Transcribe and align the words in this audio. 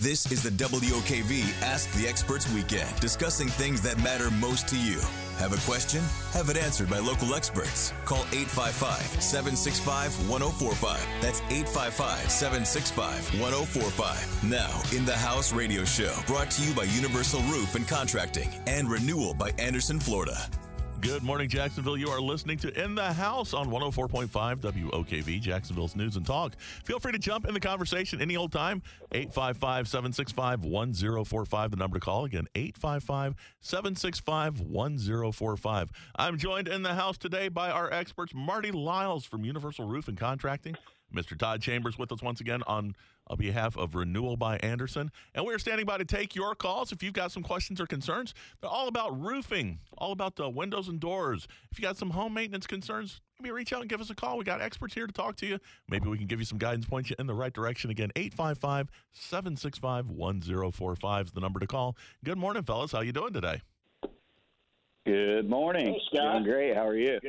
This 0.00 0.32
is 0.32 0.42
the 0.42 0.48
WOKV 0.48 1.60
Ask 1.60 1.92
the 1.92 2.08
Experts 2.08 2.50
Weekend, 2.54 2.98
discussing 3.00 3.48
things 3.48 3.82
that 3.82 4.02
matter 4.02 4.30
most 4.30 4.66
to 4.68 4.78
you. 4.78 4.98
Have 5.36 5.52
a 5.52 5.70
question? 5.70 6.00
Have 6.32 6.48
it 6.48 6.56
answered 6.56 6.88
by 6.88 7.00
local 7.00 7.34
experts. 7.34 7.92
Call 8.06 8.24
855 8.32 9.20
765 9.20 10.30
1045. 10.30 11.06
That's 11.20 11.40
855 11.50 12.30
765 12.30 13.40
1045. 13.40 14.44
Now, 14.44 14.96
in 14.96 15.04
the 15.04 15.14
House 15.14 15.52
Radio 15.52 15.84
Show, 15.84 16.14
brought 16.26 16.50
to 16.52 16.62
you 16.62 16.72
by 16.72 16.84
Universal 16.84 17.42
Roof 17.42 17.74
and 17.74 17.86
Contracting 17.86 18.48
and 18.66 18.88
Renewal 18.88 19.34
by 19.34 19.50
Andersen, 19.58 20.00
Florida. 20.00 20.48
Good 21.00 21.22
morning, 21.22 21.48
Jacksonville. 21.48 21.96
You 21.96 22.08
are 22.10 22.20
listening 22.20 22.58
to 22.58 22.82
In 22.82 22.94
the 22.94 23.12
House 23.12 23.54
on 23.54 23.70
104.5 23.70 24.28
WOKV, 24.28 25.40
Jacksonville's 25.40 25.96
News 25.96 26.16
and 26.16 26.26
Talk. 26.26 26.56
Feel 26.84 26.98
free 26.98 27.12
to 27.12 27.18
jump 27.18 27.48
in 27.48 27.54
the 27.54 27.60
conversation 27.60 28.20
any 28.20 28.36
old 28.36 28.52
time. 28.52 28.82
855 29.12 29.88
765 29.88 30.64
1045, 30.64 31.70
the 31.70 31.76
number 31.78 31.98
to 31.98 32.04
call. 32.04 32.26
Again, 32.26 32.46
855 32.54 33.34
765 33.60 34.60
1045. 34.60 35.90
I'm 36.16 36.36
joined 36.36 36.68
in 36.68 36.82
the 36.82 36.94
house 36.94 37.16
today 37.16 37.48
by 37.48 37.70
our 37.70 37.90
experts, 37.90 38.34
Marty 38.34 38.70
Lyles 38.70 39.24
from 39.24 39.44
Universal 39.44 39.86
Roof 39.86 40.06
and 40.06 40.18
Contracting. 40.18 40.76
Mr. 41.14 41.38
Todd 41.38 41.60
Chambers 41.62 41.98
with 41.98 42.12
us 42.12 42.22
once 42.22 42.40
again 42.40 42.62
on 42.66 42.94
on 43.30 43.36
behalf 43.36 43.76
of 43.76 43.94
Renewal 43.94 44.36
by 44.36 44.56
Andersen. 44.56 45.10
And 45.34 45.46
we're 45.46 45.60
standing 45.60 45.86
by 45.86 45.98
to 45.98 46.04
take 46.04 46.34
your 46.34 46.56
calls 46.56 46.90
if 46.90 47.00
you've 47.00 47.14
got 47.14 47.30
some 47.30 47.44
questions 47.44 47.80
or 47.80 47.86
concerns. 47.86 48.34
They're 48.60 48.68
all 48.68 48.88
about 48.88 49.18
roofing, 49.20 49.78
all 49.96 50.10
about 50.10 50.34
the 50.34 50.48
windows 50.48 50.88
and 50.88 50.98
doors. 50.98 51.46
If 51.70 51.78
you 51.78 51.82
got 51.82 51.96
some 51.96 52.10
home 52.10 52.34
maintenance 52.34 52.66
concerns, 52.66 53.20
maybe 53.40 53.52
reach 53.52 53.72
out 53.72 53.82
and 53.82 53.88
give 53.88 54.00
us 54.00 54.10
a 54.10 54.16
call. 54.16 54.36
We 54.36 54.44
got 54.44 54.60
experts 54.60 54.94
here 54.94 55.06
to 55.06 55.12
talk 55.12 55.36
to 55.36 55.46
you. 55.46 55.58
Maybe 55.88 56.08
we 56.08 56.18
can 56.18 56.26
give 56.26 56.40
you 56.40 56.44
some 56.44 56.58
guidance, 56.58 56.86
point 56.86 57.08
you 57.08 57.16
in 57.20 57.28
the 57.28 57.34
right 57.34 57.52
direction. 57.52 57.90
Again, 57.90 58.10
855 58.16 58.90
765 59.12 60.10
1045 60.10 61.26
is 61.26 61.32
the 61.32 61.40
number 61.40 61.60
to 61.60 61.68
call. 61.68 61.96
Good 62.24 62.38
morning, 62.38 62.64
fellas. 62.64 62.90
How 62.90 63.00
you 63.00 63.12
doing 63.12 63.32
today? 63.32 63.62
Good 65.06 65.48
morning. 65.48 65.86
Hey, 65.86 66.00
Scott. 66.12 66.32
Doing 66.32 66.44
great. 66.44 66.74
How 66.74 66.86
are 66.86 66.96
you? 66.96 67.20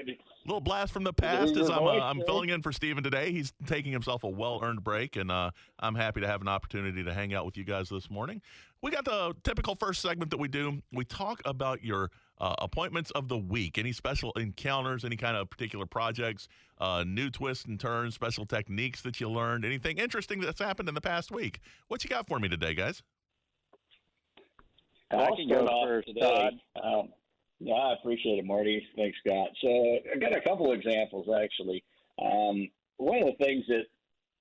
Little 0.45 0.61
blast 0.61 0.92
from 0.92 1.03
the 1.03 1.14
past 1.14 1.56
as 1.56 1.70
I'm, 1.70 1.84
uh, 1.84 2.00
I'm 2.00 2.22
filling 2.25 2.50
in 2.50 2.61
for 2.61 2.72
Steven 2.72 3.03
today. 3.03 3.31
He's 3.31 3.53
taking 3.67 3.92
himself 3.92 4.23
a 4.23 4.30
well 4.30 4.59
earned 4.64 4.84
break, 4.84 5.16
and 5.16 5.31
uh, 5.31 5.52
I'm 5.80 5.95
happy 5.95 6.22
to 6.22 6.28
have 6.28 6.42
an 6.42 6.47
opportunity 6.47 7.03
to 7.03 7.14
hang 7.14 7.34
out 7.34 7.45
with 7.45 7.58
you 7.58 7.64
guys 7.64 7.89
this 7.89 8.09
morning. 8.09 8.42
We 8.81 8.92
got 8.92 9.06
the 9.06 9.36
typical 9.44 9.75
first 9.75 10.02
segment 10.02 10.31
that 10.31 10.38
we 10.38 10.47
do. 10.47 10.81
We 10.92 11.06
talk 11.06 11.42
about 11.45 11.84
your 11.84 12.09
uh, 12.39 12.56
appointments 12.59 13.12
of 13.12 13.28
the 13.28 13.38
week, 13.38 13.78
any 13.78 13.92
special 13.92 14.31
encounters, 14.31 15.06
any 15.06 15.16
kind 15.16 15.38
of 15.38 15.50
particular 15.50 15.86
projects, 15.86 16.47
uh, 16.80 17.03
new 17.06 17.30
twists 17.30 17.66
and 17.66 17.80
turns, 17.80 18.16
special 18.16 18.45
techniques 18.45 19.02
that 19.03 19.22
you 19.22 19.30
learned, 19.30 19.64
anything 19.64 19.97
interesting 19.97 20.39
that's 20.39 20.59
happened 20.59 20.89
in 20.89 20.95
the 20.95 21.02
past 21.02 21.31
week. 21.31 21.59
What 21.88 22.03
you 22.03 22.09
got 22.09 22.28
for 22.28 22.39
me 22.39 22.50
today, 22.50 22.73
guys? 22.73 23.03
I 25.12 25.30
can 25.36 25.47
go 25.47 25.67
first, 25.86 26.08
today. 26.08 26.22
Todd. 26.22 26.53
Um, 26.84 27.09
yeah, 27.64 27.76
I 27.76 27.94
appreciate 27.94 28.40
it, 28.40 28.45
Marty. 28.45 28.86
Thanks, 28.95 29.17
Scott. 29.26 29.50
So 29.62 29.70
I 30.14 30.17
got 30.17 30.36
a 30.36 30.42
couple 30.42 30.72
examples 30.73 31.28
actually. 31.36 31.84
Um, 32.20 32.70
one 32.98 33.22
of 33.22 33.28
the 33.28 33.44
things 33.44 33.66
that 33.68 33.86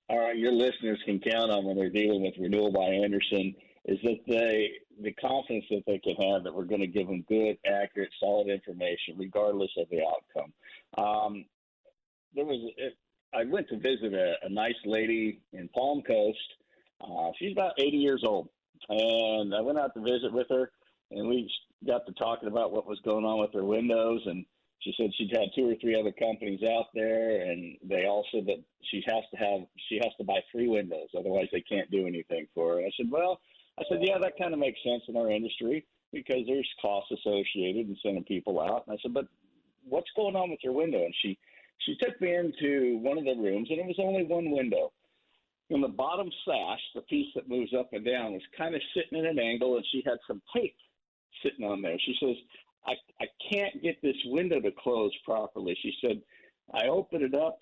our, 0.09 0.33
your 0.33 0.51
listeners 0.51 0.99
can 1.05 1.19
count 1.19 1.51
on 1.51 1.65
when 1.65 1.77
they're 1.77 1.89
dealing 1.89 2.23
with 2.23 2.33
Renewal 2.39 2.71
by 2.71 2.85
Andersen 2.85 3.55
is 3.85 3.97
that 4.03 4.19
they 4.27 4.69
the 5.01 5.13
confidence 5.13 5.65
that 5.69 5.83
they 5.87 5.99
can 5.99 6.15
have 6.15 6.43
that 6.43 6.53
we're 6.53 6.65
going 6.65 6.81
to 6.81 6.87
give 6.87 7.07
them 7.07 7.23
good, 7.27 7.57
accurate, 7.65 8.09
solid 8.19 8.49
information, 8.49 9.15
regardless 9.17 9.71
of 9.77 9.87
the 9.89 10.01
outcome. 10.03 10.53
Um, 10.97 11.45
there 12.35 12.45
was 12.45 12.71
I 13.33 13.45
went 13.45 13.69
to 13.69 13.77
visit 13.77 14.13
a, 14.13 14.33
a 14.43 14.49
nice 14.49 14.75
lady 14.85 15.39
in 15.53 15.69
Palm 15.69 16.01
Coast. 16.01 16.37
Uh, 16.99 17.31
she's 17.39 17.53
about 17.53 17.73
80 17.79 17.97
years 17.97 18.23
old, 18.25 18.49
and 18.89 19.55
I 19.55 19.61
went 19.61 19.79
out 19.79 19.93
to 19.93 20.01
visit 20.01 20.33
with 20.33 20.47
her, 20.49 20.71
and 21.11 21.27
we 21.27 21.49
got 21.85 22.05
to 22.05 22.13
talking 22.13 22.47
about 22.47 22.71
what 22.71 22.87
was 22.87 22.99
going 23.03 23.25
on 23.25 23.39
with 23.39 23.53
her 23.53 23.63
windows, 23.63 24.21
and 24.25 24.45
she 24.79 24.93
said 24.97 25.11
she'd 25.15 25.35
had 25.35 25.49
two 25.55 25.69
or 25.69 25.75
three 25.79 25.99
other 25.99 26.11
companies 26.11 26.61
out 26.63 26.87
there, 26.93 27.41
and 27.41 27.77
they 27.83 28.05
all 28.05 28.25
said 28.31 28.45
that 28.47 28.63
she 28.89 29.03
has 29.07 29.23
to 29.31 29.37
have 29.37 29.61
she 29.89 29.95
has 29.95 30.11
to 30.17 30.23
buy 30.23 30.39
three 30.51 30.67
windows, 30.67 31.09
otherwise 31.17 31.47
they 31.51 31.61
can't 31.61 31.89
do 31.91 32.07
anything 32.07 32.47
for 32.53 32.75
her. 32.75 32.79
I 32.81 32.91
said, 32.97 33.07
well, 33.11 33.39
I 33.79 33.83
said, 33.89 33.99
yeah, 34.01 34.17
that 34.19 34.37
kind 34.37 34.53
of 34.53 34.59
makes 34.59 34.79
sense 34.83 35.03
in 35.07 35.17
our 35.17 35.31
industry 35.31 35.85
because 36.11 36.45
there's 36.47 36.67
costs 36.81 37.11
associated 37.11 37.87
in 37.87 37.97
sending 38.03 38.23
people 38.23 38.59
out. 38.59 38.85
And 38.87 38.97
I 38.97 39.01
said, 39.01 39.13
but 39.13 39.27
what's 39.87 40.09
going 40.15 40.35
on 40.35 40.49
with 40.49 40.59
your 40.63 40.73
window? 40.73 41.03
And 41.03 41.15
she 41.21 41.37
she 41.85 41.95
took 42.01 42.19
me 42.21 42.35
into 42.35 42.97
one 43.01 43.17
of 43.17 43.25
the 43.25 43.35
rooms, 43.35 43.69
and 43.69 43.79
it 43.79 43.85
was 43.85 43.99
only 43.99 44.23
one 44.23 44.51
window. 44.51 44.91
And 45.69 45.83
the 45.83 45.87
bottom 45.87 46.29
sash, 46.45 46.81
the 46.95 47.01
piece 47.01 47.29
that 47.35 47.47
moves 47.47 47.73
up 47.73 47.93
and 47.93 48.05
down, 48.05 48.33
was 48.33 48.41
kind 48.57 48.75
of 48.75 48.81
sitting 48.93 49.17
in 49.17 49.25
an 49.25 49.39
angle, 49.39 49.77
and 49.77 49.85
she 49.91 50.03
had 50.05 50.17
some 50.27 50.41
tape 50.53 50.75
sitting 51.43 51.65
on 51.65 51.81
there. 51.81 51.97
She 52.05 52.15
says, 52.19 52.35
I, 52.85 52.93
I 53.21 53.27
can't 53.51 53.81
get 53.81 54.01
this 54.01 54.15
window 54.25 54.59
to 54.59 54.71
close 54.71 55.11
properly. 55.23 55.77
She 55.81 55.93
said, 56.01 56.21
I 56.73 56.87
opened 56.87 57.23
it 57.23 57.35
up, 57.35 57.59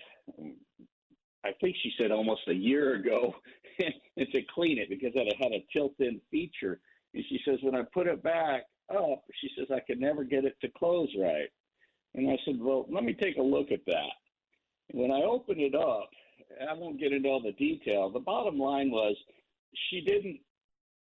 I 1.44 1.52
think 1.62 1.76
she 1.82 1.92
said 1.98 2.12
almost 2.12 2.42
a 2.48 2.54
year 2.54 2.96
ago, 2.96 3.34
and 3.80 4.28
to 4.34 4.42
clean 4.54 4.78
it 4.78 4.90
because 4.90 5.12
it 5.16 5.36
had 5.42 5.54
a 5.54 5.66
tilt 5.74 5.94
in 6.00 6.20
feature. 6.30 6.80
And 7.14 7.24
she 7.30 7.40
says, 7.46 7.60
when 7.62 7.76
I 7.76 7.84
put 7.94 8.08
it 8.08 8.22
back 8.22 8.64
up, 8.92 9.24
she 9.42 9.50
says, 9.58 9.68
I 9.74 9.80
could 9.80 10.00
never 10.00 10.24
get 10.24 10.46
it 10.46 10.58
to 10.62 10.70
close 10.78 11.10
right. 11.20 11.50
And 12.16 12.30
I 12.30 12.38
said, 12.46 12.56
well, 12.60 12.86
let 12.90 13.04
me 13.04 13.14
take 13.14 13.38
a 13.38 13.42
look 13.42 13.72
at 13.72 13.86
that. 13.88 14.12
When 14.92 15.12
I 15.12 15.22
opened 15.22 15.62
it 15.62 15.76
up, 15.76 16.10
I 16.68 16.74
won't 16.74 17.00
get 17.00 17.14
into 17.14 17.30
all 17.30 17.42
the 17.42 17.52
detail. 17.54 18.10
The 18.10 18.20
bottom 18.20 18.58
line 18.58 18.90
was 18.90 19.16
she 19.90 20.02
didn't 20.02 20.40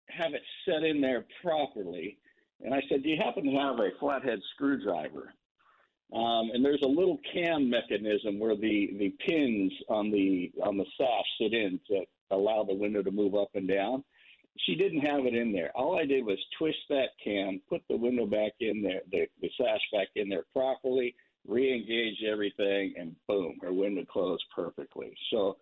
have 0.09 0.33
it 0.35 0.43
set 0.67 0.83
in 0.83 1.01
there 1.01 1.27
properly. 1.43 2.19
And 2.65 2.75
I 2.75 2.81
said, 2.89 3.03
Do 3.03 3.09
you 3.09 3.19
happen 3.23 3.45
to 3.45 3.51
have 3.53 3.79
a 3.79 3.91
flathead 4.01 4.41
screwdriver? 4.55 5.33
Um, 6.13 6.51
and 6.53 6.65
there's 6.65 6.83
a 6.83 6.89
little 6.89 7.19
cam 7.33 7.69
mechanism 7.69 8.39
where 8.39 8.57
the, 8.57 8.91
the 8.99 9.15
pins 9.27 9.73
on 9.89 10.11
the 10.11 10.53
on 10.63 10.77
the 10.77 10.85
sash 10.97 11.27
sit 11.41 11.53
in 11.53 11.81
to 11.89 12.03
allow 12.31 12.65
the 12.65 12.75
window 12.75 13.03
to 13.03 13.11
move 13.11 13.35
up 13.35 13.49
and 13.55 13.69
down. 13.69 14.05
She 14.67 14.77
didn't 14.77 15.01
have 15.01 15.27
it 15.27 15.35
in 15.35 15.53
there. 15.53 15.73
All 15.75 15.99
I 15.99 16.05
did 16.05 16.25
was 16.25 16.39
twist 16.59 16.79
that 16.89 17.09
cam, 17.23 17.61
put 17.69 17.83
the 17.89 17.97
window 17.97 18.27
back 18.27 18.53
in 18.61 18.83
there, 18.83 19.01
the, 19.11 19.27
the 19.41 19.51
sash 19.59 19.81
back 19.93 20.09
in 20.15 20.29
there 20.29 20.45
properly, 20.53 21.17
re-engage 21.47 22.23
everything, 22.23 22.95
and 22.97 23.17
boom, 23.27 23.57
her 23.63 23.73
window 23.73 24.05
closed 24.05 24.45
perfectly. 24.55 25.13
So, 25.33 25.57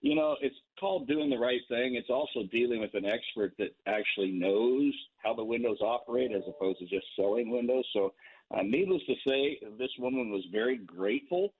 you 0.00 0.14
know, 0.14 0.36
it's 0.40 0.56
called 0.78 1.08
doing 1.08 1.30
the 1.30 1.38
right 1.38 1.60
thing. 1.68 1.94
It's 1.94 2.10
also 2.10 2.44
dealing 2.52 2.80
with 2.80 2.94
an 2.94 3.06
expert 3.06 3.54
that 3.58 3.74
actually 3.86 4.30
knows 4.30 4.92
how 5.18 5.34
the 5.34 5.44
windows 5.44 5.78
operate 5.80 6.32
as 6.32 6.42
opposed 6.48 6.78
to 6.80 6.86
just 6.86 7.06
selling 7.16 7.50
windows. 7.50 7.84
So, 7.92 8.12
uh, 8.56 8.62
needless 8.62 9.02
to 9.06 9.14
say, 9.26 9.58
this 9.78 9.90
woman 9.98 10.30
was 10.30 10.44
very 10.52 10.78
grateful 10.78 11.52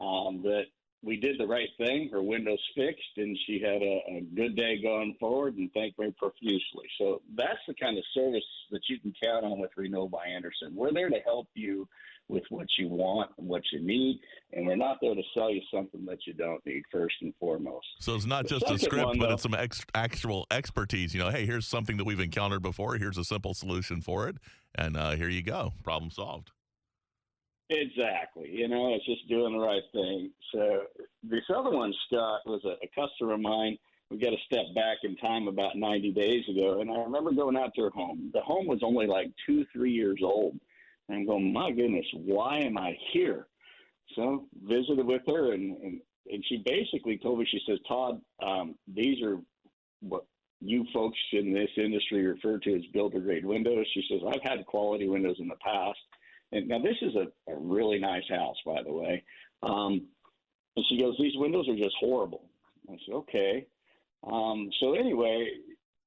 um, 0.00 0.42
that 0.42 0.64
we 1.02 1.16
did 1.16 1.38
the 1.38 1.46
right 1.46 1.68
thing. 1.78 2.08
Her 2.10 2.22
windows 2.22 2.60
fixed, 2.74 3.16
and 3.16 3.36
she 3.46 3.60
had 3.60 3.82
a, 3.82 4.02
a 4.18 4.26
good 4.34 4.56
day 4.56 4.80
going 4.80 5.16
forward, 5.20 5.56
and 5.56 5.72
thanked 5.72 5.98
me 5.98 6.12
profusely. 6.16 6.86
So 6.98 7.22
that's 7.36 7.58
the 7.66 7.74
kind 7.74 7.98
of 7.98 8.04
service 8.14 8.44
that 8.70 8.82
you 8.88 8.98
can 9.00 9.12
count 9.22 9.44
on 9.44 9.58
with 9.58 9.70
Renewal 9.76 10.08
by 10.08 10.26
Andersen. 10.26 10.74
We're 10.74 10.92
there 10.92 11.10
to 11.10 11.18
help 11.24 11.48
you 11.54 11.88
with 12.32 12.42
what 12.48 12.66
you 12.78 12.88
want 12.88 13.30
and 13.38 13.46
what 13.46 13.62
you 13.72 13.80
need, 13.80 14.18
and 14.52 14.66
we're 14.66 14.74
not 14.74 14.96
there 15.02 15.14
to 15.14 15.22
sell 15.34 15.50
you 15.50 15.60
something 15.72 16.04
that 16.06 16.18
you 16.26 16.32
don't 16.32 16.64
need 16.64 16.82
first 16.90 17.14
and 17.20 17.34
foremost. 17.38 17.86
So 18.00 18.14
it's 18.14 18.24
not 18.24 18.44
The 18.48 18.58
just 18.58 18.70
a 18.70 18.78
script, 18.78 19.04
one, 19.04 19.18
but 19.18 19.26
though- 19.28 19.34
it's 19.34 19.42
some 19.42 19.54
ex- 19.54 19.84
actual 19.94 20.46
expertise. 20.50 21.14
You 21.14 21.20
know, 21.20 21.30
hey, 21.30 21.44
here's 21.44 21.66
something 21.66 21.98
that 21.98 22.04
we've 22.04 22.20
encountered 22.20 22.62
before. 22.62 22.96
Here's 22.96 23.18
a 23.18 23.24
simple 23.24 23.52
solution 23.54 24.00
for 24.00 24.28
it, 24.28 24.36
and 24.74 24.96
uh, 24.96 25.10
here 25.12 25.28
you 25.28 25.42
go, 25.42 25.72
problem 25.84 26.10
solved. 26.10 26.50
Exactly. 27.70 28.50
You 28.50 28.68
know, 28.68 28.94
it's 28.94 29.06
just 29.06 29.28
doing 29.28 29.52
the 29.56 29.64
right 29.64 29.82
thing. 29.92 30.30
So 30.54 30.82
this 31.22 31.44
other 31.54 31.70
one, 31.70 31.92
Scott, 32.06 32.40
was 32.44 32.60
a, 32.64 32.76
a 32.84 32.88
customer 32.94 33.34
of 33.34 33.40
mine. 33.40 33.78
We 34.10 34.18
got 34.18 34.30
to 34.30 34.36
step 34.44 34.66
back 34.74 34.98
in 35.04 35.16
time 35.16 35.48
about 35.48 35.76
90 35.76 36.12
days 36.12 36.44
ago, 36.50 36.80
and 36.80 36.90
I 36.90 36.98
remember 36.98 37.32
going 37.32 37.56
out 37.56 37.72
to 37.76 37.82
her 37.84 37.90
home. 37.90 38.30
The 38.34 38.42
home 38.42 38.66
was 38.66 38.80
only 38.82 39.06
like 39.06 39.30
two, 39.46 39.64
three 39.72 39.92
years 39.92 40.20
old. 40.22 40.58
And 41.08 41.18
I'm 41.18 41.26
going, 41.26 41.52
my 41.52 41.70
goodness, 41.70 42.06
why 42.14 42.60
am 42.60 42.78
I 42.78 42.96
here? 43.12 43.46
So 44.16 44.46
visited 44.62 45.06
with 45.06 45.22
her, 45.26 45.52
and, 45.52 45.76
and, 45.82 46.00
and 46.30 46.44
she 46.48 46.62
basically 46.64 47.18
told 47.18 47.38
me, 47.38 47.46
she 47.50 47.60
says, 47.66 47.78
Todd, 47.88 48.20
um, 48.42 48.74
these 48.86 49.22
are 49.22 49.38
what 50.00 50.24
you 50.60 50.84
folks 50.92 51.18
in 51.32 51.52
this 51.52 51.70
industry 51.76 52.24
refer 52.26 52.58
to 52.58 52.74
as 52.74 52.82
builder 52.92 53.20
grade 53.20 53.44
windows. 53.44 53.86
She 53.94 54.04
says, 54.08 54.20
I've 54.26 54.42
had 54.42 54.64
quality 54.66 55.08
windows 55.08 55.36
in 55.40 55.48
the 55.48 55.56
past. 55.56 55.98
And 56.52 56.68
now 56.68 56.78
this 56.78 56.96
is 57.02 57.14
a, 57.16 57.50
a 57.50 57.56
really 57.56 57.98
nice 57.98 58.28
house, 58.28 58.56
by 58.64 58.82
the 58.82 58.92
way. 58.92 59.24
Um, 59.62 60.02
and 60.76 60.84
she 60.88 61.00
goes, 61.00 61.16
these 61.18 61.36
windows 61.36 61.68
are 61.68 61.76
just 61.76 61.96
horrible. 61.98 62.44
I 62.88 62.96
said, 63.04 63.14
okay. 63.14 63.66
Um, 64.24 64.70
so 64.80 64.94
anyway, 64.94 65.48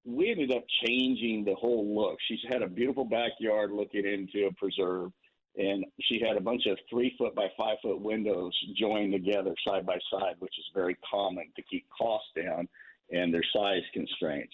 we 0.05 0.29
ended 0.29 0.51
up 0.51 0.63
changing 0.85 1.43
the 1.43 1.55
whole 1.55 1.95
look. 1.95 2.17
She's 2.27 2.43
had 2.47 2.61
a 2.61 2.67
beautiful 2.67 3.05
backyard 3.05 3.71
looking 3.71 4.05
into 4.05 4.47
a 4.47 4.53
preserve, 4.53 5.11
and 5.57 5.83
she 6.01 6.19
had 6.19 6.37
a 6.37 6.41
bunch 6.41 6.67
of 6.67 6.77
three 6.89 7.15
foot 7.17 7.33
by 7.33 7.47
five 7.57 7.77
foot 7.81 7.99
windows 7.99 8.53
joined 8.77 9.13
together 9.13 9.55
side 9.67 9.85
by 9.85 9.97
side, 10.11 10.35
which 10.39 10.57
is 10.59 10.65
very 10.73 10.95
common 11.09 11.45
to 11.55 11.63
keep 11.63 11.85
costs 11.97 12.29
down 12.35 12.67
and 13.11 13.33
their 13.33 13.43
size 13.55 13.83
constraints. 13.93 14.53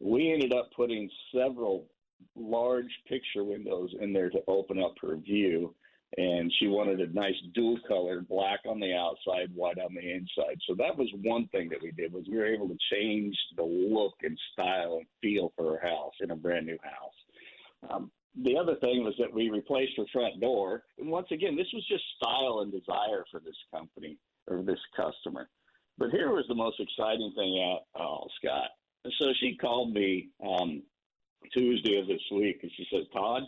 We 0.00 0.32
ended 0.32 0.52
up 0.52 0.70
putting 0.76 1.10
several 1.34 1.86
large 2.36 2.90
picture 3.08 3.44
windows 3.44 3.94
in 4.00 4.12
there 4.12 4.30
to 4.30 4.42
open 4.46 4.80
up 4.80 4.94
her 5.02 5.16
view. 5.16 5.74
And 6.16 6.52
she 6.58 6.68
wanted 6.68 7.00
a 7.00 7.12
nice 7.12 7.34
dual 7.54 7.78
color, 7.88 8.20
black 8.20 8.60
on 8.68 8.78
the 8.78 8.94
outside, 8.94 9.50
white 9.54 9.78
on 9.78 9.94
the 9.94 10.12
inside. 10.12 10.60
So 10.68 10.74
that 10.76 10.96
was 10.96 11.08
one 11.22 11.48
thing 11.48 11.68
that 11.70 11.82
we 11.82 11.90
did 11.90 12.12
was 12.12 12.24
we 12.30 12.36
were 12.36 12.46
able 12.46 12.68
to 12.68 12.76
change 12.92 13.36
the 13.56 13.64
look 13.64 14.14
and 14.22 14.38
style 14.52 14.98
and 14.98 15.06
feel 15.20 15.52
for 15.56 15.72
her 15.72 15.88
house 15.88 16.12
in 16.20 16.30
a 16.30 16.36
brand 16.36 16.66
new 16.66 16.78
house. 16.82 17.90
Um, 17.90 18.12
the 18.42 18.56
other 18.56 18.76
thing 18.76 19.02
was 19.02 19.14
that 19.18 19.32
we 19.32 19.48
replaced 19.48 19.96
her 19.96 20.04
front 20.12 20.40
door. 20.40 20.84
And 20.98 21.08
once 21.08 21.28
again, 21.32 21.56
this 21.56 21.72
was 21.72 21.86
just 21.88 22.04
style 22.16 22.60
and 22.60 22.70
desire 22.70 23.24
for 23.30 23.40
this 23.40 23.56
company 23.72 24.16
or 24.46 24.62
this 24.62 24.80
customer. 24.96 25.48
But 25.98 26.10
here 26.10 26.30
was 26.30 26.44
the 26.48 26.54
most 26.54 26.80
exciting 26.80 27.32
thing 27.36 27.76
at 27.76 28.00
all, 28.00 28.30
Scott. 28.38 28.70
So 29.18 29.32
she 29.40 29.56
called 29.56 29.92
me 29.92 30.28
um, 30.44 30.82
Tuesday 31.52 31.98
of 31.98 32.06
this 32.06 32.22
week, 32.32 32.60
and 32.62 32.72
she 32.76 32.86
says, 32.92 33.04
Todd, 33.12 33.42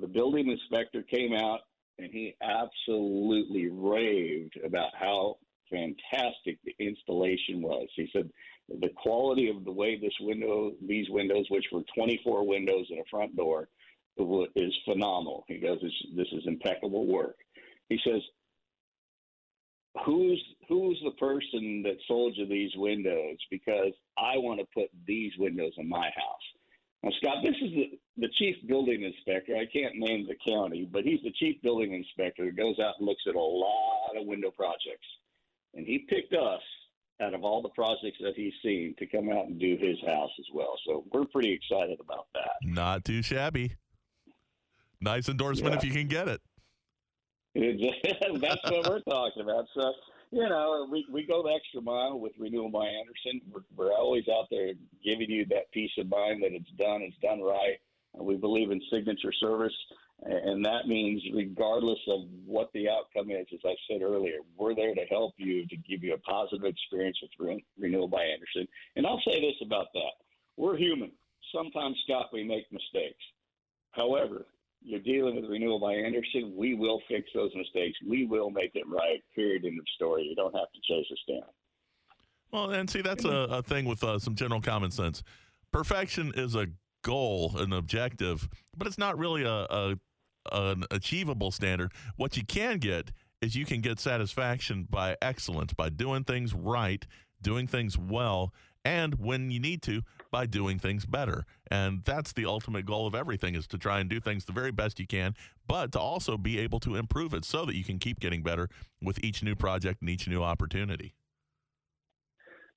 the 0.00 0.06
building 0.06 0.50
inspector 0.50 1.02
came 1.02 1.34
out 1.34 1.60
and 1.98 2.10
he 2.10 2.34
absolutely 2.42 3.68
raved 3.68 4.58
about 4.64 4.90
how 4.98 5.38
fantastic 5.70 6.58
the 6.64 6.74
installation 6.78 7.62
was. 7.62 7.88
He 7.94 8.08
said 8.12 8.30
the 8.68 8.90
quality 8.96 9.48
of 9.48 9.64
the 9.64 9.72
way 9.72 9.98
this 9.98 10.14
window, 10.20 10.72
these 10.86 11.08
windows, 11.10 11.46
which 11.50 11.66
were 11.72 11.82
24 11.94 12.46
windows 12.46 12.86
and 12.90 13.00
a 13.00 13.04
front 13.10 13.36
door, 13.36 13.68
is 14.54 14.74
phenomenal. 14.84 15.44
He 15.48 15.58
goes, 15.58 15.80
this 16.14 16.28
is 16.32 16.42
impeccable 16.46 17.06
work. 17.06 17.36
He 17.88 17.98
says, 18.04 18.22
who's 20.04 20.42
who's 20.68 21.00
the 21.04 21.12
person 21.12 21.82
that 21.82 21.96
sold 22.08 22.34
you 22.36 22.46
these 22.46 22.72
windows? 22.76 23.36
Because 23.50 23.92
I 24.18 24.38
want 24.38 24.60
to 24.60 24.66
put 24.74 24.88
these 25.06 25.32
windows 25.38 25.72
in 25.76 25.88
my 25.88 26.06
house. 26.06 26.46
Now, 27.04 27.10
Scott, 27.18 27.36
this 27.42 27.54
is 27.60 27.70
the, 27.74 27.98
the 28.16 28.28
chief 28.38 28.56
building 28.66 29.02
inspector. 29.04 29.54
I 29.54 29.66
can't 29.66 29.94
name 29.96 30.26
the 30.26 30.36
county, 30.50 30.88
but 30.90 31.04
he's 31.04 31.20
the 31.22 31.32
chief 31.32 31.60
building 31.62 31.92
inspector 31.92 32.46
that 32.46 32.56
goes 32.56 32.78
out 32.78 32.94
and 32.98 33.06
looks 33.06 33.22
at 33.28 33.34
a 33.34 33.38
lot 33.38 34.16
of 34.18 34.26
window 34.26 34.50
projects. 34.50 35.06
And 35.74 35.86
he 35.86 36.06
picked 36.08 36.32
us 36.32 36.62
out 37.20 37.34
of 37.34 37.44
all 37.44 37.60
the 37.60 37.68
projects 37.70 38.16
that 38.22 38.32
he's 38.36 38.54
seen 38.62 38.94
to 38.98 39.06
come 39.06 39.28
out 39.28 39.46
and 39.46 39.60
do 39.60 39.76
his 39.78 39.98
house 40.06 40.30
as 40.38 40.46
well. 40.54 40.78
So 40.86 41.04
we're 41.12 41.26
pretty 41.26 41.52
excited 41.52 42.00
about 42.00 42.26
that. 42.32 42.52
Not 42.62 43.04
too 43.04 43.20
shabby. 43.20 43.72
Nice 45.02 45.28
endorsement 45.28 45.74
Yeah. 45.74 45.78
if 45.78 45.84
you 45.84 45.92
can 45.92 46.08
get 46.08 46.28
it. 46.28 46.40
That's 47.54 48.70
what 48.70 48.88
we're 48.88 49.00
talking 49.00 49.42
about. 49.42 49.66
So, 49.74 49.92
you 50.30 50.48
know, 50.48 50.86
we, 50.90 51.06
we 51.10 51.26
go 51.26 51.42
the 51.42 51.50
extra 51.50 51.80
mile 51.80 52.18
with 52.18 52.32
Renewal 52.38 52.70
by 52.70 52.86
Andersen. 52.86 53.40
We're, 53.52 53.62
we're 53.76 53.92
always 53.92 54.24
out 54.28 54.46
there 54.50 54.72
giving 55.04 55.30
you 55.30 55.46
that 55.46 55.70
peace 55.72 55.90
of 55.98 56.08
mind 56.08 56.42
that 56.42 56.52
it's 56.52 56.70
done, 56.78 57.02
it's 57.02 57.16
done 57.22 57.40
right. 57.40 57.78
We 58.16 58.36
believe 58.36 58.70
in 58.70 58.80
signature 58.92 59.32
service. 59.32 59.74
And 60.22 60.64
that 60.64 60.86
means, 60.86 61.22
regardless 61.34 61.98
of 62.08 62.20
what 62.46 62.70
the 62.72 62.88
outcome 62.88 63.30
is, 63.30 63.46
as 63.52 63.60
I 63.64 63.74
said 63.88 64.00
earlier, 64.00 64.38
we're 64.56 64.74
there 64.74 64.94
to 64.94 65.04
help 65.10 65.34
you 65.36 65.66
to 65.66 65.76
give 65.76 66.02
you 66.02 66.14
a 66.14 66.18
positive 66.18 66.64
experience 66.64 67.18
with 67.20 67.32
Re- 67.38 67.64
Renewal 67.78 68.08
by 68.08 68.22
Andersen. 68.22 68.66
And 68.96 69.06
I'll 69.06 69.20
say 69.26 69.40
this 69.40 69.56
about 69.62 69.88
that 69.94 70.12
we're 70.56 70.76
human. 70.76 71.10
Sometimes, 71.52 71.96
Scott, 72.04 72.30
we 72.32 72.44
make 72.44 72.70
mistakes. 72.72 73.22
However, 73.90 74.46
you're 74.84 75.00
dealing 75.00 75.36
with 75.36 75.50
Renewal 75.50 75.80
by 75.80 75.94
Andersen. 75.94 76.52
We 76.56 76.74
will 76.74 77.00
fix 77.08 77.30
those 77.34 77.50
mistakes. 77.56 77.98
We 78.06 78.26
will 78.26 78.50
make 78.50 78.72
it 78.74 78.84
right. 78.86 79.22
Period. 79.34 79.64
End 79.64 79.78
of 79.78 79.86
story. 79.96 80.24
You 80.24 80.34
don't 80.36 80.54
have 80.54 80.70
to 80.72 80.80
chase 80.86 81.06
us 81.10 81.18
down. 81.28 81.48
Well, 82.52 82.70
and 82.70 82.88
see, 82.88 83.00
that's 83.00 83.24
a, 83.24 83.48
a 83.50 83.62
thing 83.62 83.86
with 83.86 84.04
uh, 84.04 84.18
some 84.18 84.36
general 84.36 84.60
common 84.60 84.90
sense. 84.90 85.22
Perfection 85.72 86.32
is 86.36 86.54
a 86.54 86.68
goal, 87.02 87.52
an 87.56 87.72
objective, 87.72 88.48
but 88.76 88.86
it's 88.86 88.98
not 88.98 89.18
really 89.18 89.42
a, 89.42 89.66
a 89.70 89.96
an 90.52 90.84
achievable 90.90 91.50
standard. 91.50 91.90
What 92.16 92.36
you 92.36 92.44
can 92.44 92.78
get 92.78 93.10
is 93.40 93.56
you 93.56 93.64
can 93.64 93.80
get 93.80 93.98
satisfaction 93.98 94.86
by 94.88 95.16
excellence, 95.22 95.72
by 95.72 95.88
doing 95.88 96.24
things 96.24 96.54
right, 96.54 97.04
doing 97.40 97.66
things 97.66 97.96
well, 97.98 98.52
and 98.84 99.14
when 99.14 99.50
you 99.50 99.58
need 99.58 99.82
to, 99.82 100.02
by 100.34 100.46
doing 100.46 100.80
things 100.80 101.06
better. 101.06 101.46
And 101.70 102.02
that's 102.02 102.32
the 102.32 102.44
ultimate 102.44 102.84
goal 102.84 103.06
of 103.06 103.14
everything 103.14 103.54
is 103.54 103.68
to 103.68 103.78
try 103.78 104.00
and 104.00 104.10
do 104.10 104.18
things 104.18 104.46
the 104.46 104.52
very 104.52 104.72
best 104.72 104.98
you 104.98 105.06
can, 105.06 105.36
but 105.68 105.92
to 105.92 106.00
also 106.00 106.36
be 106.36 106.58
able 106.58 106.80
to 106.80 106.96
improve 106.96 107.34
it 107.34 107.44
so 107.44 107.64
that 107.64 107.76
you 107.76 107.84
can 107.84 108.00
keep 108.00 108.18
getting 108.18 108.42
better 108.42 108.68
with 109.00 109.22
each 109.22 109.44
new 109.44 109.54
project 109.54 110.00
and 110.00 110.10
each 110.10 110.26
new 110.26 110.42
opportunity. 110.42 111.14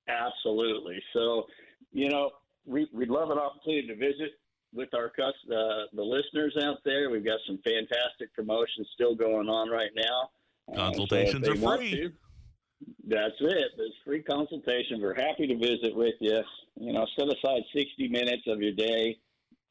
Absolutely. 0.08 1.02
So, 1.12 1.46
you 1.90 2.08
know, 2.08 2.30
we, 2.64 2.86
we'd 2.94 3.08
love 3.08 3.30
an 3.30 3.38
opportunity 3.38 3.88
to 3.88 3.96
visit 3.96 4.38
with 4.72 4.90
our 4.94 5.06
uh, 5.06 5.86
the 5.92 6.02
listeners 6.02 6.56
out 6.62 6.76
there. 6.84 7.10
We've 7.10 7.24
got 7.24 7.40
some 7.44 7.58
fantastic 7.64 8.32
promotions 8.36 8.86
still 8.94 9.16
going 9.16 9.48
on 9.48 9.68
right 9.68 9.90
now. 9.96 10.30
Uh, 10.72 10.92
so 10.92 10.98
Consultations 10.98 11.48
are 11.48 11.56
free. 11.56 11.90
to, 11.90 12.12
that's 13.06 13.34
it. 13.40 13.72
There's 13.76 13.94
free 14.04 14.22
consultation. 14.22 15.00
We're 15.00 15.14
happy 15.14 15.46
to 15.46 15.56
visit 15.56 15.94
with 15.94 16.14
you. 16.20 16.38
You 16.76 16.92
know, 16.92 17.06
set 17.18 17.28
aside 17.28 17.62
60 17.74 18.08
minutes 18.08 18.42
of 18.46 18.60
your 18.60 18.72
day. 18.72 19.18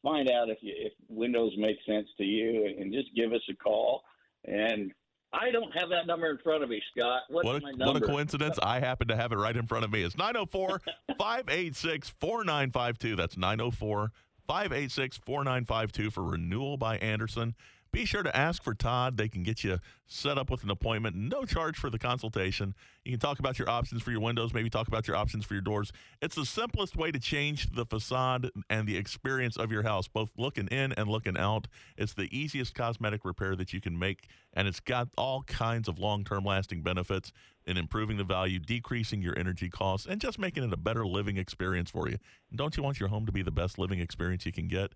Find 0.03 0.29
out 0.29 0.49
if 0.49 0.57
you, 0.61 0.73
if 0.75 0.93
windows 1.09 1.53
make 1.57 1.77
sense 1.85 2.07
to 2.17 2.23
you, 2.23 2.65
and, 2.65 2.93
just 2.93 3.13
give 3.15 3.33
us 3.33 3.41
a 3.49 3.55
call. 3.55 4.03
And 4.45 4.93
I 5.33 5.51
don't 5.51 5.71
have 5.77 5.89
that 5.89 6.07
number 6.07 6.29
in 6.29 6.37
front 6.37 6.63
of 6.63 6.69
me, 6.69 6.81
Scott. 6.95 7.21
What's 7.29 7.45
What 7.45 7.63
my 7.63 7.69
a, 7.69 7.75
number? 7.75 7.93
what 7.99 8.03
a 8.03 8.05
coincidence. 8.05 8.57
I 8.61 8.79
happen 8.79 9.07
to 9.09 9.15
have 9.15 9.31
it 9.31 9.37
right 9.37 9.55
in 9.55 9.65
front 9.67 9.85
of 9.85 9.91
me. 9.91 10.03
It's 10.03 10.17
904 10.17 10.81
586 11.17 12.09
4952. 12.09 13.15
That's 13.15 13.37
904 13.37 14.11
586 14.47 15.17
4952 15.17 16.11
for 16.11 16.23
renewal 16.23 16.77
by 16.77 16.97
Andersen. 16.97 17.55
Be 17.91 18.05
sure 18.05 18.23
to 18.23 18.35
ask 18.35 18.63
for 18.63 18.73
Todd. 18.73 19.17
They 19.17 19.29
can 19.29 19.43
get 19.43 19.63
you 19.63 19.79
set 20.07 20.37
up 20.37 20.49
with 20.49 20.63
an 20.63 20.69
appointment. 20.69 21.15
No 21.15 21.45
charge 21.45 21.77
for 21.77 21.89
the 21.89 21.99
consultation. 21.99 22.73
You 23.03 23.11
can 23.11 23.19
talk 23.19 23.39
about 23.39 23.59
your 23.59 23.69
options 23.69 24.01
for 24.01 24.11
your 24.11 24.21
windows, 24.21 24.53
maybe 24.53 24.69
talk 24.69 24.87
about 24.87 25.07
your 25.07 25.17
options 25.17 25.45
for 25.45 25.53
your 25.53 25.61
doors. 25.61 25.91
It's 26.21 26.35
the 26.35 26.45
simplest 26.45 26.95
way 26.95 27.11
to 27.11 27.19
change 27.19 27.71
the 27.71 27.85
facade 27.85 28.49
and 28.69 28.87
the 28.87 28.97
experience 28.97 29.57
of 29.57 29.71
your 29.71 29.83
house, 29.83 30.07
both 30.07 30.31
looking 30.37 30.67
in 30.67 30.93
and 30.93 31.09
looking 31.09 31.37
out. 31.37 31.67
It's 31.97 32.13
the 32.13 32.29
easiest 32.37 32.73
cosmetic 32.73 33.25
repair 33.25 33.55
that 33.55 33.73
you 33.73 33.81
can 33.81 33.97
make, 33.97 34.27
and 34.53 34.67
it's 34.67 34.79
got 34.79 35.09
all 35.17 35.43
kinds 35.43 35.87
of 35.87 35.99
long 35.99 36.23
term 36.23 36.43
lasting 36.43 36.83
benefits 36.83 37.31
in 37.65 37.77
improving 37.77 38.17
the 38.17 38.23
value, 38.23 38.59
decreasing 38.59 39.21
your 39.21 39.37
energy 39.37 39.69
costs, 39.69 40.07
and 40.07 40.21
just 40.21 40.39
making 40.39 40.63
it 40.63 40.71
a 40.71 40.77
better 40.77 41.05
living 41.05 41.37
experience 41.37 41.91
for 41.91 42.07
you. 42.07 42.17
And 42.49 42.57
don't 42.57 42.77
you 42.77 42.83
want 42.83 42.99
your 42.99 43.09
home 43.09 43.25
to 43.25 43.31
be 43.31 43.41
the 43.41 43.51
best 43.51 43.77
living 43.77 43.99
experience 43.99 44.45
you 44.45 44.53
can 44.53 44.69
get? 44.69 44.93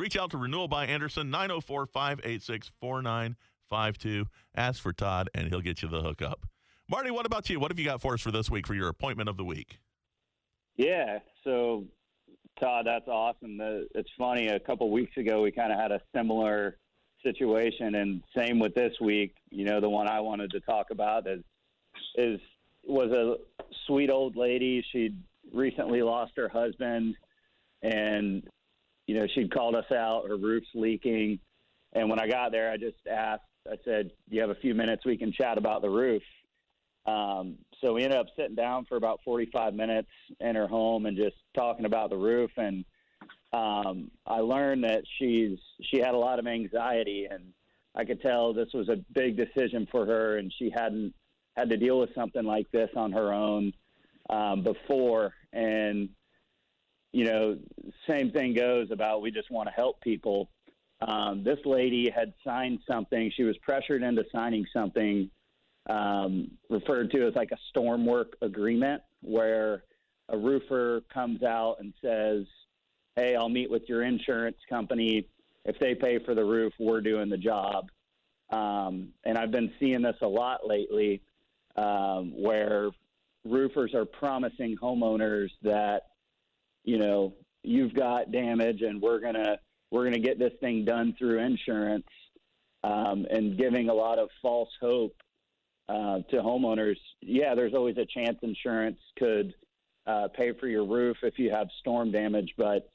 Reach 0.00 0.16
out 0.16 0.30
to 0.30 0.38
Renewal 0.38 0.66
by 0.66 0.86
Andersen, 0.86 1.28
904 1.28 1.84
586 1.84 2.72
4952. 2.80 4.24
Ask 4.56 4.82
for 4.82 4.94
Todd, 4.94 5.28
and 5.34 5.48
he'll 5.48 5.60
get 5.60 5.82
you 5.82 5.88
the 5.90 6.00
hookup. 6.00 6.46
Marty, 6.88 7.10
what 7.10 7.26
about 7.26 7.50
you? 7.50 7.60
What 7.60 7.70
have 7.70 7.78
you 7.78 7.84
got 7.84 8.00
for 8.00 8.14
us 8.14 8.22
for 8.22 8.30
this 8.30 8.48
week 8.48 8.66
for 8.66 8.72
your 8.72 8.88
appointment 8.88 9.28
of 9.28 9.36
the 9.36 9.44
week? 9.44 9.78
Yeah. 10.78 11.18
So, 11.44 11.84
Todd, 12.58 12.86
that's 12.86 13.08
awesome. 13.08 13.58
The, 13.58 13.88
it's 13.94 14.08
funny. 14.16 14.48
A 14.48 14.58
couple 14.58 14.90
weeks 14.90 15.14
ago, 15.18 15.42
we 15.42 15.52
kind 15.52 15.70
of 15.70 15.78
had 15.78 15.92
a 15.92 16.00
similar 16.16 16.78
situation, 17.22 17.96
and 17.96 18.22
same 18.34 18.58
with 18.58 18.74
this 18.74 18.94
week. 19.02 19.34
You 19.50 19.66
know, 19.66 19.82
the 19.82 19.90
one 19.90 20.08
I 20.08 20.20
wanted 20.20 20.50
to 20.52 20.60
talk 20.60 20.86
about 20.90 21.26
is 21.26 21.42
is 22.14 22.40
was 22.86 23.12
a 23.12 23.34
sweet 23.86 24.08
old 24.08 24.34
lady. 24.34 24.82
She'd 24.92 25.22
recently 25.52 26.00
lost 26.00 26.32
her 26.36 26.48
husband, 26.48 27.16
and 27.82 28.42
you 29.10 29.18
know, 29.18 29.26
she'd 29.34 29.52
called 29.52 29.74
us 29.74 29.90
out. 29.90 30.28
Her 30.28 30.36
roof's 30.36 30.68
leaking, 30.72 31.40
and 31.94 32.08
when 32.08 32.20
I 32.20 32.28
got 32.28 32.52
there, 32.52 32.70
I 32.70 32.76
just 32.76 32.98
asked. 33.10 33.42
I 33.66 33.74
said, 33.84 34.12
"Do 34.28 34.36
you 34.36 34.40
have 34.40 34.50
a 34.50 34.60
few 34.60 34.72
minutes 34.72 35.04
we 35.04 35.16
can 35.16 35.32
chat 35.32 35.58
about 35.58 35.82
the 35.82 35.90
roof?" 35.90 36.22
Um, 37.06 37.58
so 37.80 37.94
we 37.94 38.04
ended 38.04 38.20
up 38.20 38.26
sitting 38.36 38.54
down 38.54 38.84
for 38.84 38.96
about 38.96 39.18
45 39.24 39.74
minutes 39.74 40.10
in 40.38 40.54
her 40.54 40.68
home 40.68 41.06
and 41.06 41.16
just 41.16 41.34
talking 41.56 41.86
about 41.86 42.10
the 42.10 42.16
roof. 42.16 42.52
And 42.56 42.84
um, 43.52 44.12
I 44.24 44.38
learned 44.38 44.84
that 44.84 45.02
she's 45.18 45.58
she 45.90 45.98
had 45.98 46.14
a 46.14 46.18
lot 46.18 46.38
of 46.38 46.46
anxiety, 46.46 47.26
and 47.28 47.52
I 47.96 48.04
could 48.04 48.22
tell 48.22 48.54
this 48.54 48.72
was 48.72 48.88
a 48.88 49.04
big 49.12 49.36
decision 49.36 49.88
for 49.90 50.06
her, 50.06 50.38
and 50.38 50.52
she 50.56 50.70
hadn't 50.72 51.14
had 51.56 51.70
to 51.70 51.76
deal 51.76 51.98
with 51.98 52.14
something 52.14 52.44
like 52.44 52.70
this 52.70 52.90
on 52.94 53.10
her 53.10 53.32
own 53.32 53.72
um, 54.28 54.62
before. 54.62 55.34
And 55.52 56.10
you 57.12 57.24
know, 57.24 57.58
same 58.08 58.30
thing 58.30 58.54
goes 58.54 58.90
about 58.90 59.22
we 59.22 59.30
just 59.30 59.50
want 59.50 59.68
to 59.68 59.74
help 59.74 60.00
people. 60.00 60.50
Um, 61.00 61.42
this 61.42 61.58
lady 61.64 62.10
had 62.10 62.32
signed 62.44 62.80
something. 62.86 63.32
She 63.36 63.42
was 63.42 63.56
pressured 63.58 64.02
into 64.02 64.24
signing 64.32 64.66
something 64.72 65.30
um, 65.88 66.50
referred 66.68 67.10
to 67.12 67.26
as 67.26 67.34
like 67.34 67.50
a 67.52 67.58
storm 67.70 68.06
work 68.06 68.36
agreement, 68.42 69.02
where 69.22 69.84
a 70.28 70.36
roofer 70.36 71.02
comes 71.12 71.42
out 71.42 71.76
and 71.80 71.92
says, 72.02 72.46
"Hey, 73.16 73.34
I'll 73.34 73.48
meet 73.48 73.70
with 73.70 73.88
your 73.88 74.02
insurance 74.02 74.58
company. 74.68 75.26
If 75.64 75.78
they 75.78 75.94
pay 75.94 76.18
for 76.18 76.34
the 76.34 76.44
roof, 76.44 76.72
we're 76.78 77.00
doing 77.00 77.28
the 77.28 77.38
job." 77.38 77.90
Um, 78.50 79.08
and 79.24 79.38
I've 79.38 79.50
been 79.50 79.72
seeing 79.78 80.02
this 80.02 80.16
a 80.22 80.28
lot 80.28 80.66
lately, 80.66 81.22
um, 81.76 82.32
where 82.40 82.90
roofers 83.44 83.94
are 83.94 84.04
promising 84.04 84.76
homeowners 84.76 85.50
that, 85.62 86.09
you 86.84 86.98
know, 86.98 87.34
you've 87.62 87.94
got 87.94 88.32
damage, 88.32 88.82
and 88.82 89.00
we're 89.00 89.20
gonna 89.20 89.58
we're 89.90 90.04
gonna 90.04 90.18
get 90.18 90.38
this 90.38 90.52
thing 90.60 90.84
done 90.84 91.14
through 91.18 91.38
insurance, 91.38 92.06
um, 92.84 93.26
and 93.30 93.58
giving 93.58 93.88
a 93.88 93.94
lot 93.94 94.18
of 94.18 94.28
false 94.40 94.70
hope 94.80 95.16
uh, 95.88 96.18
to 96.30 96.36
homeowners. 96.36 96.96
Yeah, 97.20 97.54
there's 97.54 97.74
always 97.74 97.96
a 97.98 98.06
chance 98.06 98.38
insurance 98.42 98.98
could 99.18 99.54
uh, 100.06 100.28
pay 100.36 100.52
for 100.58 100.68
your 100.68 100.86
roof 100.86 101.16
if 101.22 101.38
you 101.38 101.50
have 101.50 101.68
storm 101.80 102.10
damage, 102.10 102.54
but 102.56 102.88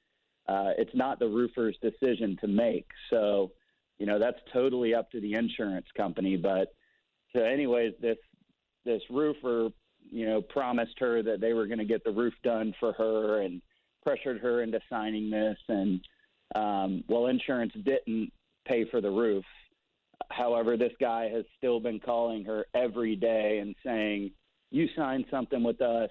uh, 0.48 0.72
it's 0.78 0.94
not 0.94 1.20
the 1.20 1.28
roofer's 1.28 1.78
decision 1.82 2.38
to 2.42 2.48
make. 2.48 2.88
So, 3.10 3.52
you 4.00 4.06
know, 4.06 4.20
that's 4.20 4.40
totally 4.54 4.94
up 4.94 5.12
to 5.12 5.20
the 5.20 5.34
insurance 5.34 5.88
company. 5.98 6.38
But 6.38 6.74
so, 7.36 7.42
anyways, 7.42 7.94
this 8.02 8.18
this 8.86 9.02
roofer, 9.10 9.70
you 10.12 10.26
know, 10.26 10.42
promised 10.42 11.00
her 11.00 11.24
that 11.24 11.42
they 11.42 11.54
were 11.54 11.66
going 11.66 11.80
to 11.80 11.86
get 11.86 12.04
the 12.04 12.12
roof 12.12 12.34
done 12.44 12.74
for 12.80 12.94
her 12.94 13.42
and 13.42 13.62
pressured 14.06 14.40
her 14.42 14.62
into 14.62 14.80
signing 14.90 15.30
this. 15.30 15.58
And 15.68 16.00
um, 16.54 17.04
well, 17.08 17.28
insurance 17.28 17.74
didn't 17.84 18.32
pay 18.68 18.86
for 18.90 19.02
the 19.02 19.10
roof. 19.10 19.44
However, 20.30 20.78
this 20.78 20.94
guy 21.00 21.30
has 21.30 21.44
still 21.58 21.80
been 21.80 22.00
calling 22.00 22.46
her 22.46 22.66
every 22.74 23.16
day 23.16 23.60
and 23.62 23.76
saying, 23.86 24.32
"You 24.72 24.88
signed 24.96 25.26
something 25.30 25.64
with 25.64 25.82
us. 25.82 26.10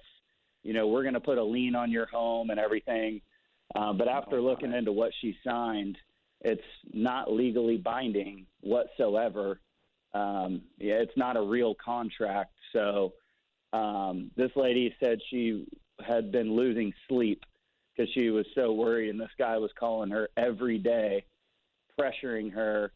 You 0.63 0.73
know, 0.73 0.87
we're 0.87 1.03
going 1.03 1.15
to 1.15 1.19
put 1.19 1.37
a 1.37 1.43
lien 1.43 1.75
on 1.75 1.91
your 1.91 2.05
home 2.05 2.49
and 2.49 2.59
everything." 2.59 3.21
Uh, 3.75 3.93
but 3.93 4.07
after 4.07 4.41
looking 4.41 4.73
into 4.73 4.91
what 4.91 5.11
she 5.21 5.35
signed, 5.45 5.97
it's 6.41 6.61
not 6.93 7.31
legally 7.31 7.77
binding 7.77 8.45
whatsoever. 8.61 9.59
Um, 10.13 10.61
yeah, 10.77 10.95
it's 10.95 11.17
not 11.17 11.35
a 11.35 11.41
real 11.41 11.75
contract. 11.83 12.53
So 12.71 13.13
um, 13.73 14.31
this 14.37 14.51
lady 14.55 14.95
said 15.03 15.19
she 15.29 15.65
had 16.05 16.31
been 16.31 16.55
losing 16.55 16.93
sleep 17.09 17.43
because 17.95 18.11
she 18.13 18.29
was 18.29 18.45
so 18.55 18.73
worried, 18.73 19.09
and 19.09 19.19
this 19.19 19.29
guy 19.37 19.57
was 19.57 19.71
calling 19.79 20.09
her 20.09 20.29
every 20.37 20.77
day, 20.77 21.23
pressuring 21.99 22.51
her, 22.53 22.91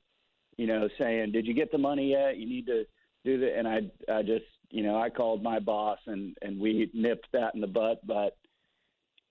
you 0.58 0.68
know, 0.68 0.90
saying, 0.98 1.32
"Did 1.32 1.46
you 1.46 1.54
get 1.54 1.72
the 1.72 1.78
money 1.78 2.12
yet? 2.12 2.38
You 2.38 2.48
need 2.48 2.66
to 2.68 2.86
do 3.24 3.40
that." 3.40 3.58
And 3.58 3.68
I, 3.68 3.80
I 4.12 4.22
just, 4.22 4.46
you 4.70 4.84
know, 4.84 4.98
I 4.98 5.10
called 5.10 5.42
my 5.42 5.60
boss, 5.60 6.00
and 6.08 6.36
and 6.42 6.60
we 6.60 6.90
nipped 6.94 7.28
that 7.34 7.56
in 7.56 7.62
the 7.62 7.68
butt. 7.68 8.06
But 8.06 8.38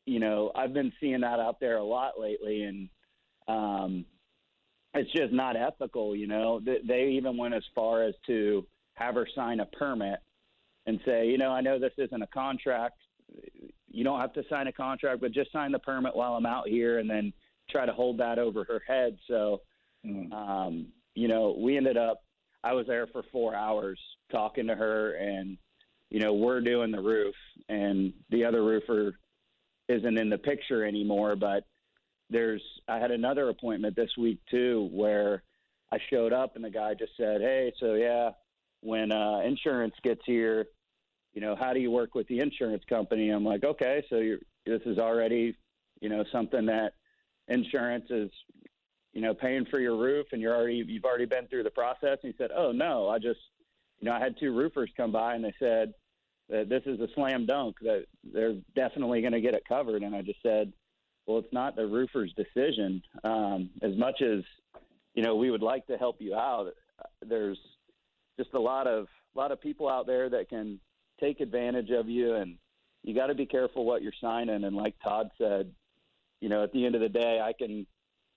you 0.07 0.21
know, 0.21 0.53
I've 0.55 0.73
been 0.73 0.93
seeing 1.01 1.21
that 1.21 1.41
out 1.41 1.61
there 1.61 1.77
a 1.77 1.85
lot 1.85 2.19
lately, 2.19 2.63
and 2.63 2.89
um, 3.47 4.05
it's 4.95 5.13
just 5.13 5.33
not 5.33 5.57
ethical. 5.57 6.17
You 6.17 6.27
know, 6.27 6.61
they 6.61 7.11
even 7.11 7.37
went 7.37 7.55
as 7.55 7.65
far 7.75 8.05
as 8.05 8.15
to 8.27 8.67
have 8.95 9.15
her 9.15 9.29
sign 9.35 9.61
a 9.61 9.67
permit 9.67 10.19
and 10.87 10.99
say, 11.05 11.29
you 11.29 11.37
know, 11.39 11.51
I 11.51 11.61
know 11.61 11.79
this 11.79 11.93
isn't 11.99 12.23
a 12.23 12.27
contract. 12.29 12.99
You 13.99 14.05
don't 14.05 14.21
have 14.21 14.33
to 14.35 14.45
sign 14.49 14.69
a 14.69 14.73
contract, 14.73 15.21
but 15.21 15.33
just 15.33 15.51
sign 15.51 15.73
the 15.73 15.81
permit 15.81 16.15
while 16.15 16.35
I'm 16.35 16.47
out 16.47 16.69
here, 16.69 17.01
and 17.01 17.11
then 17.11 17.33
try 17.69 17.85
to 17.85 17.93
hold 17.93 18.19
that 18.19 18.39
over 18.39 18.63
her 18.63 18.81
head. 18.87 19.19
So, 19.27 19.63
mm. 20.07 20.33
um, 20.33 20.87
you 21.17 21.27
know, 21.27 21.57
we 21.59 21.77
ended 21.77 21.97
up. 21.97 22.23
I 22.63 22.75
was 22.75 22.87
there 22.87 23.09
for 23.09 23.25
four 23.33 23.57
hours 23.57 23.99
talking 24.31 24.69
to 24.69 24.77
her, 24.77 25.15
and 25.15 25.59
you 26.11 26.21
know, 26.21 26.33
we're 26.33 26.61
doing 26.61 26.93
the 26.93 27.01
roof, 27.01 27.35
and 27.69 28.13
the 28.31 28.45
other 28.45 28.63
roofer 28.63 29.19
isn't 29.89 30.17
in 30.17 30.31
the 30.31 30.39
picture 30.39 30.85
anymore. 30.85 31.35
But 31.35 31.65
there's 32.31 32.63
I 32.87 32.99
had 33.01 33.11
another 33.11 33.49
appointment 33.49 33.97
this 33.97 34.17
week 34.17 34.39
too 34.49 34.89
where 34.93 35.43
I 35.91 35.99
showed 36.09 36.33
up 36.33 36.55
and 36.55 36.65
the 36.65 36.71
guy 36.71 36.95
just 36.95 37.17
said, 37.17 37.41
"Hey, 37.41 37.73
so 37.81 37.95
yeah, 37.95 38.31
when 38.81 39.11
uh, 39.11 39.41
insurance 39.41 39.95
gets 40.05 40.23
here, 40.25 40.67
you 41.39 41.47
know, 41.47 41.55
how 41.55 41.73
do 41.73 41.79
you 41.79 41.93
work 41.93 42.17
with 42.17 42.27
the 42.27 42.41
insurance 42.41 42.83
company?" 42.89 43.31
I'm 43.31 43.45
like, 43.45 43.63
"Okay, 43.63 44.05
so 44.11 44.17
you're, 44.17 44.41
this 44.67 44.83
is 44.87 44.99
already, 44.99 45.57
you 46.01 46.09
know, 46.09 46.25
something 46.33 46.67
that 46.67 46.95
insurance 47.47 48.07
is, 48.11 48.29
you 49.13 49.21
know, 49.21 49.35
paying 49.35 49.65
for 49.67 49.79
your 49.79 49.97
roof, 49.97 50.27
and 50.33 50.43
you're 50.43 50.57
already 50.57 50.83
you've 50.85 51.05
already 51.05 51.27
been 51.27 51.47
through 51.47 51.63
the 51.63 51.71
process." 51.71 52.19
And 52.25 52.33
he 52.33 52.35
said, 52.37 52.51
"Oh 52.53 52.73
no, 52.73 53.09
I 53.09 53.21
just, 53.21 53.39
you 54.01 54.07
know, 54.07 54.15
I 54.15 54.19
had 54.19 54.35
two 54.41 54.53
roofers 54.53 54.91
come 54.97 55.13
by 55.13 55.37
and 55.37 55.45
they 55.45 55.55
said." 55.61 55.95
that 56.51 56.71
this 56.71 56.83
is 56.87 56.99
a 56.99 57.09
slam 57.15 57.45
dunk 57.45 57.77
that 57.83 58.07
they're 58.33 58.55
definitely 58.75 59.21
going 59.21 59.35
to 59.35 59.41
get 59.43 59.53
it 59.53 59.69
covered. 59.69 60.03
And 60.03 60.17
I 60.17 60.23
just 60.23 60.41
said, 60.43 60.73
well, 61.27 61.37
it's 61.37 61.53
not 61.53 61.77
the 61.77 61.87
roofer's 61.87 62.33
decision. 62.33 63.03
Um, 63.23 63.69
as 63.83 63.95
much 63.99 64.23
as 64.23 64.43
you 65.19 65.23
know, 65.23 65.35
we 65.35 65.51
would 65.51 65.63
like 65.63 65.85
to 65.89 65.97
help 65.97 66.21
you 66.21 66.35
out. 66.35 66.73
There's 67.21 67.59
just 68.39 68.55
a 68.55 68.61
lot 68.61 68.87
of 68.87 69.09
a 69.35 69.39
lot 69.39 69.53
of 69.53 69.61
people 69.61 69.89
out 69.89 70.07
there 70.07 70.31
that 70.31 70.49
can 70.49 70.81
take 71.21 71.41
advantage 71.41 71.91
of 71.91 72.09
you, 72.09 72.35
and 72.35 72.57
you 73.03 73.15
got 73.15 73.29
to 73.29 73.35
be 73.35 73.47
careful 73.47 73.85
what 73.85 74.03
you're 74.03 74.13
signing. 74.21 74.65
And 74.65 74.77
like 74.77 74.95
Todd 75.03 75.31
said, 75.39 75.71
you 76.41 76.49
know, 76.49 76.63
at 76.63 76.73
the 76.73 76.85
end 76.85 76.95
of 76.95 77.01
the 77.01 77.09
day, 77.09 77.41
I 77.43 77.53
can 77.53 77.87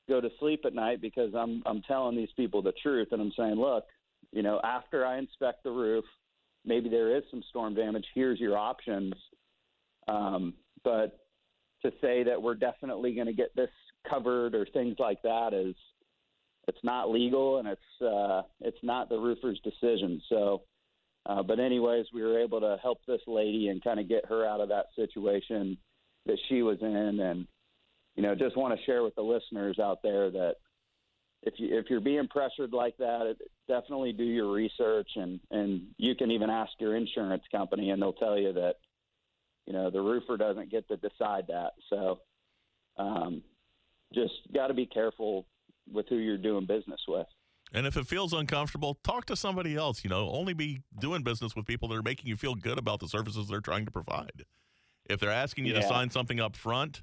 go 0.10 0.22
to 0.22 0.30
sleep 0.40 0.62
at 0.66 0.74
night 0.74 1.02
because 1.02 1.34
I'm 1.36 1.64
I'm 1.66 1.82
telling 1.84 2.16
these 2.16 2.32
people 2.36 2.62
the 2.62 2.74
truth, 2.84 3.10
and 3.12 3.22
I'm 3.22 3.34
saying, 3.38 3.56
look, 3.56 3.86
you 4.32 4.44
know, 4.44 4.60
after 4.64 5.06
I 5.06 5.18
inspect 5.18 5.64
the 5.64 5.72
roof, 5.72 6.06
maybe 6.66 6.90
there 6.90 7.16
is 7.16 7.24
some 7.32 7.44
storm 7.50 7.76
damage. 7.76 8.06
Here's 8.14 8.40
your 8.40 8.58
options. 8.58 9.14
Um, 10.08 10.54
but 10.84 11.20
to 11.84 11.92
say 12.02 12.24
that 12.24 12.42
we're 12.42 12.56
definitely 12.56 13.14
going 13.14 13.28
to 13.28 13.34
get 13.34 13.56
this 13.56 13.70
covered 14.10 14.56
or 14.56 14.66
things 14.66 14.96
like 15.00 15.22
that 15.22 15.54
is 15.54 15.76
it's 16.68 16.84
not 16.84 17.10
legal 17.10 17.58
and 17.58 17.68
it's 17.68 18.02
uh, 18.02 18.44
it's 18.62 18.78
not 18.84 19.10
the 19.10 19.18
roofer's 19.18 19.60
decision. 19.64 20.22
So, 20.30 20.62
uh, 21.26 21.44
but 21.44 21.60
anyways, 21.60 22.06
we 22.14 22.24
were 22.24 22.40
able 22.40 22.60
to 22.60 22.78
help 22.82 23.00
this 23.08 23.22
lady 23.28 23.68
and 23.68 23.84
kind 23.84 24.00
of 24.00 24.10
get 24.10 24.26
her 24.28 24.46
out 24.46 24.62
of 24.62 24.70
that 24.70 24.88
situation 24.96 25.78
that 26.26 26.38
she 26.50 26.62
was 26.62 26.78
in, 26.82 27.20
and 27.20 27.48
you 28.16 28.24
know, 28.24 28.36
just 28.36 28.58
want 28.58 28.78
to 28.78 28.86
share 28.86 29.04
with 29.04 29.16
the 29.16 29.22
listeners 29.22 29.80
out 29.80 30.00
there 30.04 30.30
that 30.32 30.56
if 31.44 31.56
you 31.58 31.78
if 31.78 31.86
you're 31.90 32.02
being 32.02 32.28
pressured 32.28 32.74
like 32.74 32.98
that, 32.98 33.36
definitely 33.68 34.14
do 34.14 34.24
your 34.24 34.52
research 34.52 35.10
and 35.16 35.40
and 35.52 35.84
you 35.98 36.16
can 36.16 36.32
even 36.32 36.50
ask 36.50 36.72
your 36.80 36.96
insurance 36.96 37.44
company 37.52 37.90
and 37.90 38.02
they'll 38.02 38.14
tell 38.14 38.38
you 38.38 38.54
that 38.54 38.76
you 39.66 39.74
know 39.74 39.90
the 39.90 40.02
roofer 40.02 40.38
doesn't 40.38 40.72
get 40.72 40.88
to 40.88 40.98
decide 40.98 41.46
that. 41.48 41.72
So 41.90 42.20
um, 42.98 43.42
just 44.14 44.34
got 44.54 44.68
to 44.68 44.74
be 44.74 44.86
careful 44.86 45.46
with 45.92 46.08
who 46.10 46.18
you're 46.18 46.38
doing 46.38 46.66
business 46.66 47.02
with. 47.08 47.28
And 47.74 47.88
if 47.88 47.96
it 47.96 48.06
feels 48.06 48.34
uncomfortable, 48.34 48.98
talk 49.04 49.26
to 49.26 49.36
somebody 49.36 49.76
else. 49.76 50.04
You 50.04 50.10
know, 50.10 50.30
only 50.30 50.54
be 50.54 50.82
doing 51.00 51.24
business 51.24 51.56
with 51.56 51.66
people 51.66 51.88
that 51.90 51.96
are 51.96 52.04
making 52.04 52.28
you 52.28 52.36
feel 52.36 52.56
good 52.56 52.78
about 52.78 53.00
the 53.00 53.08
services 53.08 53.48
they're 53.48 53.62
trying 53.62 53.86
to 53.86 53.92
provide. 53.92 54.46
If 55.10 55.20
they're 55.20 55.32
asking 55.32 55.66
you 55.66 55.74
yeah. 55.74 55.82
to 55.82 55.88
sign 55.88 56.10
something 56.10 56.40
up 56.40 56.56
front, 56.56 57.02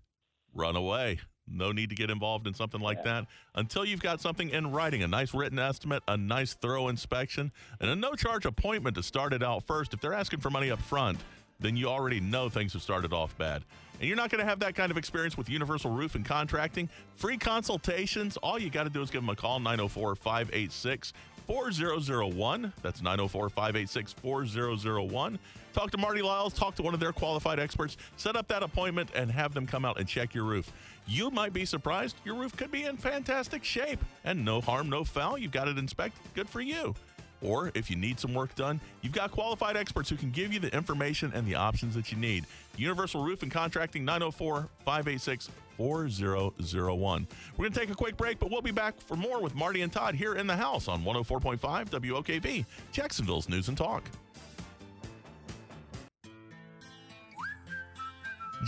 run 0.55 0.77
away. 0.77 1.21
No 1.51 1.73
need 1.73 1.89
to 1.91 1.97
get 1.97 2.11
involved 2.11 2.47
in 2.47 2.55
something 2.55 2.81
like 2.81 2.99
yeah. 2.99 3.21
that 3.21 3.27
until 3.55 3.85
you've 3.85 4.03
got 4.03 4.21
something 4.21 4.51
in 4.51 4.71
writing 4.71 5.03
a 5.03 5.09
nice 5.09 5.33
written 5.33 5.59
estimate, 5.59 6.03
a 6.07 6.17
nice 6.17 6.55
thorough 6.55 6.89
inspection, 6.89 7.53
and 7.81 7.91
a 7.91 7.97
no 7.97 8.15
charge 8.15 8.45
appointment 8.45 8.97
to 8.97 9.03
start 9.03 9.33
it 9.33 9.43
out 9.43 9.67
first. 9.67 9.95
If 9.95 10.01
they're 10.01 10.13
asking 10.13 10.41
for 10.41 10.51
money 10.51 10.71
up 10.71 10.81
front, 10.81 11.19
then 11.61 11.77
you 11.77 11.89
already 11.89 12.21
know 12.21 12.49
things 12.49 12.73
have 12.73 12.83
started 12.83 13.13
off 13.13 13.37
bad. 13.37 13.65
And 13.99 14.07
you're 14.07 14.17
not 14.17 14.31
going 14.31 14.41
to 14.41 14.49
have 14.49 14.61
that 14.61 14.77
kind 14.77 14.93
of 14.93 14.97
experience 14.97 15.37
with 15.37 15.49
Universal 15.49 15.91
Roof 15.91 16.15
and 16.15 16.25
Contracting. 16.25 16.89
Free 17.17 17.37
consultations. 17.37 18.37
All 18.37 18.59
you 18.59 18.71
got 18.71 18.85
to 18.85 18.91
do 18.91 19.03
is 19.03 19.11
give 19.11 19.23
them 19.23 19.29
a 19.29 19.35
call 19.35 19.59
904 19.59 20.15
586 20.15 21.13
4001. 21.49 22.73
That's 22.81 23.03
904 23.03 23.49
586 23.49 24.13
4001. 24.13 25.39
Talk 25.73 25.91
to 25.91 25.99
Marty 25.99 26.23
Lyles, 26.23 26.55
talk 26.55 26.77
to 26.77 26.83
one 26.83 26.95
of 26.95 27.01
their 27.01 27.13
qualified 27.13 27.59
experts, 27.59 27.97
set 28.17 28.37
up 28.37 28.47
that 28.49 28.63
appointment, 28.63 29.11
and 29.15 29.31
have 29.31 29.53
them 29.53 29.67
come 29.67 29.85
out 29.85 29.99
and 29.99 30.09
check 30.09 30.35
your 30.35 30.45
roof. 30.45 30.73
You 31.07 31.31
might 31.31 31.53
be 31.53 31.65
surprised. 31.65 32.17
Your 32.25 32.37
roof 32.37 32.57
could 32.57 32.71
be 32.71 32.85
in 32.85 32.97
fantastic 32.97 33.65
shape 33.65 34.01
and 34.25 34.45
no 34.45 34.61
harm, 34.61 34.89
no 34.89 35.03
foul. 35.03 35.39
You've 35.39 35.53
got 35.53 35.67
it 35.67 35.79
inspected. 35.79 36.23
Good 36.35 36.49
for 36.49 36.61
you. 36.61 36.95
Or 37.43 37.71
if 37.75 37.91
you 37.91 37.97
need 37.97 38.19
some 38.19 38.35
work 38.35 38.55
done, 38.55 38.81
you've 39.03 39.13
got 39.13 39.31
qualified 39.31 39.77
experts 39.77 40.11
who 40.11 40.17
can 40.17 40.31
give 40.31 40.53
you 40.53 40.61
the 40.61 40.75
information 40.75 41.33
and 41.35 41.47
the 41.47 41.55
options 41.55 41.95
that 41.95 42.11
you 42.11 42.19
need. 42.19 42.45
Universal 42.77 43.23
Roof 43.23 43.43
and 43.43 43.53
Contracting 43.53 44.05
904 44.05 44.69
586 44.85 45.51
4001. 45.77 47.27
We're 47.57 47.63
going 47.63 47.73
to 47.73 47.79
take 47.79 47.91
a 47.91 47.95
quick 47.95 48.17
break, 48.17 48.39
but 48.39 48.51
we'll 48.51 48.63
be 48.63 48.73
back 48.73 49.01
for 49.01 49.17
more 49.17 49.41
with 49.41 49.55
Marty 49.55 49.83
and 49.83 49.93
Todd 49.93 50.15
here 50.15 50.35
in 50.35 50.47
the 50.47 50.57
house 50.57 50.89
on 50.89 51.05
104.5 51.05 51.59
WOKV, 51.59 52.65
Jacksonville's 52.93 53.49
News 53.49 53.69
and 53.69 53.79
Talk. 53.79 54.03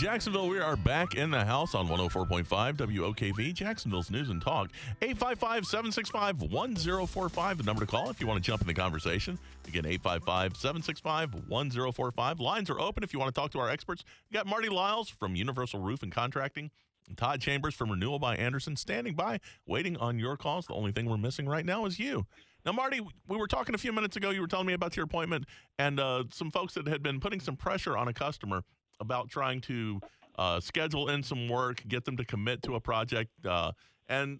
Jacksonville, 0.00 0.48
we 0.48 0.58
are 0.58 0.76
back 0.76 1.14
in 1.14 1.30
the 1.30 1.44
house 1.44 1.74
on 1.74 1.86
104.5 1.86 2.46
WOKV, 2.46 3.52
Jacksonville's 3.52 4.10
News 4.10 4.30
and 4.30 4.40
Talk. 4.40 4.70
855 5.02 5.66
765 5.66 6.40
1045, 6.40 7.58
the 7.58 7.64
number 7.64 7.84
to 7.84 7.86
call 7.86 8.08
if 8.08 8.18
you 8.18 8.26
want 8.26 8.42
to 8.42 8.46
jump 8.50 8.62
in 8.62 8.66
the 8.66 8.72
conversation. 8.72 9.38
Again, 9.68 9.84
855 9.84 10.56
765 10.56 11.34
1045. 11.46 12.40
Lines 12.40 12.70
are 12.70 12.80
open 12.80 13.02
if 13.02 13.12
you 13.12 13.18
want 13.18 13.34
to 13.34 13.38
talk 13.38 13.50
to 13.50 13.58
our 13.58 13.68
experts. 13.68 14.02
You 14.30 14.38
got 14.38 14.46
Marty 14.46 14.70
Lyles 14.70 15.10
from 15.10 15.36
Universal 15.36 15.80
Roof 15.80 16.02
and 16.02 16.10
Contracting, 16.10 16.70
and 17.06 17.18
Todd 17.18 17.42
Chambers 17.42 17.74
from 17.74 17.90
Renewal 17.90 18.18
by 18.18 18.36
Andersen 18.36 18.76
standing 18.76 19.14
by, 19.14 19.38
waiting 19.66 19.98
on 19.98 20.18
your 20.18 20.38
calls. 20.38 20.66
The 20.66 20.72
only 20.72 20.92
thing 20.92 21.10
we're 21.10 21.18
missing 21.18 21.46
right 21.46 21.66
now 21.66 21.84
is 21.84 21.98
you. 21.98 22.24
Now, 22.64 22.72
Marty, 22.72 23.00
we 23.28 23.36
were 23.36 23.46
talking 23.46 23.74
a 23.74 23.78
few 23.78 23.92
minutes 23.92 24.16
ago. 24.16 24.30
You 24.30 24.40
were 24.40 24.46
telling 24.46 24.66
me 24.66 24.72
about 24.72 24.96
your 24.96 25.04
appointment 25.04 25.44
and 25.78 26.00
uh, 26.00 26.24
some 26.32 26.50
folks 26.50 26.72
that 26.72 26.86
had 26.86 27.02
been 27.02 27.20
putting 27.20 27.40
some 27.40 27.56
pressure 27.56 27.98
on 27.98 28.08
a 28.08 28.14
customer 28.14 28.62
about 29.00 29.28
trying 29.28 29.60
to 29.62 30.00
uh, 30.38 30.60
schedule 30.60 31.08
in 31.08 31.22
some 31.22 31.48
work, 31.48 31.82
get 31.88 32.04
them 32.04 32.16
to 32.16 32.24
commit 32.24 32.62
to 32.62 32.74
a 32.74 32.80
project, 32.80 33.30
uh, 33.46 33.72
and 34.08 34.38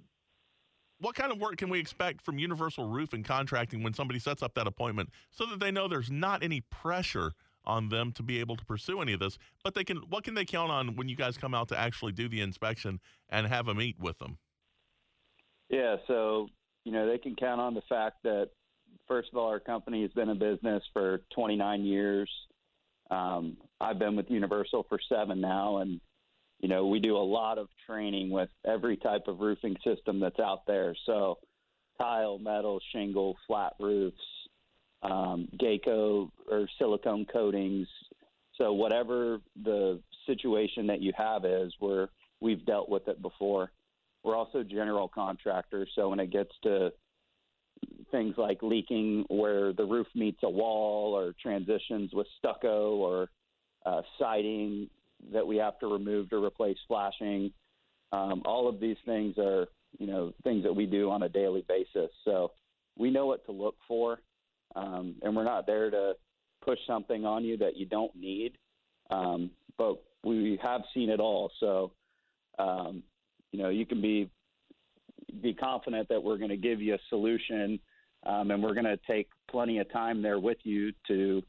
what 1.01 1.15
kind 1.15 1.33
of 1.33 1.39
work 1.39 1.57
can 1.57 1.71
we 1.71 1.81
expect 1.81 2.21
from 2.23 2.39
Universal 2.39 2.89
Roof 2.89 3.15
and 3.15 3.25
Contracting 3.25 3.83
when 3.83 3.95
somebody 3.95 4.19
sets 4.19 4.43
up 4.43 4.55
that 4.55 4.67
appointment 4.67 5.09
so 5.31 5.47
that 5.47 5.59
they 5.59 5.71
know 5.71 5.89
there's 5.89 6.11
not 6.11 6.43
any 6.43 6.61
pressure 6.71 7.33
on 7.65 7.89
them 7.89 8.13
to 8.13 8.23
be 8.23 8.39
able 8.39 8.57
to 8.57 8.65
pursue 8.65 9.01
any 9.01 9.13
of 9.13 9.21
this, 9.21 9.39
but 9.65 9.75
they 9.75 9.85
can 9.85 9.99
what 10.09 10.25
can 10.25 10.35
they 10.35 10.45
count 10.45 10.71
on 10.71 10.97
when 10.97 11.09
you 11.09 11.17
guys 11.17 11.37
come 11.37 11.55
out 11.55 11.69
to 11.69 11.79
actually 11.79 12.13
do 12.13 12.29
the 12.29 12.41
inspection 12.41 13.01
and 13.29 13.47
have 13.47 13.69
a 13.69 13.75
meet 13.75 13.99
with 13.99 14.19
them? 14.19 14.39
Yeah, 15.69 15.97
so 16.07 16.49
you 16.85 16.93
know 16.93 17.07
they 17.07 17.19
can 17.19 17.37
count 17.37 17.61
on 17.61 17.75
the 17.75 17.83
fact 17.89 18.23
that 18.25 18.51
first 19.07 19.29
of 19.33 19.39
all, 19.39 19.49
our 19.49 19.61
company 19.61 20.03
has 20.03 20.11
been 20.13 20.29
in 20.29 20.39
business 20.39 20.83
for 20.93 21.21
29 21.35 21.85
years. 21.85 22.31
Um, 23.11 23.57
I've 23.81 23.99
been 23.99 24.17
with 24.17 24.31
Universal 24.31 24.87
for 24.89 24.99
seven 25.09 25.41
now, 25.41 25.79
and 25.79 26.01
you 26.61 26.69
know 26.69 26.87
we 26.87 27.01
do 27.01 27.17
a 27.17 27.19
lot 27.19 27.59
of 27.59 27.69
training 27.87 28.31
with 28.31 28.51
every 28.67 28.97
type 28.97 29.27
of 29.27 29.41
roofing 29.41 29.77
system 29.85 30.21
that's 30.21 30.39
out 30.39 30.67
there. 30.67 30.95
So 31.07 31.39
tile, 31.99 32.39
metal, 32.39 32.81
shingle, 32.93 33.37
flat 33.47 33.75
roofs, 33.81 34.17
um, 35.03 35.49
Gaco 35.59 36.31
or 36.51 36.69
silicone 36.79 37.27
coatings. 37.33 37.89
So 38.57 38.73
whatever 38.73 39.39
the 39.65 40.01
situation 40.27 40.87
that 40.89 41.01
you 41.01 41.13
have 41.17 41.45
is, 41.45 41.73
we're 41.81 42.09
we've 42.41 42.65
dealt 42.67 42.89
with 42.89 43.09
it 43.09 43.23
before. 43.23 43.71
We're 44.23 44.37
also 44.37 44.63
general 44.63 45.09
contractors, 45.09 45.89
so 45.95 46.11
when 46.11 46.21
it 46.21 46.31
gets 46.31 46.53
to 46.65 46.93
things 48.11 48.35
like 48.37 48.63
leaking 48.63 49.25
where 49.29 49.73
the 49.73 49.85
roof 49.85 50.07
meets 50.15 50.41
a 50.43 50.51
wall 50.51 51.15
or 51.17 51.35
transitions 51.41 52.11
with 52.13 52.27
stucco 52.39 52.97
or 52.97 53.29
uh, 53.87 54.03
siding 54.19 54.89
that 55.33 55.47
we 55.47 55.57
have 55.57 55.79
to 55.81 55.87
remove 55.87 56.31
to 56.31 56.43
replace 56.43 56.79
flashing, 56.89 57.53
um, 58.13 58.43
all 58.45 58.69
of 58.69 58.81
these 58.81 58.97
things 59.05 59.37
are 59.39 59.67
you 59.99 60.07
know 60.07 60.33
things 60.45 60.63
that 60.63 60.75
we 60.75 60.87
do 60.87 61.11
on 61.11 61.23
a 61.23 61.29
daily 61.29 61.65
basis. 61.69 62.11
So 62.25 62.53
we 62.99 63.11
know 63.11 63.27
what 63.27 63.45
to 63.47 63.53
look 63.53 63.77
for, 63.87 64.21
um, 64.77 65.17
and 65.23 65.35
we're 65.35 65.45
not 65.45 65.67
there 65.67 65.91
to 65.91 66.15
push 66.65 66.79
something 66.87 67.25
on 67.25 67.45
you 67.45 67.57
that 67.59 67.77
you 67.77 67.87
don't 67.87 68.15
need. 68.15 68.53
Um, 69.11 69.51
but 69.79 70.03
we 70.23 70.59
have 70.63 70.83
seen 70.93 71.09
it 71.11 71.21
all, 71.21 71.51
so 71.61 71.93
um, 72.59 73.03
you 73.53 73.63
know 73.63 73.69
you 73.69 73.87
can 73.87 74.01
be 74.01 74.31
be 75.43 75.55
confident 75.55 76.09
that 76.09 76.23
we're 76.23 76.39
going 76.39 76.51
to 76.51 76.57
give 76.57 76.81
you 76.83 76.95
a 76.95 76.99
solution, 77.09 77.79
um, 78.27 78.51
and 78.51 78.63
we're 78.63 78.75
going 78.75 78.85
to 78.85 78.99
take 79.07 79.29
plenty 79.51 79.79
of 79.79 79.91
time 79.93 80.23
there 80.23 80.39
with 80.39 80.59
you 80.65 80.93
to 81.09 81.43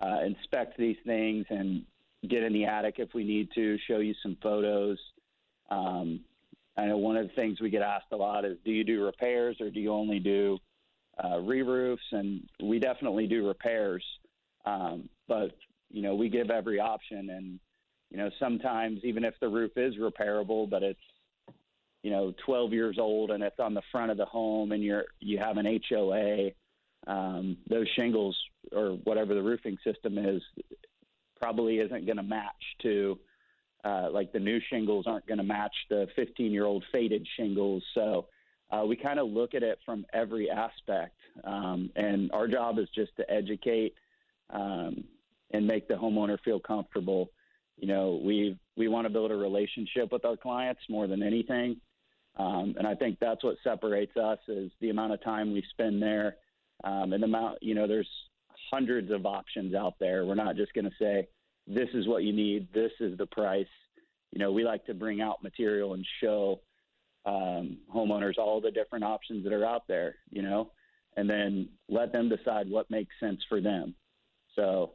uh, 0.00 0.20
inspect 0.24 0.76
these 0.78 0.96
things 1.06 1.46
and 1.50 1.84
get 2.28 2.42
in 2.42 2.52
the 2.52 2.64
attic 2.64 2.96
if 2.98 3.14
we 3.14 3.24
need 3.24 3.48
to, 3.54 3.78
show 3.86 3.98
you 3.98 4.14
some 4.22 4.36
photos. 4.42 4.98
Um, 5.70 6.20
I 6.76 6.86
know 6.86 6.98
one 6.98 7.16
of 7.16 7.28
the 7.28 7.34
things 7.34 7.60
we 7.60 7.70
get 7.70 7.82
asked 7.82 8.06
a 8.12 8.16
lot 8.16 8.44
is, 8.44 8.56
do 8.64 8.72
you 8.72 8.84
do 8.84 9.04
repairs 9.04 9.56
or 9.60 9.70
do 9.70 9.80
you 9.80 9.92
only 9.92 10.18
do 10.18 10.58
uh, 11.22 11.38
re-roofs? 11.38 12.02
And 12.12 12.48
we 12.62 12.78
definitely 12.78 13.26
do 13.26 13.46
repairs, 13.46 14.04
um, 14.64 15.08
but 15.28 15.52
you 15.90 16.02
know 16.02 16.16
we 16.16 16.28
give 16.28 16.50
every 16.50 16.80
option. 16.80 17.30
And 17.30 17.60
you 18.10 18.16
know 18.16 18.30
sometimes 18.40 19.00
even 19.04 19.24
if 19.24 19.34
the 19.40 19.48
roof 19.48 19.72
is 19.76 19.94
repairable, 19.96 20.68
but 20.68 20.82
it's 20.82 21.00
you 22.02 22.10
know 22.10 22.34
12 22.44 22.72
years 22.72 22.96
old 22.98 23.30
and 23.30 23.42
it's 23.42 23.60
on 23.60 23.74
the 23.74 23.82
front 23.92 24.10
of 24.10 24.16
the 24.16 24.26
home 24.26 24.72
and 24.72 24.82
you're 24.82 25.04
you 25.20 25.38
have 25.38 25.56
an 25.58 25.80
HOA, 25.88 26.50
um, 27.06 27.56
those 27.68 27.86
shingles 27.96 28.36
or 28.72 28.90
whatever 29.04 29.34
the 29.34 29.42
roofing 29.42 29.78
system 29.84 30.18
is 30.18 30.42
probably 31.40 31.78
isn't 31.78 32.06
going 32.06 32.16
to 32.16 32.22
match 32.22 32.76
to 32.82 33.18
uh, 33.84 34.08
like 34.10 34.32
the 34.32 34.40
new 34.40 34.60
shingles 34.70 35.06
aren't 35.06 35.26
going 35.26 35.38
to 35.38 35.44
match 35.44 35.74
the 35.90 36.08
15 36.16 36.52
year 36.52 36.64
old 36.64 36.84
faded 36.90 37.26
shingles. 37.36 37.82
So 37.94 38.26
uh, 38.70 38.84
we 38.86 38.96
kind 38.96 39.18
of 39.18 39.28
look 39.28 39.54
at 39.54 39.62
it 39.62 39.78
from 39.84 40.06
every 40.12 40.50
aspect, 40.50 41.16
um, 41.44 41.90
and 41.94 42.32
our 42.32 42.48
job 42.48 42.78
is 42.78 42.88
just 42.94 43.14
to 43.16 43.30
educate 43.30 43.94
um, 44.50 45.04
and 45.52 45.66
make 45.66 45.86
the 45.86 45.94
homeowner 45.94 46.38
feel 46.44 46.58
comfortable. 46.58 47.30
You 47.76 47.88
know, 47.88 48.20
we 48.24 48.58
we 48.76 48.88
want 48.88 49.04
to 49.04 49.10
build 49.10 49.30
a 49.30 49.36
relationship 49.36 50.10
with 50.10 50.24
our 50.24 50.36
clients 50.36 50.80
more 50.88 51.06
than 51.06 51.22
anything, 51.22 51.76
um, 52.36 52.74
and 52.78 52.86
I 52.86 52.94
think 52.94 53.18
that's 53.20 53.44
what 53.44 53.56
separates 53.62 54.16
us 54.16 54.38
is 54.48 54.72
the 54.80 54.90
amount 54.90 55.12
of 55.12 55.22
time 55.22 55.52
we 55.52 55.62
spend 55.70 56.02
there, 56.02 56.36
um, 56.84 57.12
and 57.12 57.22
the 57.22 57.26
amount. 57.26 57.62
You 57.62 57.74
know, 57.74 57.86
there's 57.86 58.08
hundreds 58.70 59.10
of 59.10 59.26
options 59.26 59.74
out 59.74 59.94
there. 59.98 60.24
We're 60.24 60.34
not 60.34 60.56
just 60.56 60.72
going 60.74 60.84
to 60.84 60.96
say 60.98 61.28
this 61.66 61.88
is 61.94 62.06
what 62.06 62.22
you 62.22 62.32
need, 62.32 62.68
this 62.72 62.92
is 63.00 63.16
the 63.18 63.26
price. 63.26 63.66
You 64.32 64.38
know, 64.38 64.52
we 64.52 64.64
like 64.64 64.84
to 64.86 64.94
bring 64.94 65.20
out 65.20 65.42
material 65.42 65.94
and 65.94 66.04
show 66.20 66.60
um, 67.24 67.78
homeowners 67.94 68.38
all 68.38 68.60
the 68.60 68.70
different 68.70 69.04
options 69.04 69.44
that 69.44 69.52
are 69.52 69.64
out 69.64 69.84
there, 69.88 70.16
you 70.30 70.42
know, 70.42 70.70
and 71.16 71.28
then 71.28 71.68
let 71.88 72.12
them 72.12 72.28
decide 72.28 72.68
what 72.68 72.90
makes 72.90 73.14
sense 73.20 73.40
for 73.48 73.60
them. 73.60 73.94
So, 74.56 74.92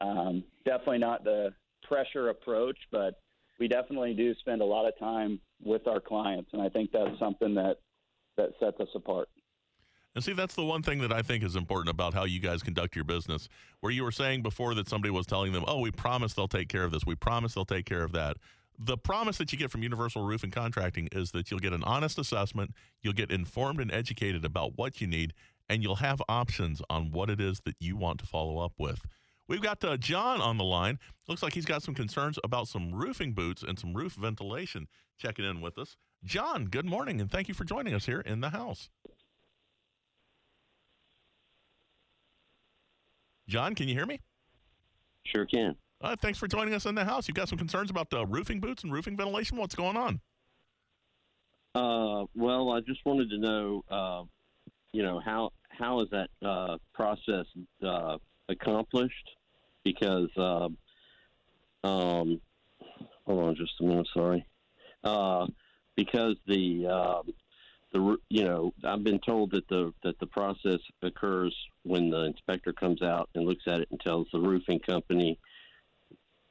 um, 0.00 0.44
definitely 0.64 0.98
not 0.98 1.24
the 1.24 1.52
pressure 1.82 2.30
approach, 2.30 2.76
but 2.90 3.20
we 3.60 3.68
definitely 3.68 4.14
do 4.14 4.34
spend 4.36 4.60
a 4.60 4.64
lot 4.64 4.86
of 4.86 4.98
time 4.98 5.40
with 5.62 5.86
our 5.86 6.00
clients, 6.00 6.50
and 6.52 6.62
I 6.62 6.68
think 6.68 6.90
that's 6.92 7.18
something 7.18 7.54
that 7.54 7.78
that 8.36 8.50
sets 8.60 8.78
us 8.80 8.88
apart. 8.94 9.28
And 10.18 10.24
see, 10.24 10.32
that's 10.32 10.56
the 10.56 10.64
one 10.64 10.82
thing 10.82 10.98
that 11.02 11.12
I 11.12 11.22
think 11.22 11.44
is 11.44 11.54
important 11.54 11.90
about 11.90 12.12
how 12.12 12.24
you 12.24 12.40
guys 12.40 12.60
conduct 12.64 12.96
your 12.96 13.04
business. 13.04 13.48
Where 13.78 13.92
you 13.92 14.02
were 14.02 14.10
saying 14.10 14.42
before 14.42 14.74
that 14.74 14.88
somebody 14.88 15.12
was 15.12 15.26
telling 15.26 15.52
them, 15.52 15.62
"Oh, 15.68 15.78
we 15.78 15.92
promise 15.92 16.34
they'll 16.34 16.48
take 16.48 16.68
care 16.68 16.82
of 16.82 16.90
this. 16.90 17.06
We 17.06 17.14
promise 17.14 17.54
they'll 17.54 17.64
take 17.64 17.86
care 17.86 18.02
of 18.02 18.10
that." 18.10 18.36
The 18.76 18.98
promise 18.98 19.38
that 19.38 19.52
you 19.52 19.58
get 19.58 19.70
from 19.70 19.84
Universal 19.84 20.22
Roof 20.22 20.42
and 20.42 20.52
Contracting 20.52 21.08
is 21.12 21.30
that 21.30 21.52
you'll 21.52 21.60
get 21.60 21.72
an 21.72 21.84
honest 21.84 22.18
assessment, 22.18 22.74
you'll 23.00 23.12
get 23.12 23.30
informed 23.30 23.80
and 23.80 23.92
educated 23.92 24.44
about 24.44 24.76
what 24.76 25.00
you 25.00 25.06
need, 25.06 25.34
and 25.68 25.84
you'll 25.84 26.02
have 26.02 26.20
options 26.28 26.82
on 26.90 27.12
what 27.12 27.30
it 27.30 27.40
is 27.40 27.60
that 27.60 27.76
you 27.78 27.96
want 27.96 28.18
to 28.18 28.26
follow 28.26 28.58
up 28.58 28.72
with. 28.76 29.02
We've 29.46 29.62
got 29.62 29.84
uh, 29.84 29.96
John 29.98 30.40
on 30.40 30.58
the 30.58 30.64
line. 30.64 30.98
Looks 31.28 31.44
like 31.44 31.54
he's 31.54 31.64
got 31.64 31.84
some 31.84 31.94
concerns 31.94 32.40
about 32.42 32.66
some 32.66 32.92
roofing 32.92 33.34
boots 33.34 33.62
and 33.62 33.78
some 33.78 33.94
roof 33.94 34.14
ventilation 34.14 34.88
checking 35.16 35.44
in 35.44 35.60
with 35.60 35.78
us. 35.78 35.96
John, 36.24 36.64
good 36.64 36.86
morning, 36.86 37.20
and 37.20 37.30
thank 37.30 37.46
you 37.46 37.54
for 37.54 37.62
joining 37.62 37.94
us 37.94 38.06
here 38.06 38.20
in 38.20 38.40
the 38.40 38.50
house. 38.50 38.90
John, 43.48 43.74
can 43.74 43.88
you 43.88 43.94
hear 43.94 44.06
me? 44.06 44.20
Sure 45.24 45.46
can. 45.46 45.74
Uh, 46.00 46.14
thanks 46.16 46.38
for 46.38 46.46
joining 46.46 46.74
us 46.74 46.86
in 46.86 46.94
the 46.94 47.04
house. 47.04 47.26
You've 47.26 47.34
got 47.34 47.48
some 47.48 47.58
concerns 47.58 47.90
about 47.90 48.10
the 48.10 48.24
roofing 48.26 48.60
boots 48.60 48.84
and 48.84 48.92
roofing 48.92 49.16
ventilation. 49.16 49.56
What's 49.56 49.74
going 49.74 49.96
on? 49.96 50.20
Uh, 51.74 52.26
well, 52.34 52.70
I 52.70 52.80
just 52.80 53.04
wanted 53.04 53.30
to 53.30 53.38
know, 53.38 53.84
uh, 53.90 54.22
you 54.92 55.02
know, 55.02 55.20
how 55.24 55.50
how 55.70 56.00
is 56.00 56.08
that 56.10 56.28
uh, 56.44 56.76
process 56.92 57.46
uh, 57.84 58.18
accomplished? 58.48 59.30
Because, 59.84 60.28
uh, 60.36 60.68
um, 61.84 62.40
hold 63.26 63.44
on 63.44 63.56
just 63.56 63.72
a 63.80 63.84
minute, 63.84 64.08
sorry. 64.12 64.44
Uh, 65.04 65.46
because 65.96 66.36
the 66.46 66.86
um, 66.86 67.32
the 67.98 68.16
you 68.28 68.44
know 68.44 68.72
I've 68.84 69.04
been 69.04 69.18
told 69.18 69.52
that 69.52 69.68
the 69.68 69.92
that 70.02 70.18
the 70.18 70.26
process 70.26 70.80
occurs 71.02 71.54
when 71.82 72.10
the 72.10 72.24
inspector 72.24 72.72
comes 72.72 73.02
out 73.02 73.28
and 73.34 73.46
looks 73.46 73.64
at 73.66 73.80
it 73.80 73.88
and 73.90 74.00
tells 74.00 74.28
the 74.32 74.40
roofing 74.40 74.80
company 74.80 75.38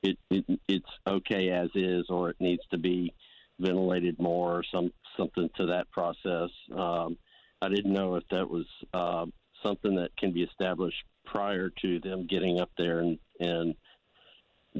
it, 0.03 0.17
it 0.29 0.45
it's 0.67 0.89
okay 1.07 1.49
as 1.49 1.69
is 1.75 2.05
or 2.09 2.29
it 2.29 2.37
needs 2.39 2.63
to 2.71 2.77
be 2.77 3.13
ventilated 3.59 4.19
more 4.19 4.57
or 4.57 4.63
some 4.71 4.91
something 5.17 5.49
to 5.57 5.65
that 5.67 5.89
process. 5.91 6.49
Um, 6.75 7.17
I 7.61 7.69
didn't 7.69 7.93
know 7.93 8.15
if 8.15 8.23
that 8.29 8.47
was 8.47 8.65
uh, 8.93 9.25
something 9.63 9.95
that 9.95 10.15
can 10.17 10.31
be 10.31 10.43
established 10.43 11.03
prior 11.25 11.71
to 11.81 11.99
them 11.99 12.27
getting 12.27 12.59
up 12.59 12.69
there 12.77 12.99
and 12.99 13.17
and 13.39 13.75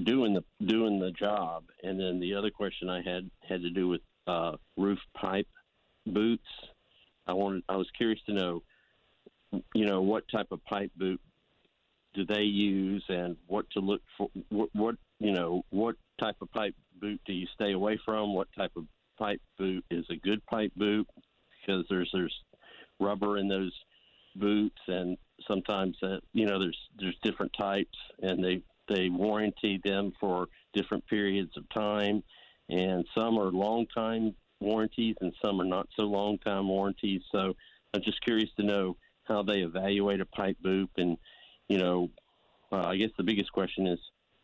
doing 0.03 0.33
the 0.33 0.43
doing 0.65 0.99
the 0.99 1.11
job. 1.11 1.63
And 1.83 1.99
then 1.99 2.19
the 2.19 2.35
other 2.35 2.51
question 2.51 2.89
I 2.89 3.01
had 3.01 3.29
had 3.47 3.61
to 3.61 3.69
do 3.69 3.87
with 3.87 4.01
uh, 4.27 4.57
roof 4.75 4.99
pipe 5.15 5.47
boots. 6.13 6.47
I 7.27 7.33
wanted 7.33 7.63
I 7.69 7.75
was 7.75 7.87
curious 7.97 8.19
to 8.27 8.33
know, 8.33 8.63
you 9.73 9.85
know, 9.85 10.01
what 10.01 10.23
type 10.29 10.47
of 10.51 10.63
pipe 10.65 10.91
boot 10.95 11.21
do 12.13 12.25
they 12.25 12.41
use, 12.41 13.03
and 13.09 13.35
what 13.47 13.69
to 13.71 13.79
look 13.79 14.01
for. 14.17 14.29
What, 14.49 14.69
what 14.73 14.95
you 15.19 15.31
know, 15.31 15.63
what 15.69 15.95
type 16.19 16.35
of 16.41 16.51
pipe 16.51 16.75
boot 16.99 17.19
do 17.25 17.33
you 17.33 17.47
stay 17.53 17.73
away 17.73 17.99
from? 18.03 18.33
What 18.33 18.47
type 18.57 18.71
of 18.75 18.85
pipe 19.17 19.41
boot 19.57 19.83
is 19.91 20.05
a 20.09 20.15
good 20.15 20.45
pipe 20.45 20.71
boot? 20.75 21.07
Because 21.65 21.85
there's 21.89 22.09
there's 22.13 22.33
rubber 22.99 23.37
in 23.37 23.47
those 23.47 23.73
boots, 24.35 24.79
and 24.87 25.17
sometimes 25.47 25.97
uh, 26.03 26.17
you 26.33 26.45
know 26.45 26.59
there's 26.59 26.77
there's 26.99 27.17
different 27.23 27.51
types, 27.57 27.97
and 28.21 28.43
they 28.43 28.61
they 28.87 29.09
warranty 29.09 29.79
them 29.83 30.13
for 30.19 30.47
different 30.73 31.05
periods 31.07 31.51
of 31.57 31.67
time, 31.69 32.23
and 32.69 33.05
some 33.15 33.37
are 33.37 33.51
long 33.51 33.85
time 33.93 34.33
warranties, 34.59 35.15
and 35.21 35.33
some 35.43 35.61
are 35.61 35.65
not 35.65 35.87
so 35.97 36.03
long 36.03 36.37
time 36.39 36.67
warranties. 36.67 37.21
So 37.31 37.53
I'm 37.93 38.01
just 38.01 38.21
curious 38.21 38.49
to 38.57 38.65
know 38.65 38.97
how 39.23 39.43
they 39.43 39.59
evaluate 39.59 40.21
a 40.21 40.25
pipe 40.25 40.57
boot, 40.61 40.89
and 40.97 41.17
you 41.67 41.77
know, 41.77 42.09
uh, 42.71 42.83
I 42.87 42.97
guess 42.97 43.09
the 43.17 43.23
biggest 43.23 43.51
question 43.51 43.87
is 43.87 43.99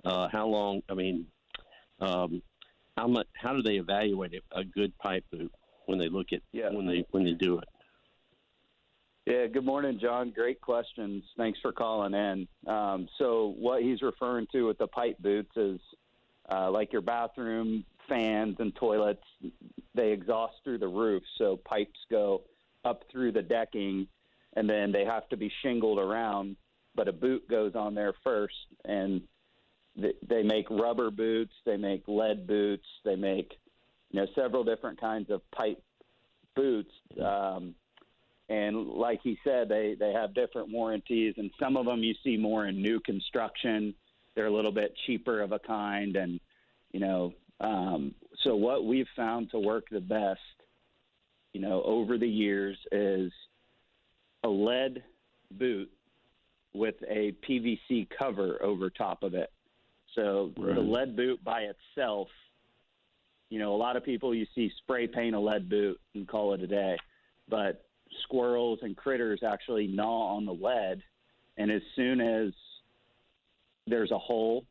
uh, 0.05 0.27
how 0.31 0.47
long. 0.47 0.81
I 0.89 0.93
mean, 0.93 1.25
um, 1.99 2.41
how 2.97 3.07
much? 3.07 3.27
How 3.35 3.53
do 3.53 3.61
they 3.61 3.75
evaluate 3.75 4.33
a 4.51 4.63
good 4.63 4.97
pipe 4.97 5.25
boot 5.31 5.51
when 5.85 5.99
they 5.99 6.09
look 6.09 6.27
at 6.31 6.41
Yeah. 6.51 6.69
when 6.71 6.85
they 6.85 7.05
when 7.11 7.23
they 7.23 7.33
do 7.33 7.57
it? 7.59 7.65
Yeah, 9.25 9.47
good 9.47 9.63
morning, 9.63 9.99
John. 10.01 10.31
Great 10.31 10.59
questions. 10.59 11.23
Thanks 11.37 11.57
for 11.61 11.71
calling 11.71 12.13
in. 12.13 12.45
Um, 12.67 13.07
so, 13.17 13.55
what 13.57 13.81
he's 13.81 14.01
referring 14.01 14.47
to 14.51 14.63
with 14.63 14.77
the 14.77 14.87
pipe 14.87 15.17
boots 15.19 15.55
is 15.55 15.79
uh, 16.51 16.69
like 16.71 16.91
your 16.91 17.01
bathroom 17.01 17.85
fans 18.07 18.57
and 18.59 18.75
toilets, 18.75 19.23
they 19.95 20.11
exhaust 20.11 20.55
through 20.63 20.79
the 20.79 20.87
roof. 20.87 21.23
So, 21.37 21.57
pipes 21.57 21.99
go 22.09 22.41
up 22.85 23.03
through 23.11 23.31
the 23.31 23.41
decking 23.41 24.07
and 24.55 24.69
then 24.69 24.91
they 24.91 25.05
have 25.05 25.27
to 25.29 25.37
be 25.37 25.51
shingled 25.61 25.99
around, 25.99 26.55
but 26.95 27.07
a 27.07 27.13
boot 27.13 27.47
goes 27.49 27.75
on 27.75 27.95
there 27.95 28.13
first. 28.23 28.53
And 28.85 29.21
th- 29.99 30.15
they 30.27 30.43
make 30.43 30.69
rubber 30.69 31.11
boots, 31.11 31.53
they 31.65 31.77
make 31.77 32.03
lead 32.07 32.47
boots, 32.47 32.87
they 33.03 33.15
make 33.15 33.53
you 34.11 34.21
know 34.21 34.27
several 34.35 34.63
different 34.63 34.99
kinds 34.99 35.29
of 35.29 35.41
pipe 35.51 35.81
boots. 36.55 36.91
Um, 37.23 37.75
and 38.49 38.87
like 38.87 39.21
he 39.23 39.37
said, 39.43 39.69
they 39.69 39.95
they 39.99 40.11
have 40.11 40.35
different 40.35 40.69
warranties, 40.69 41.33
and 41.37 41.49
some 41.59 41.77
of 41.77 41.85
them 41.85 42.03
you 42.03 42.13
see 42.23 42.37
more 42.37 42.67
in 42.67 42.81
new 42.81 42.99
construction. 42.99 43.95
They're 44.35 44.47
a 44.47 44.53
little 44.53 44.71
bit 44.71 44.95
cheaper 45.05 45.41
of 45.41 45.51
a 45.51 45.59
kind, 45.59 46.15
and 46.15 46.39
you 46.91 46.99
know, 46.99 47.33
um, 47.59 48.13
so 48.43 48.55
what 48.55 48.85
we've 48.85 49.07
found 49.15 49.51
to 49.51 49.59
work 49.59 49.85
the 49.89 50.01
best, 50.01 50.39
you 51.53 51.61
know, 51.61 51.81
over 51.83 52.17
the 52.17 52.27
years 52.27 52.77
is 52.91 53.31
a 54.43 54.49
lead 54.49 55.03
boot 55.51 55.91
with 56.73 56.95
a 57.07 57.33
PVC 57.47 58.07
cover 58.17 58.61
over 58.61 58.89
top 58.89 59.23
of 59.23 59.33
it. 59.33 59.51
So 60.15 60.51
Right. 60.57 60.75
the 60.75 60.81
lead 60.81 61.15
boot 61.15 61.43
by 61.43 61.63
itself, 61.63 62.29
you 63.49 63.59
know, 63.59 63.75
a 63.75 63.77
lot 63.77 63.95
of 63.95 64.03
people 64.03 64.33
you 64.33 64.45
see 64.55 64.71
spray 64.77 65.07
paint 65.07 65.35
a 65.35 65.39
lead 65.39 65.69
boot 65.69 65.99
and 66.15 66.27
call 66.27 66.53
it 66.53 66.61
a 66.61 66.67
day, 66.67 66.97
but 67.47 67.85
squirrels 68.23 68.79
and 68.81 68.97
critters 68.97 69.41
actually 69.43 69.87
gnaw 69.87 70.35
on 70.35 70.45
the 70.45 70.53
lead, 70.53 71.03
and 71.57 71.71
as 71.71 71.81
soon 71.95 72.19
as 72.19 72.51
there's 73.87 74.11
a 74.11 74.17
hole 74.17 74.65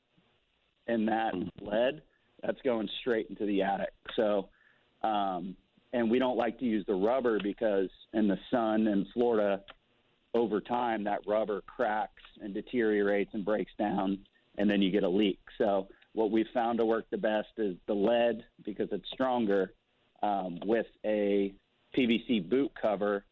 in 0.86 1.06
that 1.06 1.34
lead, 1.60 2.02
that's 2.42 2.60
going 2.62 2.88
straight 3.00 3.28
into 3.28 3.46
the 3.46 3.62
attic. 3.62 3.92
So, 4.16 4.48
um, 5.02 5.56
and 5.92 6.10
we 6.10 6.18
don't 6.18 6.36
like 6.36 6.58
to 6.58 6.64
use 6.64 6.84
the 6.86 6.94
rubber 6.94 7.38
because 7.42 7.88
in 8.14 8.26
the 8.26 8.38
sun 8.50 8.86
in 8.86 9.06
Florida, 9.12 9.60
over 10.34 10.60
time 10.60 11.04
that 11.04 11.20
rubber 11.26 11.62
cracks 11.66 12.22
and 12.40 12.54
deteriorates 12.54 13.30
and 13.34 13.44
breaks 13.44 13.72
down, 13.78 14.18
and 14.58 14.68
then 14.68 14.80
you 14.80 14.90
get 14.90 15.02
a 15.02 15.08
leak. 15.08 15.40
So, 15.58 15.88
what 16.14 16.30
we've 16.30 16.46
found 16.52 16.78
to 16.78 16.84
work 16.84 17.06
the 17.10 17.16
best 17.16 17.48
is 17.56 17.76
the 17.86 17.94
lead 17.94 18.44
because 18.64 18.88
it's 18.92 19.08
stronger 19.12 19.72
um, 20.22 20.58
with 20.66 20.86
a 21.06 21.54
PVC 21.96 22.48
boot 22.48 22.70
cover 22.80 23.24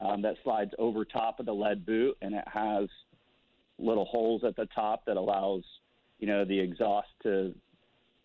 um, 0.00 0.22
that 0.22 0.34
slides 0.42 0.72
over 0.78 1.04
top 1.04 1.40
of 1.40 1.46
the 1.46 1.54
lead 1.54 1.86
boot, 1.86 2.16
and 2.22 2.34
it 2.34 2.44
has 2.52 2.88
little 3.78 4.04
holes 4.04 4.42
at 4.44 4.56
the 4.56 4.66
top 4.66 5.04
that 5.06 5.16
allows 5.16 5.62
you 6.18 6.26
know 6.26 6.44
the 6.44 6.58
exhaust 6.58 7.08
to 7.22 7.54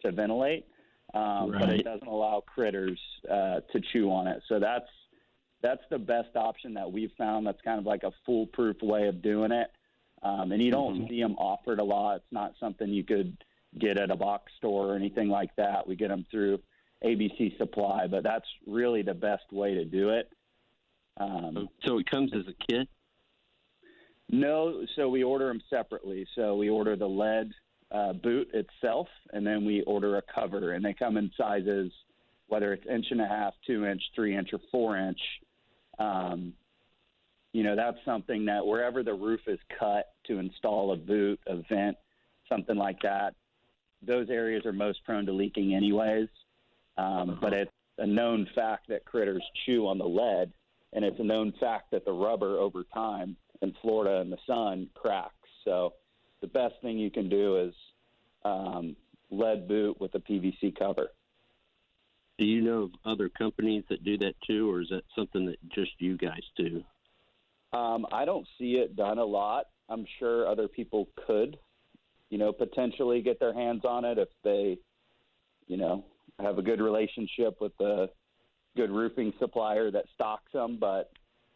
to 0.02 0.12
ventilate, 0.12 0.66
um, 1.14 1.52
but 1.52 1.70
it 1.70 1.84
doesn't 1.84 2.08
allow 2.08 2.42
critters 2.42 3.00
uh, 3.30 3.60
to 3.72 3.80
chew 3.92 4.12
on 4.12 4.28
it. 4.28 4.42
So 4.48 4.60
that's 4.60 4.88
that's 5.62 5.84
the 5.90 6.00
best 6.00 6.36
option 6.36 6.74
that 6.76 6.92
we've 6.92 7.12
found. 7.18 7.46
That's 7.46 7.62
kind 7.62 7.80
of 7.80 7.86
like 7.86 8.04
a 8.04 8.12
foolproof 8.26 8.82
way 8.82 9.08
of 9.08 9.22
doing 9.22 9.52
it, 9.52 9.72
um, 10.24 10.52
and 10.52 10.62
you 10.62 10.72
don't 10.72 11.02
Mhm. 11.02 11.10
see 11.10 11.22
them 11.22 11.36
offered 11.38 11.80
a 11.80 11.84
lot. 11.84 12.18
It's 12.18 12.32
not 12.32 12.56
something 12.60 12.90
you 12.90 13.04
could 13.04 13.38
get 13.78 13.98
at 13.98 14.10
a 14.10 14.16
box 14.16 14.52
store 14.58 14.88
or 14.88 14.96
anything 14.96 15.30
like 15.30 15.56
that. 15.56 15.88
We 15.88 15.96
get 15.96 16.10
them 16.10 16.26
through 16.32 16.62
ABC 17.04 17.58
Supply, 17.58 18.08
but 18.08 18.24
that's 18.24 18.48
really 18.66 19.02
the 19.02 19.14
best 19.14 19.52
way 19.52 19.76
to 19.76 19.86
do 19.86 20.10
it. 20.10 20.32
Um, 21.18 21.70
So 21.86 21.98
it 22.00 22.06
comes 22.10 22.34
as 22.34 22.48
a 22.48 22.54
kit. 22.54 22.88
No, 24.32 24.86
so 24.96 25.10
we 25.10 25.24
order 25.24 25.48
them 25.48 25.62
separately. 25.70 26.26
So 26.36 26.56
we 26.56 26.70
order 26.70 26.96
the 26.96 27.08
lead 27.08 27.52
uh, 27.92 28.14
boot 28.14 28.50
itself, 28.54 29.08
and 29.34 29.46
then 29.46 29.66
we 29.66 29.82
order 29.84 30.18
a 30.18 30.22
cover, 30.34 30.74
and 30.74 30.84
they 30.84 30.94
come 30.94 31.18
in 31.18 31.30
sizes, 31.38 31.92
whether 32.48 32.74
it's 32.74 32.86
inch 32.88 33.08
and 33.12 33.22
a 33.22 33.28
half, 33.28 33.54
two 33.68 33.86
inch, 33.86 34.02
three 34.16 34.36
inch, 34.36 34.50
or 34.54 34.60
four 34.72 34.98
inch. 34.98 35.20
Um, 36.00 36.54
you 37.54 37.64
know, 37.64 37.76
that's 37.76 37.98
something 38.06 38.46
that 38.46 38.66
wherever 38.66 39.04
the 39.04 39.14
roof 39.14 39.42
is 39.48 39.60
cut 39.78 40.14
to 40.28 40.40
install 40.40 40.94
a 40.94 40.96
boot, 40.96 41.40
a 41.48 41.58
vent, 41.70 41.98
something 42.48 42.78
like 42.78 43.02
that, 43.02 43.36
those 44.02 44.30
areas 44.30 44.66
are 44.66 44.74
most 44.74 45.04
prone 45.04 45.26
to 45.26 45.34
leaking, 45.34 45.76
anyways. 45.76 46.30
Um, 46.98 47.38
But 47.42 47.54
it's 47.54 47.72
a 47.98 48.08
known 48.08 48.48
fact 48.56 48.88
that 48.88 49.04
critters 49.06 49.44
chew 49.66 49.88
on 49.88 49.98
the 49.98 50.08
lead, 50.08 50.52
and 50.94 51.04
it's 51.04 51.20
a 51.20 51.24
known 51.24 51.54
fact 51.60 51.92
that 51.92 52.06
the 52.06 52.12
rubber 52.14 52.58
over 52.58 52.86
time 52.94 53.36
in 53.62 53.74
Florida 53.82 54.22
in 54.22 54.30
the 54.30 54.38
sun 54.46 54.90
cracks. 54.94 55.36
So 55.66 55.94
the 56.42 56.48
best 56.48 56.76
thing 56.82 56.98
you 56.98 57.12
can 57.12 57.30
do 57.30 57.58
is 57.58 57.74
um, 58.44 58.96
lead 59.30 59.68
boot 59.68 60.00
with 60.00 60.14
a 60.16 60.20
PVC 60.20 60.78
cover. 60.78 61.10
Do 62.38 62.46
you 62.46 62.62
know 62.62 62.84
of 62.84 62.92
other 63.06 63.30
companies 63.30 63.84
that 63.90 64.04
do 64.04 64.18
that 64.18 64.34
too, 64.48 64.72
or 64.72 64.82
is 64.82 64.90
that 64.90 65.04
something 65.16 65.46
that 65.46 65.58
just 65.70 65.92
you 66.00 66.18
guys 66.18 66.42
do? 66.58 66.84
Um, 67.74 68.06
I 68.12 68.26
don't 68.26 68.48
see 68.58 68.74
it 68.74 68.96
done 68.96 69.20
a 69.20 69.24
lot. 69.24 69.68
I'm 69.90 70.06
sure 70.20 70.48
other 70.48 70.68
people 70.68 71.08
could, 71.28 71.58
you 72.30 72.38
know, 72.38 72.52
potentially 72.52 73.22
get 73.22 73.40
their 73.40 73.54
hands 73.54 73.84
on 73.86 74.06
it 74.06 74.18
if 74.18 74.30
they, 74.44 74.78
you 75.68 75.78
know, 75.78 76.04
have 76.40 76.58
a 76.58 76.62
good 76.62 76.82
relationship 76.82 77.62
with 77.62 77.74
a 77.80 78.10
good 78.76 78.90
roofing 78.90 79.34
supplier 79.40 79.92
that 79.92 80.06
stocks 80.16 80.52
them. 80.52 80.78
But 80.80 81.12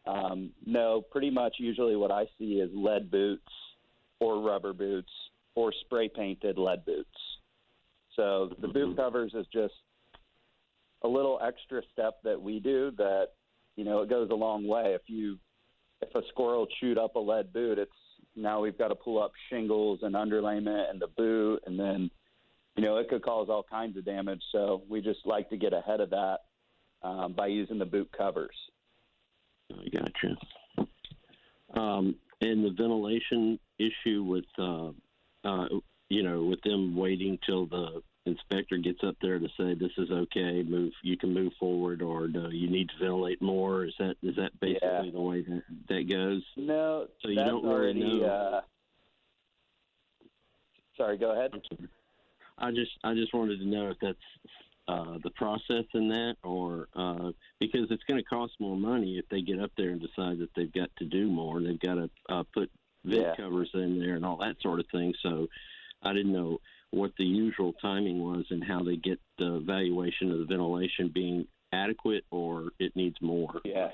um, 0.07 0.51
no, 0.65 1.01
pretty 1.11 1.29
much 1.29 1.55
usually 1.59 1.95
what 1.95 2.11
I 2.11 2.25
see 2.37 2.55
is 2.55 2.69
lead 2.73 3.09
boots 3.09 3.51
or 4.19 4.41
rubber 4.41 4.73
boots 4.73 5.11
or 5.55 5.73
spray 5.85 6.09
painted 6.09 6.57
lead 6.57 6.85
boots. 6.85 7.09
So 8.15 8.51
the 8.61 8.67
boot 8.67 8.95
covers 8.95 9.33
is 9.33 9.45
just 9.51 9.73
a 11.03 11.07
little 11.07 11.39
extra 11.45 11.81
step 11.91 12.17
that 12.23 12.41
we 12.41 12.59
do 12.59 12.91
that, 12.97 13.29
you 13.75 13.83
know, 13.83 14.01
it 14.01 14.09
goes 14.09 14.29
a 14.31 14.35
long 14.35 14.67
way. 14.67 14.93
If 14.95 15.01
you 15.07 15.37
if 16.01 16.13
a 16.15 16.21
squirrel 16.29 16.67
chewed 16.79 16.97
up 16.97 17.15
a 17.15 17.19
lead 17.19 17.51
boot, 17.51 17.77
it's 17.77 17.91
now 18.35 18.61
we've 18.61 18.77
got 18.77 18.89
to 18.89 18.95
pull 18.95 19.21
up 19.21 19.31
shingles 19.49 19.99
and 20.01 20.15
underlayment 20.15 20.89
and 20.89 21.01
the 21.01 21.07
boot, 21.07 21.63
and 21.65 21.79
then 21.79 22.09
you 22.75 22.83
know 22.83 22.97
it 22.97 23.09
could 23.09 23.23
cause 23.23 23.47
all 23.49 23.63
kinds 23.63 23.97
of 23.97 24.05
damage. 24.05 24.41
So 24.51 24.83
we 24.89 25.01
just 25.01 25.19
like 25.25 25.49
to 25.49 25.57
get 25.57 25.73
ahead 25.73 25.99
of 25.99 26.09
that 26.11 26.39
um, 27.01 27.33
by 27.33 27.47
using 27.47 27.79
the 27.79 27.85
boot 27.85 28.09
covers. 28.15 28.55
I 29.73 29.89
gotcha. 29.89 30.37
Um, 31.79 32.15
and 32.41 32.63
the 32.63 32.69
ventilation 32.71 33.59
issue 33.79 34.23
with, 34.23 34.45
uh, 34.57 34.89
uh, 35.43 35.67
you 36.09 36.23
know, 36.23 36.43
with 36.43 36.61
them 36.61 36.95
waiting 36.95 37.39
till 37.45 37.65
the 37.65 38.01
inspector 38.25 38.77
gets 38.77 38.99
up 39.03 39.15
there 39.21 39.39
to 39.39 39.47
say 39.57 39.73
this 39.73 39.91
is 39.97 40.09
okay, 40.11 40.63
move, 40.63 40.91
you 41.03 41.17
can 41.17 41.33
move 41.33 41.53
forward, 41.59 42.01
or 42.01 42.27
no, 42.27 42.49
you 42.49 42.69
need 42.69 42.89
to 42.89 42.95
ventilate 42.99 43.41
more. 43.41 43.85
Is 43.85 43.93
that 43.99 44.15
is 44.23 44.35
that 44.35 44.57
basically 44.59 45.07
Yeah. 45.07 45.11
the 45.11 45.21
way 45.21 45.41
that 45.41 45.63
that 45.89 46.09
goes? 46.09 46.43
No, 46.55 47.07
So 47.21 47.29
you 47.29 47.35
don't 47.35 47.63
really 47.63 47.75
already. 47.75 48.19
know. 48.19 48.25
Uh, 48.25 48.61
sorry, 50.97 51.17
go 51.17 51.31
ahead. 51.31 51.51
I 52.57 52.71
just 52.71 52.91
I 53.03 53.13
just 53.13 53.33
wanted 53.33 53.59
to 53.59 53.65
know 53.65 53.89
if 53.89 53.97
that's 54.01 54.17
uh, 54.87 55.17
the 55.23 55.31
process 55.31 55.85
in 55.93 56.09
that, 56.09 56.35
or 56.43 56.87
uh, 56.95 57.31
because 57.59 57.87
it's 57.89 58.03
going 58.03 58.21
to 58.21 58.23
cost 58.23 58.53
more 58.59 58.77
money 58.77 59.17
if 59.17 59.27
they 59.29 59.41
get 59.41 59.59
up 59.59 59.71
there 59.77 59.89
and 59.89 59.99
decide 59.99 60.37
that 60.39 60.49
they've 60.55 60.73
got 60.73 60.89
to 60.97 61.05
do 61.05 61.27
more. 61.27 61.61
They've 61.61 61.79
got 61.79 61.95
to 61.95 62.09
uh, 62.29 62.43
put 62.53 62.69
vent 63.03 63.21
Yeah. 63.23 63.35
covers 63.35 63.69
in 63.73 63.99
there 63.99 64.15
and 64.15 64.25
all 64.25 64.37
that 64.37 64.57
sort 64.61 64.79
of 64.79 64.85
thing. 64.91 65.13
So 65.23 65.47
I 66.03 66.13
didn't 66.13 66.33
know 66.33 66.59
what 66.91 67.11
the 67.17 67.25
usual 67.25 67.73
timing 67.81 68.19
was 68.23 68.45
and 68.51 68.63
how 68.63 68.83
they 68.83 68.95
get 68.95 69.19
the 69.37 69.55
evaluation 69.55 70.31
of 70.31 70.39
the 70.39 70.45
ventilation 70.45 71.09
being 71.13 71.47
adequate 71.73 72.23
or 72.31 72.69
it 72.79 72.95
needs 72.95 73.17
more. 73.21 73.61
Yeah. 73.65 73.89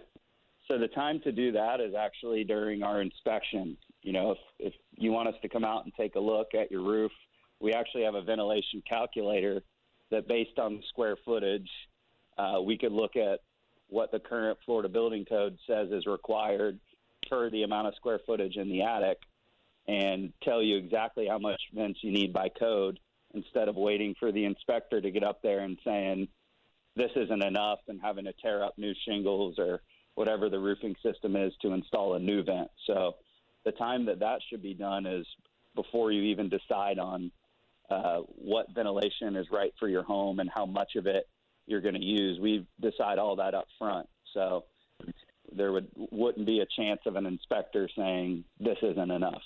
So 0.67 0.77
the 0.77 0.88
time 0.89 1.19
to 1.21 1.32
do 1.32 1.51
that 1.54 1.82
is 1.82 1.95
actually 1.95 2.43
during 2.43 2.84
our 2.84 3.01
inspection. 3.01 3.77
You 4.04 4.13
know, 4.13 4.32
if, 4.32 4.38
if 4.60 4.73
you 4.97 5.12
want 5.12 5.30
us 5.30 5.36
to 5.41 5.49
come 5.49 5.63
out 5.63 5.86
and 5.86 5.93
take 5.95 6.15
a 6.15 6.19
look 6.19 6.49
at 6.54 6.71
your 6.71 6.82
roof, 6.82 7.12
we 7.60 7.73
actually 7.73 8.04
have 8.04 8.15
a 8.15 8.21
ventilation 8.21 8.82
calculator 8.88 9.62
that, 10.12 10.28
based 10.28 10.60
on 10.60 10.78
the 10.78 10.84
square 10.89 11.15
footage, 11.26 11.69
uh, 12.38 12.62
we 12.62 12.78
could 12.78 12.91
look 12.91 13.15
at 13.15 13.39
what 13.89 14.12
the 14.12 14.19
current 14.19 14.58
Florida 14.65 14.88
building 14.88 15.26
code 15.26 15.58
says 15.67 15.89
is 15.91 16.06
required 16.06 16.80
per 17.30 17.50
the 17.50 17.63
amount 17.63 17.88
of 17.88 17.95
square 17.95 18.19
footage 18.26 18.56
in 18.56 18.69
the 18.69 18.82
attic 18.82 19.17
and 19.88 20.32
tell 20.43 20.62
you 20.62 20.78
exactly 20.78 21.28
how 21.28 21.38
much 21.38 21.60
vents 21.74 22.00
you 22.02 22.12
need 22.12 22.32
by 22.32 22.50
code 22.50 23.00
instead 23.34 23.67
of 23.67 23.76
waiting 23.76 24.15
for 24.19 24.32
the 24.32 24.45
inspector 24.45 25.02
to 25.02 25.12
get 25.12 25.24
up 25.24 25.41
there 25.41 25.60
and 25.60 25.78
saying, 25.84 26.28
this 26.95 27.12
isn't 27.15 27.43
enough 27.43 27.80
and 27.88 28.00
having 28.02 28.26
to 28.26 28.34
tear 28.41 28.63
up 28.63 28.78
new 28.78 28.93
shingles 29.06 29.56
or 29.58 29.82
whatever 30.15 30.50
the 30.50 30.60
roofing 30.60 30.95
system 31.04 31.36
is 31.36 31.54
to 31.62 31.71
install 31.71 32.15
a 32.15 32.19
new 32.19 32.43
vent. 32.43 32.69
So 32.86 33.15
the 33.65 33.71
time 33.71 34.06
that 34.06 34.19
that 34.19 34.39
should 34.50 34.62
be 34.62 34.74
done 34.74 35.06
is 35.06 35.26
before 35.76 36.12
you 36.12 36.24
even 36.24 36.50
decide 36.50 37.00
on 37.00 37.32
uh, 37.91 38.21
what 38.36 38.67
ventilation 38.73 39.36
is 39.36 39.47
right 39.51 39.73
for 39.80 39.88
your 39.89 40.04
home 40.04 40.39
and 40.39 40.49
how 40.54 40.65
much 40.65 40.95
of 40.95 41.06
it 41.08 41.27
you're 41.67 41.82
going 41.82 41.95
to 41.95 42.04
use. 42.04 42.39
We 42.39 42.65
decide 42.80 43.19
all 43.19 43.36
that 43.38 43.54
up 43.54 43.67
front. 43.77 44.08
So 44.34 44.63
there 45.56 45.71
would 45.71 45.88
wouldn't 46.12 46.45
be 46.45 46.62
a 46.62 46.65
chance 46.82 47.01
of 47.06 47.15
an 47.17 47.25
inspector 47.25 47.89
saying 47.97 48.43
this 48.60 48.77
isn't 48.82 49.12
enough. 49.12 49.41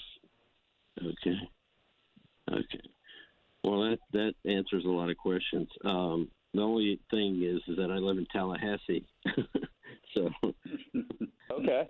Okay. 1.01 1.37
Okay. 2.51 2.81
Well, 3.63 3.81
that 3.89 3.99
that 4.13 4.33
answers 4.49 4.85
a 4.85 4.89
lot 4.89 5.09
of 5.09 5.17
questions. 5.17 5.67
Um, 5.83 6.29
the 6.53 6.61
only 6.61 6.99
thing 7.11 7.41
is, 7.43 7.61
is 7.67 7.77
that 7.77 7.91
I 7.91 7.95
live 7.97 8.17
in 8.17 8.27
Tallahassee, 8.31 9.05
so 10.13 10.29
Okay. 11.51 11.89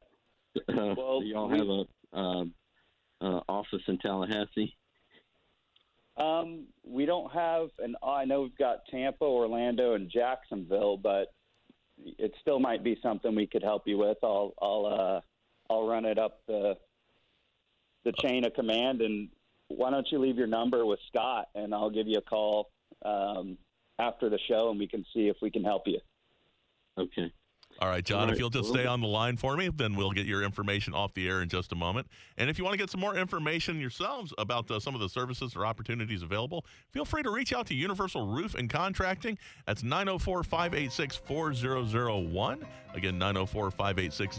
uh, 0.69 0.95
Well, 0.97 1.19
do 1.19 1.25
y'all 1.27 1.49
we- 1.49 1.57
have 1.59 1.67
a 1.67 2.17
um, 2.17 2.53
uh, 3.21 3.41
office 3.49 3.81
in 3.87 3.97
Tallahassee? 3.99 4.73
Um, 6.17 6.65
we 6.87 7.05
don't 7.05 7.31
have 7.31 7.69
an. 7.79 7.95
I 8.03 8.25
know 8.25 8.43
we've 8.43 8.57
got 8.57 8.85
Tampa, 8.89 9.25
Orlando, 9.25 9.95
and 9.95 10.09
Jacksonville, 10.09 10.97
but 10.97 11.33
it 12.03 12.33
still 12.41 12.59
might 12.59 12.83
be 12.83 12.97
something 13.01 13.35
we 13.35 13.47
could 13.47 13.63
help 13.63 13.83
you 13.85 13.97
with. 13.97 14.17
I'll 14.23 14.53
I'll 14.61 14.85
uh, 14.85 15.73
I'll 15.73 15.87
run 15.87 16.05
it 16.05 16.17
up 16.17 16.39
the 16.47 16.77
the 18.05 18.13
chain 18.21 18.45
of 18.45 18.53
command, 18.53 19.01
and 19.01 19.29
why 19.67 19.89
don't 19.89 20.07
you 20.11 20.19
leave 20.19 20.37
your 20.37 20.47
number 20.47 20.85
with 20.85 20.99
Scott, 21.07 21.49
and 21.55 21.73
I'll 21.73 21.89
give 21.89 22.07
you 22.07 22.19
a 22.19 22.21
call 22.21 22.69
um, 23.03 23.57
after 23.99 24.29
the 24.29 24.39
show, 24.47 24.69
and 24.69 24.79
we 24.79 24.87
can 24.87 25.05
see 25.13 25.27
if 25.27 25.37
we 25.41 25.49
can 25.49 25.63
help 25.63 25.83
you. 25.85 25.99
Okay. 26.97 27.31
All 27.79 27.89
right, 27.89 28.03
John, 28.03 28.27
All 28.27 28.33
if 28.33 28.39
you'll 28.39 28.49
just 28.49 28.69
stay 28.69 28.85
on 28.85 29.01
the 29.01 29.07
line 29.07 29.35
for 29.35 29.57
me, 29.57 29.69
then 29.69 29.95
we'll 29.95 30.11
get 30.11 30.25
your 30.25 30.43
information 30.43 30.93
off 30.93 31.13
the 31.13 31.27
air 31.27 31.41
in 31.41 31.49
just 31.49 31.73
a 31.73 31.75
moment. 31.75 32.07
And 32.37 32.49
if 32.49 32.57
you 32.57 32.63
want 32.63 32.73
to 32.73 32.77
get 32.77 32.89
some 32.89 33.01
more 33.01 33.15
information 33.15 33.79
yourselves 33.79 34.33
about 34.37 34.71
uh, 34.71 34.79
some 34.79 34.95
of 34.95 35.01
the 35.01 35.09
services 35.09 35.55
or 35.55 35.65
opportunities 35.65 36.23
available, 36.23 36.65
feel 36.91 37.03
free 37.03 37.23
to 37.23 37.31
reach 37.31 37.51
out 37.51 37.67
to 37.67 37.73
Universal 37.73 38.27
Roof 38.27 38.55
and 38.55 38.69
Contracting. 38.69 39.37
That's 39.67 39.83
904 39.83 40.43
586 40.43 41.17
4001. 41.17 42.65
Again, 42.93 43.17
904 43.17 43.71
586 43.71 44.37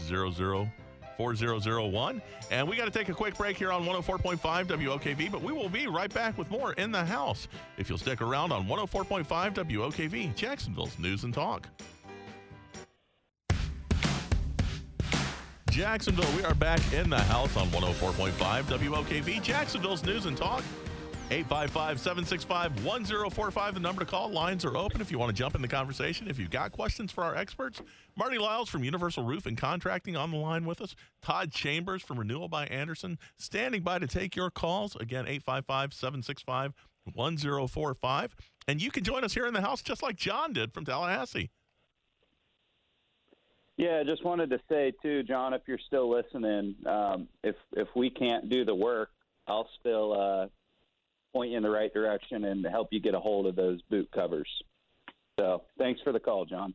4001. 1.17 2.21
And 2.51 2.67
we 2.67 2.75
got 2.75 2.85
to 2.85 2.91
take 2.91 3.09
a 3.09 3.13
quick 3.13 3.37
break 3.37 3.57
here 3.57 3.71
on 3.71 3.83
104.5 3.83 4.39
WOKV, 4.39 5.31
but 5.31 5.41
we 5.41 5.51
will 5.51 5.69
be 5.69 5.87
right 5.87 6.13
back 6.13 6.37
with 6.37 6.49
more 6.49 6.73
in 6.73 6.91
the 6.91 7.03
house 7.03 7.47
if 7.77 7.89
you'll 7.89 7.97
stick 7.97 8.21
around 8.21 8.51
on 8.51 8.67
104.5 8.67 9.25
WOKV, 9.53 10.35
Jacksonville's 10.35 10.97
News 10.97 11.23
and 11.23 11.33
Talk. 11.33 11.67
Jacksonville, 15.77 16.35
we 16.35 16.43
are 16.43 16.55
back 16.55 16.81
in 16.91 17.07
the 17.07 17.19
house 17.19 17.55
on 17.55 17.67
104.5 17.67 18.31
WOKV, 18.63 19.43
Jacksonville's 19.43 20.03
News 20.03 20.25
and 20.25 20.35
Talk. 20.35 20.63
855 21.29 21.99
765 21.99 22.83
1045, 22.83 23.73
the 23.75 23.79
number 23.79 24.03
to 24.03 24.09
call. 24.09 24.31
Lines 24.31 24.65
are 24.65 24.75
open 24.75 25.01
if 25.01 25.11
you 25.11 25.19
want 25.19 25.29
to 25.29 25.37
jump 25.37 25.53
in 25.53 25.61
the 25.61 25.67
conversation. 25.67 26.27
If 26.27 26.39
you've 26.39 26.49
got 26.49 26.71
questions 26.71 27.11
for 27.11 27.23
our 27.23 27.35
experts, 27.35 27.79
Marty 28.15 28.39
Lyles 28.39 28.69
from 28.69 28.83
Universal 28.83 29.23
Roof 29.23 29.45
and 29.45 29.55
Contracting 29.55 30.17
on 30.17 30.31
the 30.31 30.37
line 30.37 30.65
with 30.65 30.81
us. 30.81 30.95
Todd 31.21 31.51
Chambers 31.51 32.01
from 32.01 32.17
Renewal 32.17 32.47
by 32.47 32.65
Andersen 32.65 33.19
standing 33.37 33.83
by 33.83 33.99
to 33.99 34.07
take 34.07 34.35
your 34.35 34.49
calls. 34.49 34.95
Again, 34.95 35.27
855 35.27 35.93
765 35.93 36.73
1045. 37.13 38.35
And 38.67 38.81
you 38.81 38.89
can 38.89 39.03
join 39.03 39.23
us 39.23 39.35
here 39.35 39.45
in 39.45 39.53
the 39.53 39.61
house 39.61 39.83
just 39.83 40.01
like 40.01 40.15
John 40.15 40.53
did 40.53 40.73
from 40.73 40.85
Tallahassee. 40.85 41.51
Yeah, 43.77 43.99
I 43.99 44.03
just 44.03 44.25
wanted 44.25 44.49
to 44.49 44.59
say 44.67 44.91
too, 45.03 45.21
John, 45.23 45.53
if 45.53 45.61
you're 45.67 45.77
still 45.77 46.09
listening, 46.09 46.75
um, 46.87 47.27
if 47.43 47.55
if 47.73 47.87
we 47.95 48.09
can't 48.09 48.49
do 48.49 48.65
the 48.65 48.73
work, 48.73 49.11
I'll 49.47 49.69
still 49.79 50.19
uh, 50.19 50.47
point 51.31 51.51
you 51.51 51.57
in 51.57 51.63
the 51.63 51.69
right 51.69 51.93
direction 51.93 52.45
and 52.45 52.65
help 52.65 52.87
you 52.91 52.99
get 52.99 53.13
a 53.13 53.19
hold 53.19 53.45
of 53.45 53.55
those 53.55 53.79
boot 53.83 54.09
covers. 54.11 54.49
So, 55.39 55.61
thanks 55.77 56.01
for 56.01 56.11
the 56.11 56.19
call, 56.19 56.45
John. 56.45 56.73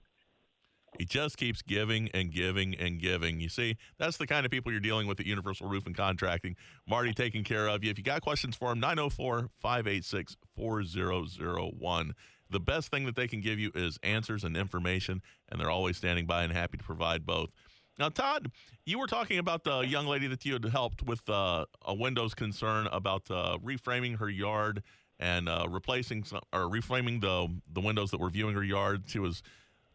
He 0.99 1.05
just 1.05 1.39
keeps 1.39 1.63
giving 1.63 2.11
and 2.13 2.31
giving 2.31 2.75
and 2.75 3.01
giving. 3.01 3.41
You 3.41 3.49
see, 3.49 3.79
that's 3.99 4.19
the 4.19 4.27
kind 4.27 4.45
of 4.45 4.53
people 4.53 4.71
you're 4.71 4.81
dealing 4.81 5.07
with 5.07 5.19
at 5.19 5.27
Universal 5.27 5.69
Roof 5.69 5.87
and 5.87 5.97
Contracting. 5.97 6.55
Marty 6.87 7.13
taking 7.15 7.45
care 7.45 7.67
of 7.67 7.83
you. 7.83 7.91
If 7.91 7.99
you 7.99 8.05
got 8.05 8.21
questions 8.21 8.57
for 8.57 8.71
him, 8.71 8.79
904 8.79 9.49
586 9.59 10.37
4001. 10.55 12.15
The 12.53 12.61
best 12.61 12.91
thing 12.91 13.07
that 13.07 13.17
they 13.17 13.27
can 13.27 13.41
give 13.41 13.59
you 13.59 13.73
is 13.75 13.99
answers 14.03 14.45
and 14.45 14.57
information, 14.57 15.23
and 15.49 15.61
they're 15.61 15.71
always 15.71 15.97
standing 15.97 16.27
by 16.27 16.45
and 16.45 16.53
happy 16.53 16.79
to 16.79 16.85
provide 16.85 17.27
both. 17.27 17.51
Now, 17.99 18.09
Todd, 18.09 18.51
you 18.85 18.99
were 18.99 19.07
talking 19.07 19.39
about 19.39 19.65
the 19.65 19.81
young 19.81 20.07
lady 20.07 20.27
that 20.29 20.45
you 20.45 20.55
had 20.55 20.65
helped 20.67 21.03
with 21.03 21.29
uh, 21.29 21.67
a 21.85 21.95
Windows 21.95 22.35
concern 22.35 22.87
about 22.93 23.31
uh, 23.31 23.59
reframing 23.63 24.19
her 24.19 24.29
yard 24.29 24.83
and 25.19 25.49
uh, 25.49 25.67
replacing 25.69 26.25
some, 26.25 26.41
or 26.53 26.63
reframing 26.63 27.21
the 27.21 27.49
the 27.73 27.81
windows 27.81 28.11
that 28.11 28.21
were 28.21 28.31
viewing 28.31 28.55
her 28.55 28.65
yard. 28.65 29.05
She 29.07 29.19
was 29.19 29.43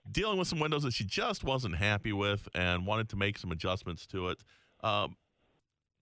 dealing 0.09 0.37
with 0.37 0.47
some 0.47 0.59
windows 0.59 0.83
that 0.83 0.93
she 0.93 1.03
just 1.03 1.43
wasn't 1.43 1.75
happy 1.75 2.13
with 2.13 2.47
and 2.55 2.85
wanted 2.85 3.09
to 3.09 3.15
make 3.15 3.37
some 3.37 3.51
adjustments 3.51 4.05
to 4.07 4.29
it. 4.29 4.39
Um, 4.81 5.17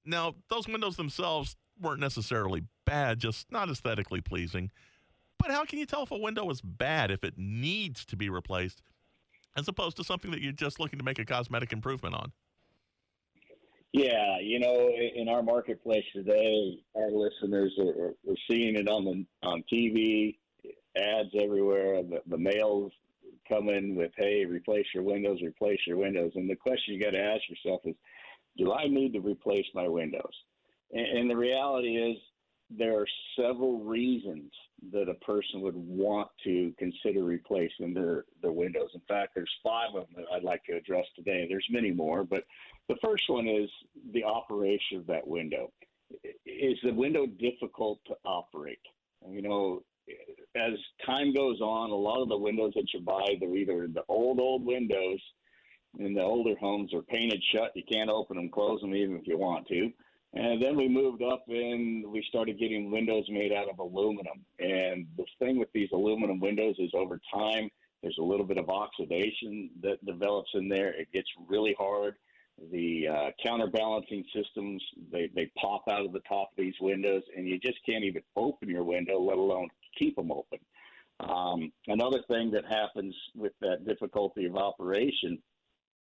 now, 0.05 0.35
those 0.49 0.67
windows 0.67 0.95
themselves 0.95 1.55
weren't 1.81 1.99
necessarily 1.99 2.63
bad, 2.85 3.19
just 3.19 3.51
not 3.51 3.69
aesthetically 3.69 4.21
pleasing. 4.21 4.71
But 5.39 5.51
how 5.51 5.65
can 5.65 5.79
you 5.79 5.85
tell 5.85 6.03
if 6.03 6.11
a 6.11 6.17
window 6.17 6.49
is 6.49 6.61
bad 6.61 7.11
if 7.11 7.23
it 7.23 7.35
needs 7.37 8.05
to 8.05 8.15
be 8.15 8.29
replaced, 8.29 8.81
as 9.57 9.67
opposed 9.67 9.97
to 9.97 10.03
something 10.03 10.31
that 10.31 10.41
you're 10.41 10.51
just 10.51 10.79
looking 10.79 10.99
to 10.99 11.05
make 11.05 11.19
a 11.19 11.25
cosmetic 11.25 11.71
improvement 11.73 12.15
on? 12.15 12.31
Yeah, 13.95 14.39
you 14.41 14.59
know, 14.59 14.91
in 15.15 15.29
our 15.29 15.41
marketplace 15.41 16.03
today, 16.13 16.79
our 16.97 17.09
listeners 17.11 17.73
are, 17.79 18.09
are 18.29 18.35
seeing 18.51 18.75
it 18.75 18.89
on 18.89 19.05
the 19.05 19.25
on 19.47 19.63
TV, 19.71 20.35
ads 20.97 21.29
everywhere. 21.41 22.03
The, 22.03 22.21
the 22.27 22.37
mails 22.37 22.91
come 23.47 23.69
in 23.69 23.95
with, 23.95 24.11
"Hey, 24.17 24.43
replace 24.43 24.85
your 24.93 25.03
windows, 25.03 25.39
replace 25.41 25.79
your 25.87 25.95
windows." 25.95 26.33
And 26.35 26.49
the 26.49 26.57
question 26.57 26.93
you 26.93 26.99
got 26.99 27.11
to 27.11 27.23
ask 27.23 27.43
yourself 27.49 27.83
is, 27.85 27.95
"Do 28.57 28.73
I 28.73 28.87
need 28.89 29.13
to 29.13 29.21
replace 29.21 29.65
my 29.73 29.87
windows?" 29.87 30.33
And, 30.91 31.19
and 31.19 31.29
the 31.29 31.37
reality 31.37 31.95
is, 31.95 32.17
there 32.69 32.99
are 32.99 33.07
several 33.37 33.79
reasons 33.83 34.51
that 34.91 35.09
a 35.09 35.25
person 35.25 35.61
would 35.61 35.75
want 35.75 36.27
to 36.43 36.73
consider 36.77 37.23
replacing 37.23 37.93
their, 37.93 38.25
their 38.41 38.51
windows. 38.51 38.89
In 38.93 39.01
fact, 39.07 39.33
there's 39.35 39.51
five 39.63 39.89
of 39.95 40.07
them 40.07 40.15
that 40.17 40.25
I'd 40.33 40.43
like 40.43 40.63
to 40.65 40.73
address 40.73 41.05
today. 41.15 41.45
There's 41.47 41.67
many 41.69 41.91
more, 41.91 42.23
but 42.23 42.43
the 42.89 42.97
first 43.03 43.23
one 43.27 43.47
is 43.47 43.69
the 44.13 44.23
operation 44.23 44.97
of 44.97 45.07
that 45.07 45.27
window. 45.27 45.71
Is 46.45 46.77
the 46.83 46.93
window 46.93 47.25
difficult 47.25 47.99
to 48.07 48.15
operate? 48.25 48.79
You 49.27 49.41
know, 49.41 49.83
as 50.55 50.73
time 51.05 51.33
goes 51.33 51.61
on, 51.61 51.89
a 51.89 51.95
lot 51.95 52.21
of 52.21 52.29
the 52.29 52.37
windows 52.37 52.73
that 52.75 52.93
you 52.93 52.99
buy, 53.01 53.25
they're 53.39 53.55
either 53.55 53.87
the 53.87 54.03
old, 54.07 54.39
old 54.39 54.65
windows 54.65 55.19
in 55.97 56.13
the 56.13 56.21
older 56.21 56.55
homes 56.59 56.93
are 56.93 57.01
painted 57.01 57.41
shut. 57.53 57.71
You 57.75 57.83
can't 57.91 58.09
open 58.09 58.37
them, 58.37 58.49
close 58.49 58.81
them, 58.81 58.95
even 58.95 59.15
if 59.17 59.27
you 59.27 59.37
want 59.37 59.67
to. 59.67 59.91
And 60.35 60.61
then 60.61 60.75
we 60.75 60.89
moved 60.89 61.23
up 61.23 61.45
and 61.47 62.05
we 62.05 62.23
started 62.27 62.59
getting 62.59 62.91
windows 62.91 63.25
made 63.29 63.53
out 63.53 63.69
of 63.69 63.79
aluminum. 63.79 64.45
And 64.59 65.07
the 65.17 65.23
thing 65.39 65.57
with 65.57 65.69
these 65.73 65.89
aluminum 65.93 66.41
windows 66.41 66.75
is 66.77 66.91
over 66.93 67.21
time, 67.33 67.69
there's 68.03 68.17
a 68.19 68.23
little 68.23 68.45
bit 68.45 68.57
of 68.57 68.69
oxidation 68.69 69.69
that 69.81 70.05
develops 70.05 70.49
in 70.53 70.67
there. 70.67 70.89
It 70.89 71.07
gets 71.13 71.27
really 71.47 71.73
hard. 71.79 72.15
The 72.71 73.07
uh, 73.07 73.29
counterbalancing 73.45 74.25
systems, 74.35 74.83
they, 75.11 75.29
they 75.33 75.51
pop 75.57 75.85
out 75.89 76.05
of 76.05 76.11
the 76.11 76.21
top 76.27 76.51
of 76.51 76.57
these 76.57 76.75
windows, 76.81 77.23
and 77.35 77.47
you 77.47 77.57
just 77.57 77.79
can't 77.87 78.03
even 78.03 78.21
open 78.35 78.69
your 78.69 78.83
window, 78.83 79.19
let 79.19 79.37
alone 79.37 79.69
keep 79.97 80.15
them 80.17 80.31
open. 80.31 80.59
Um, 81.21 81.71
another 81.87 82.19
thing 82.29 82.51
that 82.51 82.65
happens 82.65 83.15
with 83.35 83.53
that 83.61 83.87
difficulty 83.87 84.45
of 84.45 84.57
operation 84.57 85.37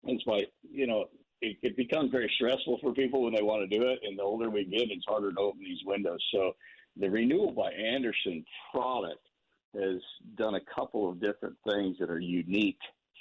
is 0.07 0.23
by, 0.25 0.43
you 0.71 0.87
know, 0.87 1.07
it, 1.41 1.57
it 1.63 1.77
becomes 1.77 2.11
very 2.11 2.31
stressful 2.37 2.79
for 2.81 2.93
people 2.93 3.23
when 3.23 3.35
they 3.35 3.43
want 3.43 3.69
to 3.69 3.79
do 3.79 3.87
it, 3.87 4.01
and 4.03 4.19
the 4.19 4.23
older 4.23 4.51
we 4.51 4.65
get, 4.65 4.91
it's 4.91 5.05
harder 5.07 5.33
to 5.33 5.41
open 5.41 5.61
these 5.61 5.85
windows. 5.85 6.21
So, 6.33 6.53
the 6.97 7.09
Renewal 7.09 7.53
by 7.53 7.71
Andersen 7.73 8.45
product 8.73 9.21
has 9.75 10.01
done 10.37 10.57
a 10.57 10.61
couple 10.75 11.09
of 11.09 11.21
different 11.21 11.55
things 11.69 11.97
that 12.01 12.11
are 12.11 12.19
unique 12.19 12.81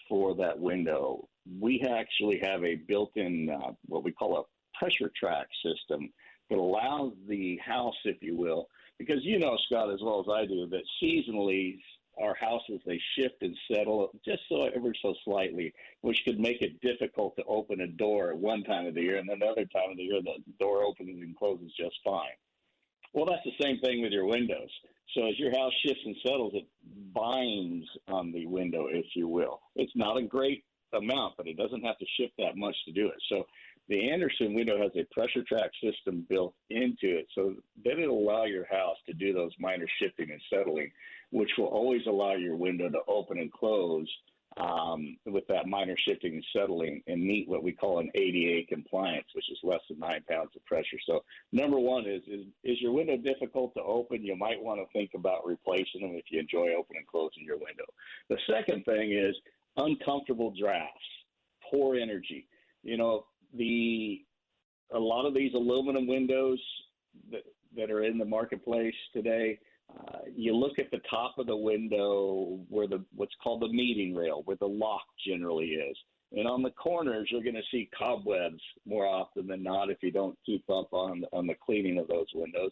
for 0.10 0.34
that 0.36 0.58
window. 0.58 1.28
We 1.60 1.82
actually 1.88 2.40
have 2.42 2.64
a 2.64 2.76
built-in 2.76 3.50
uh, 3.50 3.74
what 3.86 4.04
we 4.04 4.12
call 4.12 4.40
a 4.40 4.80
pressure 4.80 5.12
track 5.16 5.48
system 5.64 6.12
that 6.50 6.58
allows 6.58 7.14
the 7.28 7.58
house, 7.58 7.96
if 8.06 8.18
you 8.22 8.36
will, 8.36 8.68
because 8.98 9.24
you 9.24 9.38
know 9.38 9.58
Scott 9.68 9.92
as 9.92 10.00
well 10.02 10.22
as 10.22 10.32
I 10.32 10.46
do 10.46 10.68
that 10.68 10.84
seasonally 11.02 11.80
our 12.22 12.36
houses 12.36 12.82
they 12.86 13.00
shift 13.18 13.42
and 13.42 13.56
settle 13.72 14.12
just 14.26 14.42
so 14.50 14.66
ever 14.76 14.94
so 15.02 15.14
slightly, 15.24 15.74
which 16.02 16.20
could 16.26 16.40
make 16.40 16.62
it 16.62 16.82
difficult 16.82 17.36
to 17.36 17.44
open 17.46 17.82
a 17.82 17.88
door 17.88 18.32
at 18.32 18.38
one 18.38 18.64
time 18.64 18.86
of 18.88 18.96
the 18.96 19.02
year, 19.02 19.18
and 19.18 19.30
another 19.30 19.66
time 19.66 19.92
of 19.92 19.98
the 19.98 20.04
year 20.04 20.22
the 20.22 20.54
door 20.60 20.84
opens 20.84 21.22
and 21.22 21.38
closes 21.38 21.72
just 21.80 21.96
fine. 22.04 22.36
Well, 23.14 23.26
that's 23.26 23.44
the 23.46 23.64
same 23.64 23.80
thing 23.80 24.02
with 24.02 24.12
your 24.12 24.26
windows. 24.26 24.70
So 25.16 25.26
as 25.26 25.40
your 25.40 25.52
house 25.52 25.74
shifts 25.86 26.02
and 26.06 26.16
settles, 26.22 26.54
it 26.54 26.68
binds 27.14 27.86
on 28.08 28.32
the 28.32 28.46
window, 28.46 28.88
if 28.90 29.06
you 29.16 29.28
will. 29.28 29.62
It's 29.76 29.96
not 29.96 30.18
a 30.18 30.24
great 30.24 30.64
amount, 30.94 31.36
but 31.38 31.48
it 31.48 31.58
doesn't 31.58 31.84
have 31.84 31.98
to 31.98 32.06
shift 32.20 32.34
that 32.38 32.58
much 32.58 32.76
to 32.86 32.92
do 32.92 33.08
it. 33.08 33.16
So 33.30 33.46
The 33.90 34.10
Andersen 34.10 34.54
window 34.54 34.82
has 34.82 34.92
a 34.96 35.06
pressure 35.14 35.44
track 35.48 35.72
system 35.82 36.26
built 36.30 36.54
into 36.70 37.18
it, 37.18 37.28
so 37.34 37.56
that 37.86 38.00
it'll 38.00 38.20
allow 38.20 38.44
your 38.44 38.66
house 38.66 38.98
to 39.06 39.14
do 39.14 39.32
those 39.34 39.52
minor 39.60 39.88
shifting 40.02 40.30
and 40.30 40.42
settling, 40.50 40.92
which 41.32 41.52
will 41.58 41.66
always 41.66 42.02
allow 42.08 42.36
your 42.36 42.56
window 42.56 42.90
to 42.90 43.00
open 43.08 43.38
and 43.40 43.52
close 43.52 44.08
um, 44.60 45.18
with 45.26 45.46
that 45.48 45.68
minor 45.68 45.96
shifting 46.08 46.34
and 46.34 46.46
settling 46.56 47.02
and 47.08 47.22
meet 47.22 47.48
what 47.48 47.64
we 47.64 47.72
call 47.72 48.00
an 48.00 48.10
ADA 48.16 48.66
compliance, 48.68 49.28
which 49.34 49.50
is 49.52 49.60
less 49.64 49.82
than 49.90 50.00
nine 50.00 50.24
pounds 50.30 50.52
of 50.56 50.66
pressure. 50.66 50.98
So, 51.06 51.24
number 51.52 51.80
one 51.80 52.08
is, 52.08 52.24
is 52.28 52.46
is 52.64 52.82
your 52.82 52.92
window 52.92 53.18
difficult 53.18 53.74
to 53.76 53.84
open? 53.84 54.24
You 54.24 54.36
might 54.36 54.62
want 54.62 54.80
to 54.80 54.86
think 54.98 55.12
about 55.16 55.46
replacing 55.46 56.02
them 56.02 56.16
if 56.16 56.26
you 56.32 56.40
enjoy 56.40 56.74
opening 56.74 57.02
and 57.02 57.08
closing 57.08 57.44
your 57.46 57.58
window. 57.58 57.86
The 58.30 58.38
second 58.50 58.84
thing 58.86 59.12
is 59.12 59.36
uncomfortable 59.78 60.54
drafts, 60.60 61.06
poor 61.70 61.96
energy. 61.96 62.48
You 62.84 62.98
know, 62.98 63.26
the 63.54 64.24
a 64.92 65.00
lot 65.00 65.26
of 65.26 65.34
these 65.34 65.54
aluminum 65.54 66.08
windows 66.08 66.60
that, 67.32 67.44
that 67.76 67.92
are 67.92 68.04
in 68.04 68.18
the 68.18 68.26
marketplace 68.26 68.96
today 69.14 69.60
uh, 69.96 70.20
you 70.36 70.54
look 70.56 70.80
at 70.80 70.92
the 70.92 71.02
top 71.10 71.38
of 71.38 71.48
the 71.48 71.56
window 71.56 72.60
where 72.70 72.88
the 72.88 73.04
what's 73.16 73.36
called 73.42 73.62
the 73.62 73.70
meeting 73.70 74.16
rail, 74.16 74.42
where 74.46 74.58
the 74.58 74.68
lock 74.68 75.04
generally 75.26 75.68
is. 75.68 75.98
And 76.34 76.46
on 76.46 76.62
the 76.62 76.72
corners, 76.72 77.30
you're 77.32 77.44
going 77.44 77.56
to 77.56 77.62
see 77.72 77.90
cobwebs 77.98 78.62
more 78.86 79.06
often 79.06 79.48
than 79.48 79.64
not 79.64 79.90
if 79.90 79.98
you 80.02 80.12
don't 80.12 80.38
keep 80.46 80.70
up 80.70 80.92
on 80.92 81.24
on 81.32 81.48
the 81.48 81.56
cleaning 81.56 81.98
of 81.98 82.08
those 82.08 82.28
windows. 82.34 82.72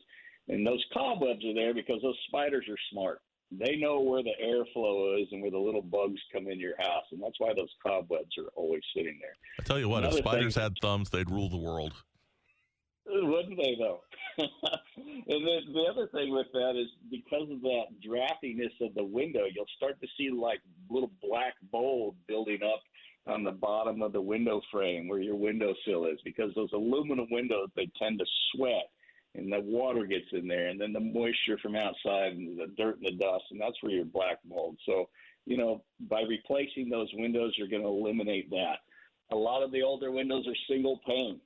And 0.49 0.65
those 0.65 0.83
cobwebs 0.93 1.43
are 1.45 1.53
there 1.53 1.73
because 1.73 2.01
those 2.01 2.17
spiders 2.27 2.65
are 2.69 2.77
smart. 2.91 3.21
They 3.51 3.77
know 3.77 4.01
where 4.01 4.23
the 4.23 4.33
airflow 4.43 5.21
is 5.21 5.27
and 5.31 5.41
where 5.41 5.51
the 5.51 5.57
little 5.57 5.81
bugs 5.81 6.19
come 6.33 6.47
in 6.47 6.59
your 6.59 6.75
house, 6.77 7.05
and 7.11 7.21
that's 7.21 7.39
why 7.39 7.53
those 7.55 7.69
cobwebs 7.81 8.37
are 8.37 8.49
always 8.55 8.81
sitting 8.95 9.17
there. 9.21 9.35
I 9.59 9.63
tell 9.63 9.79
you 9.79 9.87
what, 9.87 9.99
Another 9.99 10.17
if 10.17 10.25
spiders 10.25 10.55
thing, 10.55 10.63
had 10.63 10.73
thumbs, 10.81 11.09
they'd 11.09 11.29
rule 11.29 11.49
the 11.49 11.57
world. 11.57 11.93
Wouldn't 13.07 13.57
they 13.57 13.75
though? 13.79 14.01
and 14.37 14.47
then 15.27 15.73
the 15.73 15.85
other 15.89 16.07
thing 16.07 16.31
with 16.33 16.47
that 16.53 16.73
is 16.75 16.87
because 17.09 17.49
of 17.51 17.61
that 17.61 17.85
draftiness 18.05 18.73
of 18.81 18.93
the 18.95 19.03
window, 19.03 19.43
you'll 19.53 19.65
start 19.77 19.99
to 20.01 20.07
see 20.17 20.29
like 20.29 20.59
little 20.89 21.11
black 21.21 21.53
mold 21.71 22.15
building 22.27 22.59
up 22.63 22.81
on 23.27 23.43
the 23.43 23.51
bottom 23.51 24.01
of 24.01 24.13
the 24.13 24.21
window 24.21 24.61
frame 24.71 25.07
where 25.07 25.19
your 25.19 25.35
windowsill 25.35 26.05
is 26.05 26.19
because 26.23 26.51
those 26.55 26.69
aluminum 26.73 27.27
windows 27.31 27.69
they 27.75 27.89
tend 27.97 28.19
to 28.19 28.25
sweat 28.51 28.89
and 29.33 29.51
the 29.51 29.59
water 29.61 30.05
gets 30.05 30.27
in 30.31 30.47
there 30.47 30.67
and 30.67 30.79
then 30.79 30.93
the 30.93 30.99
moisture 30.99 31.57
from 31.61 31.75
outside 31.75 32.33
and 32.33 32.57
the 32.57 32.67
dirt 32.77 32.97
and 32.97 33.05
the 33.05 33.23
dust 33.23 33.45
and 33.51 33.59
that's 33.59 33.81
where 33.81 33.91
your 33.91 34.05
black 34.05 34.39
mold. 34.47 34.77
So, 34.85 35.09
you 35.45 35.57
know, 35.57 35.83
by 36.09 36.21
replacing 36.21 36.89
those 36.89 37.09
windows 37.13 37.53
you're 37.57 37.67
going 37.67 37.81
to 37.81 37.87
eliminate 37.87 38.49
that. 38.51 38.77
A 39.31 39.35
lot 39.35 39.63
of 39.63 39.71
the 39.71 39.81
older 39.81 40.11
windows 40.11 40.45
are 40.47 40.55
single 40.73 41.01
pane. 41.05 41.39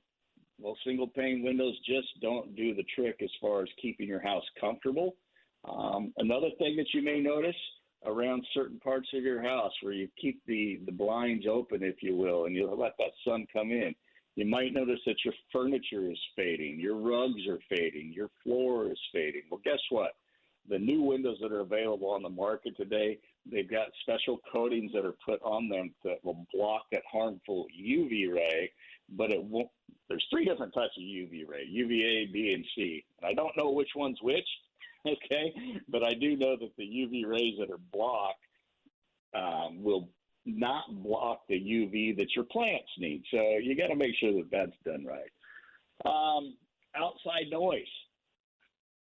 Well, 0.60 0.76
single 0.84 1.08
pane 1.08 1.42
windows 1.42 1.74
just 1.86 2.08
don't 2.20 2.54
do 2.54 2.74
the 2.74 2.84
trick 2.94 3.20
as 3.22 3.30
far 3.40 3.62
as 3.62 3.68
keeping 3.80 4.06
your 4.06 4.20
house 4.20 4.44
comfortable. 4.60 5.16
Um, 5.64 6.12
another 6.18 6.50
thing 6.58 6.76
that 6.76 6.92
you 6.92 7.02
may 7.02 7.20
notice 7.20 7.56
around 8.06 8.46
certain 8.54 8.78
parts 8.80 9.08
of 9.14 9.22
your 9.22 9.42
house 9.42 9.72
where 9.82 9.92
you 9.92 10.08
keep 10.20 10.40
the, 10.46 10.80
the 10.86 10.92
blinds 10.92 11.46
open, 11.50 11.82
if 11.82 12.02
you 12.02 12.14
will, 12.14 12.46
and 12.46 12.54
you 12.54 12.70
let 12.70 12.92
that 12.98 13.12
sun 13.24 13.46
come 13.52 13.70
in, 13.70 13.94
you 14.36 14.46
might 14.46 14.72
notice 14.72 15.00
that 15.06 15.16
your 15.24 15.34
furniture 15.52 16.10
is 16.10 16.18
fading, 16.36 16.78
your 16.78 16.96
rugs 16.96 17.46
are 17.48 17.58
fading, 17.68 18.12
your 18.14 18.30
floor 18.42 18.90
is 18.90 18.98
fading. 19.12 19.42
Well, 19.50 19.60
guess 19.64 19.80
what? 19.90 20.12
The 20.68 20.78
new 20.78 21.02
windows 21.02 21.38
that 21.42 21.52
are 21.52 21.60
available 21.60 22.10
on 22.10 22.22
the 22.22 22.28
market 22.28 22.76
today, 22.76 23.18
they've 23.50 23.70
got 23.70 23.88
special 24.02 24.38
coatings 24.52 24.92
that 24.92 25.04
are 25.04 25.16
put 25.24 25.42
on 25.42 25.68
them 25.68 25.92
that 26.04 26.24
will 26.24 26.46
block 26.54 26.84
that 26.92 27.02
harmful 27.10 27.66
UV 27.78 28.32
ray 28.32 28.70
but 29.10 29.30
it 29.30 29.42
won't. 29.42 29.68
There's 30.08 30.26
three 30.30 30.44
different 30.44 30.74
types 30.74 30.96
of 30.96 31.02
UV 31.02 31.48
ray: 31.48 31.66
UVA, 31.68 32.26
B, 32.32 32.52
and 32.52 32.64
C. 32.74 33.04
And 33.20 33.30
I 33.30 33.34
don't 33.34 33.56
know 33.56 33.70
which 33.70 33.90
one's 33.94 34.20
which. 34.22 34.48
Okay, 35.06 35.54
but 35.88 36.02
I 36.04 36.12
do 36.12 36.36
know 36.36 36.58
that 36.60 36.76
the 36.76 36.84
UV 36.84 37.26
rays 37.26 37.54
that 37.58 37.70
are 37.70 37.80
blocked 37.90 38.44
um, 39.34 39.82
will 39.82 40.10
not 40.44 40.84
block 41.02 41.42
the 41.48 41.54
UV 41.54 42.18
that 42.18 42.34
your 42.34 42.44
plants 42.44 42.90
need. 42.98 43.22
So 43.30 43.40
you 43.62 43.76
got 43.76 43.86
to 43.86 43.96
make 43.96 44.14
sure 44.20 44.32
that 44.34 44.50
that's 44.50 44.76
done 44.84 45.06
right. 45.06 45.30
Um, 46.04 46.54
outside 46.94 47.50
noise. 47.50 47.82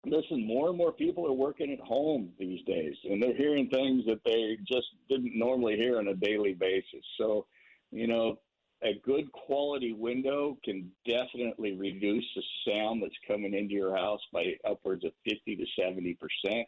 Listen, 0.05 0.45
more 0.45 0.69
and 0.69 0.77
more 0.77 0.91
people 0.91 1.25
are 1.25 1.33
working 1.33 1.71
at 1.73 1.79
home 1.79 2.29
these 2.39 2.63
days, 2.65 2.95
and 3.03 3.21
they're 3.21 3.35
hearing 3.35 3.67
things 3.69 4.05
that 4.05 4.23
they 4.23 4.57
just 4.67 4.87
didn't 5.09 5.37
normally 5.37 5.75
hear 5.75 5.97
on 5.97 6.07
a 6.07 6.15
daily 6.15 6.53
basis. 6.53 7.03
So, 7.17 7.45
you 7.91 8.07
know, 8.07 8.39
a 8.83 8.99
good 9.03 9.31
quality 9.31 9.93
window 9.93 10.57
can 10.63 10.91
definitely 11.05 11.75
reduce 11.75 12.25
the 12.35 12.43
sound 12.67 13.01
that's 13.01 13.15
coming 13.27 13.53
into 13.53 13.73
your 13.73 13.95
house 13.95 14.21
by 14.31 14.53
upwards 14.69 15.03
of 15.03 15.11
50 15.27 15.55
to 15.55 15.65
70 15.79 16.15
percent. 16.15 16.67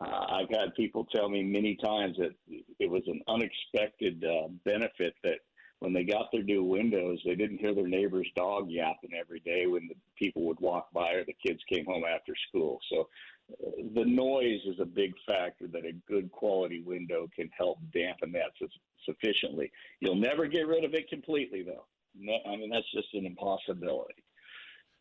Uh, 0.00 0.26
I've 0.30 0.50
had 0.50 0.74
people 0.76 1.06
tell 1.06 1.28
me 1.28 1.42
many 1.42 1.76
times 1.76 2.16
that 2.18 2.30
it 2.78 2.88
was 2.88 3.02
an 3.06 3.20
unexpected 3.26 4.24
uh, 4.24 4.48
benefit 4.64 5.14
that 5.24 5.38
when 5.80 5.92
they 5.92 6.04
got 6.04 6.30
their 6.32 6.42
new 6.42 6.64
windows, 6.64 7.20
they 7.24 7.34
didn't 7.34 7.58
hear 7.58 7.74
their 7.74 7.86
neighbor's 7.86 8.28
dog 8.36 8.68
yapping 8.68 9.10
every 9.18 9.40
day 9.40 9.66
when 9.66 9.88
the 9.88 9.94
people 10.16 10.42
would 10.42 10.58
walk 10.60 10.92
by 10.92 11.12
or 11.12 11.24
the 11.24 11.36
kids 11.44 11.60
came 11.72 11.84
home 11.84 12.04
after 12.04 12.32
school. 12.48 12.78
So 12.90 13.08
the 13.94 14.04
noise 14.04 14.60
is 14.66 14.80
a 14.80 14.84
big 14.84 15.14
factor 15.26 15.66
that 15.68 15.84
a 15.84 15.92
good 16.08 16.30
quality 16.32 16.82
window 16.82 17.28
can 17.34 17.48
help 17.56 17.78
dampen 17.92 18.32
that 18.32 18.52
sufficiently. 19.04 19.70
You'll 20.00 20.16
never 20.16 20.46
get 20.46 20.66
rid 20.66 20.84
of 20.84 20.94
it 20.94 21.08
completely, 21.08 21.62
though. 21.62 21.86
No, 22.18 22.36
I 22.46 22.56
mean, 22.56 22.70
that's 22.70 22.90
just 22.92 23.08
an 23.14 23.26
impossibility. 23.26 24.22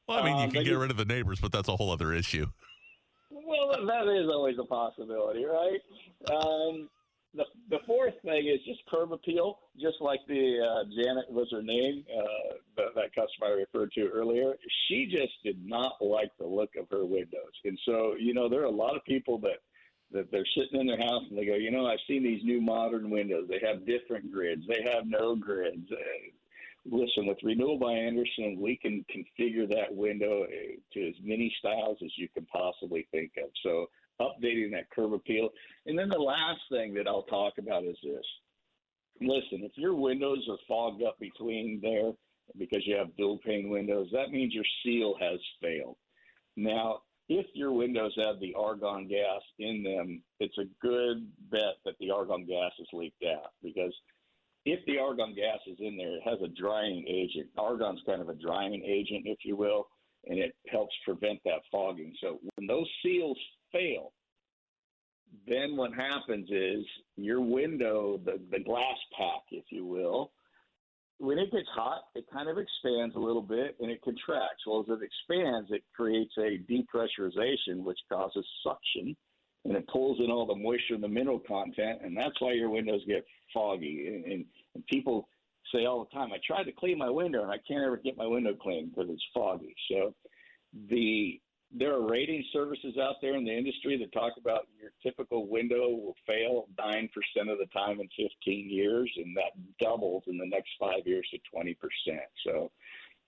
Well, 0.07 0.19
I 0.19 0.23
mean, 0.23 0.38
you 0.38 0.43
um, 0.43 0.51
can 0.51 0.63
get 0.63 0.71
you, 0.71 0.79
rid 0.79 0.91
of 0.91 0.97
the 0.97 1.05
neighbors, 1.05 1.39
but 1.41 1.51
that's 1.51 1.67
a 1.67 1.75
whole 1.75 1.91
other 1.91 2.13
issue. 2.13 2.47
Well, 3.29 3.86
that 3.86 4.07
is 4.07 4.29
always 4.29 4.57
a 4.60 4.65
possibility, 4.65 5.43
right? 5.45 5.81
Um, 6.31 6.89
the, 7.33 7.45
the 7.69 7.79
fourth 7.86 8.13
thing 8.23 8.47
is 8.47 8.60
just 8.65 8.79
curb 8.89 9.12
appeal, 9.12 9.60
just 9.79 9.97
like 9.99 10.19
the 10.27 10.60
uh, 10.60 10.83
Janet 10.95 11.29
was 11.29 11.47
her 11.51 11.62
name, 11.62 12.05
uh, 12.17 12.55
that, 12.77 12.95
that 12.95 13.15
customer 13.15 13.47
I 13.47 13.60
referred 13.60 13.91
to 13.93 14.07
earlier. 14.07 14.55
She 14.88 15.05
just 15.05 15.33
did 15.43 15.63
not 15.65 15.93
like 16.01 16.31
the 16.39 16.47
look 16.47 16.71
of 16.79 16.88
her 16.89 17.05
windows, 17.05 17.53
and 17.65 17.77
so 17.86 18.15
you 18.17 18.33
know 18.33 18.49
there 18.49 18.62
are 18.62 18.65
a 18.65 18.71
lot 18.71 18.95
of 18.95 19.03
people 19.03 19.38
that 19.39 19.60
that 20.11 20.31
they're 20.31 20.47
sitting 20.55 20.79
in 20.79 20.87
their 20.87 20.97
house 20.97 21.23
and 21.29 21.37
they 21.37 21.45
go, 21.45 21.55
you 21.55 21.71
know, 21.71 21.85
I've 21.85 21.99
seen 22.07 22.23
these 22.23 22.43
new 22.43 22.61
modern 22.61 23.09
windows. 23.09 23.47
They 23.49 23.61
have 23.65 23.85
different 23.85 24.31
grids. 24.31 24.63
They 24.67 24.83
have 24.83 25.05
no 25.05 25.35
grids. 25.35 25.91
Uh, 25.91 26.31
listen, 26.85 27.25
with 27.25 27.37
Renewal 27.43 27.77
by 27.77 27.91
Andersen, 27.91 28.57
we 28.59 28.77
can 28.77 29.05
configure 29.13 29.67
that 29.69 29.93
window 29.93 30.43
uh, 30.43 30.79
to 30.93 31.07
as 31.07 31.15
many 31.21 31.53
styles 31.59 31.97
as 32.03 32.11
you 32.15 32.29
can 32.29 32.45
possibly 32.45 33.07
think 33.11 33.31
of. 33.43 33.49
So 33.63 33.87
updating 34.21 34.71
that 34.71 34.89
curb 34.91 35.13
appeal. 35.13 35.49
And 35.85 35.97
then 35.97 36.09
the 36.09 36.17
last 36.17 36.61
thing 36.71 36.93
that 36.95 37.07
I'll 37.07 37.23
talk 37.23 37.53
about 37.59 37.83
is 37.83 37.97
this. 38.03 38.25
Listen, 39.19 39.63
if 39.63 39.71
your 39.75 39.95
windows 39.95 40.45
are 40.49 40.57
fogged 40.67 41.03
up 41.03 41.19
between 41.19 41.79
there 41.81 42.11
because 42.57 42.83
you 42.85 42.95
have 42.95 43.15
dual 43.17 43.39
pane 43.45 43.69
windows, 43.69 44.07
that 44.13 44.29
means 44.29 44.53
your 44.53 44.63
seal 44.83 45.15
has 45.19 45.39
failed. 45.61 45.97
Now, 46.55 47.01
if 47.29 47.45
your 47.53 47.71
windows 47.73 48.13
have 48.17 48.39
the 48.39 48.53
argon 48.57 49.07
gas 49.07 49.41
in 49.59 49.83
them, 49.83 50.21
it's 50.39 50.57
a 50.57 50.65
good 50.81 51.27
bet 51.51 51.75
that 51.85 51.95
the 51.99 52.09
argon 52.09 52.45
gas 52.45 52.71
is 52.79 52.87
leaked 52.93 53.23
out 53.23 53.51
because 53.61 53.93
if 54.65 54.85
the 54.85 54.97
argon 54.97 55.33
gas 55.33 55.59
is 55.65 55.77
in 55.79 55.97
there, 55.97 56.15
it 56.15 56.23
has 56.25 56.39
a 56.43 56.47
drying 56.59 57.05
agent. 57.07 57.47
Argon's 57.57 58.01
kind 58.05 58.21
of 58.21 58.29
a 58.29 58.35
drying 58.35 58.83
agent, 58.85 59.23
if 59.25 59.39
you 59.43 59.55
will, 59.55 59.87
and 60.27 60.39
it 60.39 60.55
helps 60.69 60.93
prevent 61.05 61.39
that 61.45 61.61
fogging. 61.71 62.13
So 62.21 62.39
when 62.55 62.67
those 62.67 62.87
seals 63.03 63.37
fail, 63.71 64.11
then 65.47 65.75
what 65.75 65.93
happens 65.93 66.49
is 66.51 66.85
your 67.15 67.41
window, 67.41 68.19
the, 68.23 68.39
the 68.51 68.63
glass 68.63 68.97
pack, 69.17 69.43
if 69.51 69.65
you 69.69 69.85
will, 69.85 70.31
when 71.19 71.39
it 71.39 71.51
gets 71.51 71.67
hot, 71.73 72.03
it 72.15 72.25
kind 72.32 72.49
of 72.49 72.58
expands 72.58 73.15
a 73.15 73.19
little 73.19 73.41
bit 73.41 73.75
and 73.80 73.89
it 73.89 74.01
contracts. 74.03 74.63
Well, 74.65 74.86
as 74.88 74.97
it 74.97 75.03
expands, 75.03 75.69
it 75.71 75.84
creates 75.95 76.34
a 76.38 76.60
depressurization, 76.71 77.83
which 77.83 78.00
causes 78.12 78.46
suction, 78.63 79.15
and 79.65 79.75
it 79.75 79.87
pulls 79.87 80.19
in 80.19 80.29
all 80.29 80.46
the 80.46 80.56
moisture 80.56 80.94
and 80.94 81.04
the 81.04 81.08
mineral 81.08 81.39
content, 81.39 82.00
and 82.04 82.15
that's 82.15 82.39
why 82.39 82.54
your 82.54 82.69
windows 82.69 83.02
get 83.08 83.25
foggy. 83.54 84.08
And, 84.08 84.25
and, 84.25 84.46
and 84.75 84.85
people 84.87 85.27
say 85.73 85.85
all 85.85 86.06
the 86.06 86.17
time, 86.17 86.31
I 86.31 86.37
tried 86.46 86.63
to 86.63 86.71
clean 86.71 86.98
my 86.98 87.10
window 87.10 87.41
and 87.44 87.52
I 87.52 87.58
can't 87.67 87.83
ever 87.83 87.98
get 87.98 88.17
my 88.17 88.27
window 88.27 88.54
clean 88.54 88.89
because 88.89 89.10
it's 89.10 89.23
foggy. 89.33 89.75
So 89.89 90.13
the 90.89 91.39
there 91.71 91.93
are 91.93 92.07
rating 92.07 92.43
services 92.53 92.97
out 93.01 93.15
there 93.21 93.35
in 93.35 93.43
the 93.43 93.55
industry 93.55 93.97
that 93.97 94.11
talk 94.13 94.33
about 94.37 94.67
your 94.79 94.91
typical 95.03 95.47
window 95.47 95.89
will 95.89 96.15
fail 96.25 96.67
9% 96.79 97.09
of 97.51 97.57
the 97.57 97.67
time 97.73 97.99
in 97.99 98.07
15 98.17 98.69
years, 98.69 99.11
and 99.17 99.35
that 99.35 99.51
doubles 99.79 100.23
in 100.27 100.37
the 100.37 100.47
next 100.47 100.69
five 100.79 101.05
years 101.05 101.27
to 101.31 101.39
20%. 101.55 101.75
So 102.45 102.71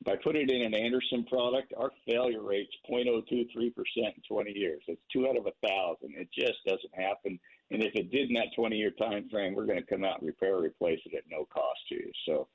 by 0.05 0.15
putting 0.23 0.43
it 0.43 0.51
in 0.51 0.61
an 0.61 0.73
Andersen 0.73 1.25
product, 1.25 1.73
our 1.77 1.91
failure 2.07 2.41
rate's 2.41 2.73
0.023% 2.89 3.73
in 3.97 4.13
20 4.27 4.51
years. 4.51 4.81
It's 4.87 5.01
two 5.11 5.27
out 5.27 5.37
of 5.37 5.45
a 5.45 5.67
thousand. 5.67 6.15
It 6.15 6.29
just 6.33 6.59
doesn't 6.65 6.95
happen. 6.95 7.37
And 7.71 7.83
if 7.83 7.93
it 7.95 8.09
did 8.09 8.29
in 8.29 8.35
that 8.35 8.55
20 8.55 8.77
year 8.77 8.91
time 8.91 9.27
frame, 9.29 9.53
we're 9.53 9.65
going 9.65 9.83
to 9.83 9.85
come 9.85 10.05
out 10.05 10.19
and 10.19 10.27
repair 10.27 10.55
or 10.55 10.63
replace 10.63 10.99
it 11.05 11.15
at 11.15 11.23
no 11.29 11.45
cost 11.53 11.79
to 11.89 11.95
you. 11.95 12.11
So 12.25 12.47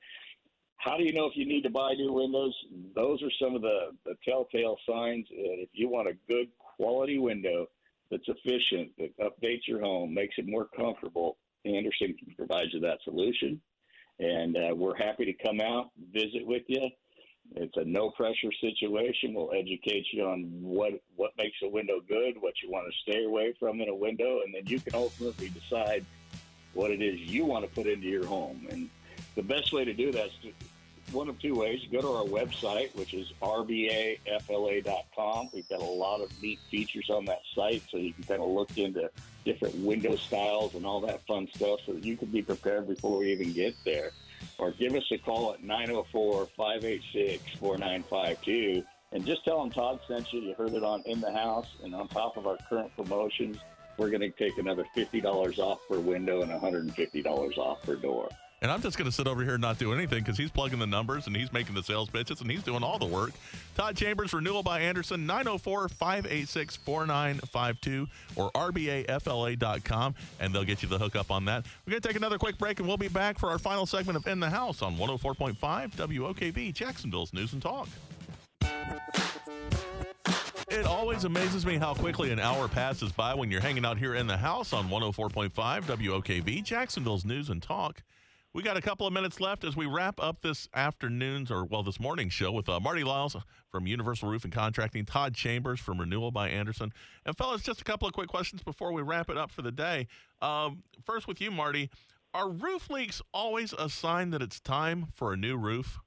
how 0.85 0.99
do 0.99 1.03
you 1.03 1.14
know 1.14 1.24
if 1.24 1.35
you 1.35 1.47
need 1.47 1.62
to 1.62 1.70
buy 1.70 1.95
new 1.95 2.12
windows? 2.12 2.55
Those 2.95 3.22
are 3.22 3.30
some 3.41 3.57
of 3.57 3.62
the, 3.62 3.93
the 4.05 4.16
telltale 4.22 4.76
signs. 4.87 5.26
And 5.30 5.61
if 5.61 5.70
you 5.72 5.89
want 5.89 6.09
a 6.09 6.16
good 6.28 6.49
quality 6.59 7.18
window 7.18 7.68
that's 8.11 8.28
efficient, 8.28 8.91
that 8.99 9.16
updates 9.18 9.66
your 9.66 9.80
home, 9.80 10.12
makes 10.12 10.35
it 10.37 10.47
more 10.47 10.68
comfortable, 10.76 11.39
Andersen 11.64 12.14
can 12.18 12.35
provide 12.37 12.66
you 12.72 12.80
that 12.80 12.99
solution. 13.03 13.62
And 14.18 14.59
uh, 14.59 14.74
we're 14.76 14.95
happy 14.95 15.24
to 15.24 15.32
come 15.32 15.59
out, 15.59 15.91
visit 16.12 16.47
with 16.47 16.64
you. 16.66 16.91
It's 17.57 17.76
a 17.78 17.85
no 17.85 18.11
pressure 18.11 18.53
situation. 18.61 19.32
We'll 19.32 19.53
educate 19.55 20.07
you 20.12 20.26
on 20.26 20.51
what 20.61 20.93
what 21.16 21.32
makes 21.39 21.57
a 21.62 21.68
window 21.68 22.01
good, 22.07 22.35
what 22.41 22.55
you 22.62 22.70
want 22.70 22.87
to 22.91 23.11
stay 23.11 23.24
away 23.24 23.55
from 23.59 23.80
in 23.80 23.89
a 23.89 23.95
window, 23.95 24.41
and 24.45 24.55
then 24.55 24.62
you 24.66 24.80
can 24.80 24.95
ultimately 24.95 25.51
decide 25.51 26.05
what 26.72 26.91
it 26.91 27.03
is 27.03 27.20
you 27.20 27.45
want 27.45 27.64
to 27.64 27.70
put 27.70 27.87
into 27.87 28.07
your 28.07 28.24
home. 28.26 28.66
And 28.70 28.89
the 29.35 29.43
best 29.43 29.72
way 29.72 29.85
to 29.85 29.93
do 29.93 30.11
that 30.12 30.26
is 30.26 30.32
to, 30.43 30.53
one 31.15 31.29
of 31.29 31.39
two 31.41 31.55
ways. 31.55 31.81
Go 31.91 32.01
to 32.01 32.09
our 32.09 32.25
website, 32.25 32.95
which 32.97 33.15
is 33.15 33.33
rbafla.com. 33.41 34.21
We've 35.53 35.69
got 35.69 35.81
a 35.81 35.85
lot 35.85 36.21
of 36.21 36.31
neat 36.43 36.59
features 36.71 37.09
on 37.11 37.25
that 37.27 37.43
site, 37.55 37.83
so 37.91 37.97
you 37.97 38.12
can 38.12 38.25
kind 38.25 38.43
of 38.43 38.49
look 38.49 38.77
into 38.77 39.11
different 39.45 39.77
window 39.77 40.17
styles 40.17 40.75
and 40.75 40.85
all 40.85 41.01
that 41.03 41.27
fun 41.27 41.49
stuff 41.55 41.81
so 41.87 41.93
that 41.93 42.05
you 42.05 42.17
can 42.17 42.29
be 42.29 42.43
prepared 42.43 42.89
before 42.89 43.19
we 43.19 43.33
even 43.33 43.53
get 43.53 43.77
there. 43.85 44.11
Or 44.59 44.73
give 44.73 44.95
us 44.95 45.05
a 45.11 45.19
call 45.19 45.55
at 45.55 45.62
904 45.62 46.47
586 46.57 47.43
4952 47.59 48.85
and 49.15 49.25
just 49.25 49.45
tell 49.45 49.61
them 49.61 49.71
Todd 49.71 50.01
sent 50.09 50.33
you. 50.33 50.41
You 50.41 50.55
heard 50.55 50.75
it 50.75 50.83
on 50.83 51.03
In 51.07 51.21
the 51.21 51.33
House. 51.33 51.69
And 51.83 51.95
on 51.95 52.09
top 52.09 52.37
of 52.37 52.49
our 52.49 52.59
current 52.69 52.95
promotions, 52.97 53.59
we're 53.97 54.11
going 54.11 54.21
to 54.21 54.31
take 54.31 54.59
another 54.59 54.85
$50 54.97 55.59
off 55.59 55.79
per 55.89 56.01
window 56.01 56.43
and 56.43 56.51
$150 56.51 57.59
off 57.59 57.83
per 57.83 57.95
door. 57.95 58.29
And 58.65 58.73
I'm 58.73 58.81
just 58.81 58.97
going 58.97 59.05
to 59.05 59.12
sit 59.12 59.27
over 59.27 59.43
here 59.43 59.53
and 59.53 59.61
not 59.61 59.77
do 59.77 59.93
anything 59.93 60.21
because 60.21 60.39
he's 60.39 60.51
plugging 60.51 60.79
the 60.79 60.87
numbers 60.87 61.27
and 61.27 61.37
he's 61.37 61.53
making 61.53 61.75
the 61.75 61.83
sales 61.83 62.09
pitches 62.09 62.41
and 62.41 62.51
he's 62.51 62.62
doing 62.62 62.83
all 62.83 62.99
the 62.99 63.05
work. 63.05 63.33
Todd 63.77 63.95
Chambers, 63.95 64.33
Renewal 64.33 64.62
by 64.62 64.81
Andersen, 64.81 65.27
904 65.27 65.91
586 65.91 66.77
4952 66.77 68.09
or 68.37 68.51
RBAFLA.com, 68.53 70.15
and 70.41 70.55
they'll 70.55 70.65
get 70.65 70.83
you 70.83 70.89
the 70.89 70.97
hookup 70.97 71.31
on 71.31 71.45
that. 71.45 71.67
We're 71.85 71.91
going 71.91 72.01
to 72.01 72.09
take 72.09 72.17
another 72.17 72.39
quick 72.39 72.57
break 72.57 72.79
and 72.79 72.89
we'll 72.89 72.97
be 72.97 73.09
back 73.09 73.39
for 73.39 73.51
our 73.51 73.59
final 73.59 73.85
segment 73.85 74.17
of 74.17 74.27
In 74.27 74.41
the 74.41 74.49
House 74.49 74.81
on 74.81 74.97
104.5 74.97 75.57
WOKV, 75.59 76.73
Jacksonville's 76.73 77.35
News 77.35 77.53
and 77.53 77.61
Talk. 77.61 77.89
It 80.71 80.87
always 80.87 81.25
amazes 81.25 81.67
me 81.67 81.77
how 81.77 81.93
quickly 81.93 82.33
an 82.33 82.41
hour 82.41 82.69
passes 82.69 83.12
by 83.12 83.35
when 83.35 83.51
you're 83.51 83.61
hanging 83.61 83.85
out 83.85 83.99
here 83.99 84.15
in 84.15 84.27
the 84.27 84.39
house 84.39 84.73
on 84.73 84.89
104.5 84.89 85.51
WOKV, 85.53 86.65
Jacksonville's 86.65 87.27
News 87.27 87.51
and 87.51 87.62
Talk. 87.62 88.03
We 88.55 88.63
got 88.63 88.77
a 88.77 88.81
couple 88.81 89.05
of 89.05 89.13
minutes 89.13 89.41
left 89.41 89.65
as 89.65 89.75
we 89.75 89.87
wrap 89.87 90.23
up 90.23 90.41
this 90.43 90.69
afternoon's 90.73 91.51
or 91.51 91.65
well 91.65 91.83
this 91.83 91.99
morning's 91.99 92.33
show 92.33 92.53
with 92.53 92.69
uh, 92.69 92.79
Marty 92.79 93.03
Lyles 93.03 93.35
from 93.69 93.89
Universal 93.89 94.29
Roofing 94.29 94.53
Contracting, 94.53 95.05
Todd 95.05 95.35
Chambers 95.35 95.81
from 95.81 95.99
Renewal 95.99 96.31
by 96.31 96.49
Andersen, 96.49 96.93
and 97.27 97.37
fellas, 97.37 97.63
just 97.63 97.81
a 97.81 97.85
couple 97.85 98.07
of 98.07 98.15
quick 98.15 98.29
questions 98.29 98.63
before 98.63 98.93
we 98.93 99.03
wrap 99.03 99.29
it 99.29 99.37
up 99.37 99.51
for 99.51 99.63
the 99.63 99.73
day. 99.73 100.07
Um, 100.41 100.85
first, 101.05 101.27
with 101.27 101.41
you, 101.41 101.51
Marty, 101.51 101.91
are 102.33 102.49
roof 102.49 102.89
leaks 102.91 103.21
always 103.33 103.73
a 103.73 103.89
sign 103.89 104.31
that 104.31 104.41
it's 104.41 104.61
time 104.61 105.09
for 105.13 105.33
a 105.33 105.37
new 105.37 105.57
roof? 105.57 105.99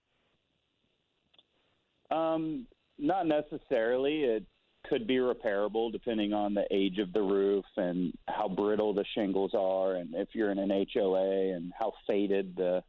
Um, 2.10 2.66
not 2.98 3.28
necessarily. 3.28 4.24
It 4.24 4.46
could 4.90 5.08
be 5.08 5.18
repairable 5.18 5.92
depending 5.92 6.34
on 6.34 6.54
the 6.54 6.66
age 6.72 7.00
of 7.00 7.14
the 7.14 7.22
roof 7.22 7.66
and 7.76 8.14
how 8.28 8.48
brittle 8.48 8.94
the 8.94 9.06
shingles 9.16 9.52
are, 9.54 9.96
and 9.96 10.14
if 10.16 10.30
you're 10.34 10.52
in 10.52 10.60
an 10.60 10.86
HOA 10.94 11.56
and 11.56 11.72
how 11.78 11.92
faded 12.06 12.56
the 12.56 12.84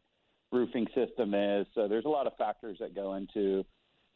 roofing 0.51 0.87
system 0.95 1.33
is. 1.33 1.67
So 1.75 1.87
there's 1.87 2.05
a 2.05 2.09
lot 2.09 2.27
of 2.27 2.35
factors 2.37 2.77
that 2.79 2.95
go 2.95 3.15
into 3.15 3.65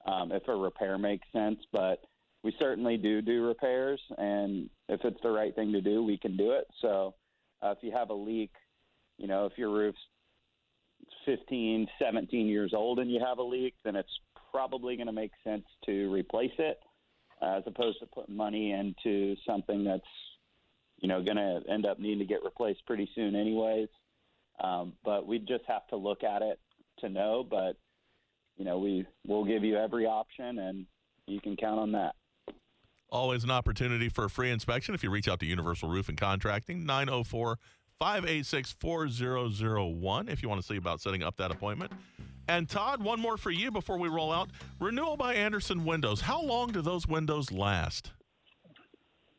um, 0.05 0.31
if 0.31 0.47
a 0.47 0.55
repair 0.55 0.97
makes 0.97 1.27
sense, 1.31 1.59
but 1.71 2.01
we 2.43 2.53
certainly 2.59 2.97
do 2.97 3.21
do 3.21 3.45
repairs, 3.45 4.01
and 4.17 4.69
if 4.89 4.99
it's 5.03 5.21
the 5.23 5.29
right 5.29 5.55
thing 5.55 5.71
to 5.71 5.81
do, 5.81 6.03
we 6.03 6.17
can 6.17 6.35
do 6.35 6.51
it. 6.51 6.65
So 6.81 7.15
uh, 7.61 7.71
if 7.71 7.77
you 7.81 7.91
have 7.91 8.09
a 8.09 8.13
leak, 8.13 8.51
you 9.17 9.27
know, 9.27 9.45
if 9.45 9.57
your 9.57 9.69
roof's 9.69 9.99
15, 11.25 11.87
17 11.99 12.47
years 12.47 12.73
old 12.73 12.99
and 12.99 13.09
you 13.09 13.21
have 13.25 13.37
a 13.37 13.43
leak, 13.43 13.75
then 13.85 13.95
it's 13.95 14.09
probably 14.51 14.97
going 14.97 15.07
to 15.07 15.13
make 15.13 15.31
sense 15.43 15.63
to 15.85 16.11
replace 16.11 16.51
it 16.57 16.77
as 17.43 17.63
opposed 17.65 17.99
to 17.99 18.05
putting 18.07 18.35
money 18.35 18.71
into 18.71 19.35
something 19.45 19.83
that's 19.83 20.01
you 20.99 21.07
know 21.07 21.23
going 21.23 21.37
to 21.37 21.61
end 21.69 21.85
up 21.85 21.99
needing 21.99 22.19
to 22.19 22.25
get 22.25 22.43
replaced 22.43 22.85
pretty 22.85 23.09
soon 23.15 23.35
anyways 23.35 23.89
um, 24.63 24.93
but 25.03 25.27
we 25.27 25.39
just 25.39 25.63
have 25.67 25.87
to 25.87 25.95
look 25.95 26.23
at 26.23 26.41
it 26.41 26.59
to 26.99 27.09
know 27.09 27.45
but 27.47 27.75
you 28.57 28.65
know 28.65 28.77
we 28.79 29.05
will 29.27 29.45
give 29.45 29.63
you 29.63 29.77
every 29.77 30.05
option 30.05 30.59
and 30.59 30.85
you 31.27 31.39
can 31.41 31.55
count 31.55 31.79
on 31.79 31.91
that 31.91 32.15
Always 33.13 33.43
an 33.43 33.51
opportunity 33.51 34.09
for 34.09 34.25
a 34.25 34.29
free 34.29 34.49
inspection 34.49 34.95
if 34.95 35.03
you 35.03 35.11
reach 35.11 35.27
out 35.27 35.39
to 35.41 35.45
Universal 35.45 35.87
Roofing 35.87 36.15
Contracting, 36.15 36.83
904 36.83 37.59
586 37.99 38.71
4001, 38.79 40.29
if 40.29 40.41
you 40.41 40.49
want 40.49 40.59
to 40.59 40.65
see 40.65 40.77
about 40.77 40.99
setting 40.99 41.21
up 41.21 41.37
that 41.37 41.51
appointment. 41.51 41.91
And 42.47 42.67
Todd, 42.67 43.01
one 43.01 43.19
more 43.19 43.37
for 43.37 43.51
you 43.51 43.71
before 43.71 43.97
we 43.97 44.09
roll 44.09 44.31
out. 44.31 44.49
Renewal 44.79 45.15
by 45.15 45.33
Andersen 45.33 45.85
Windows. 45.85 46.21
How 46.21 46.41
long 46.41 46.71
do 46.71 46.81
those 46.81 47.07
windows 47.07 47.51
last? 47.51 48.11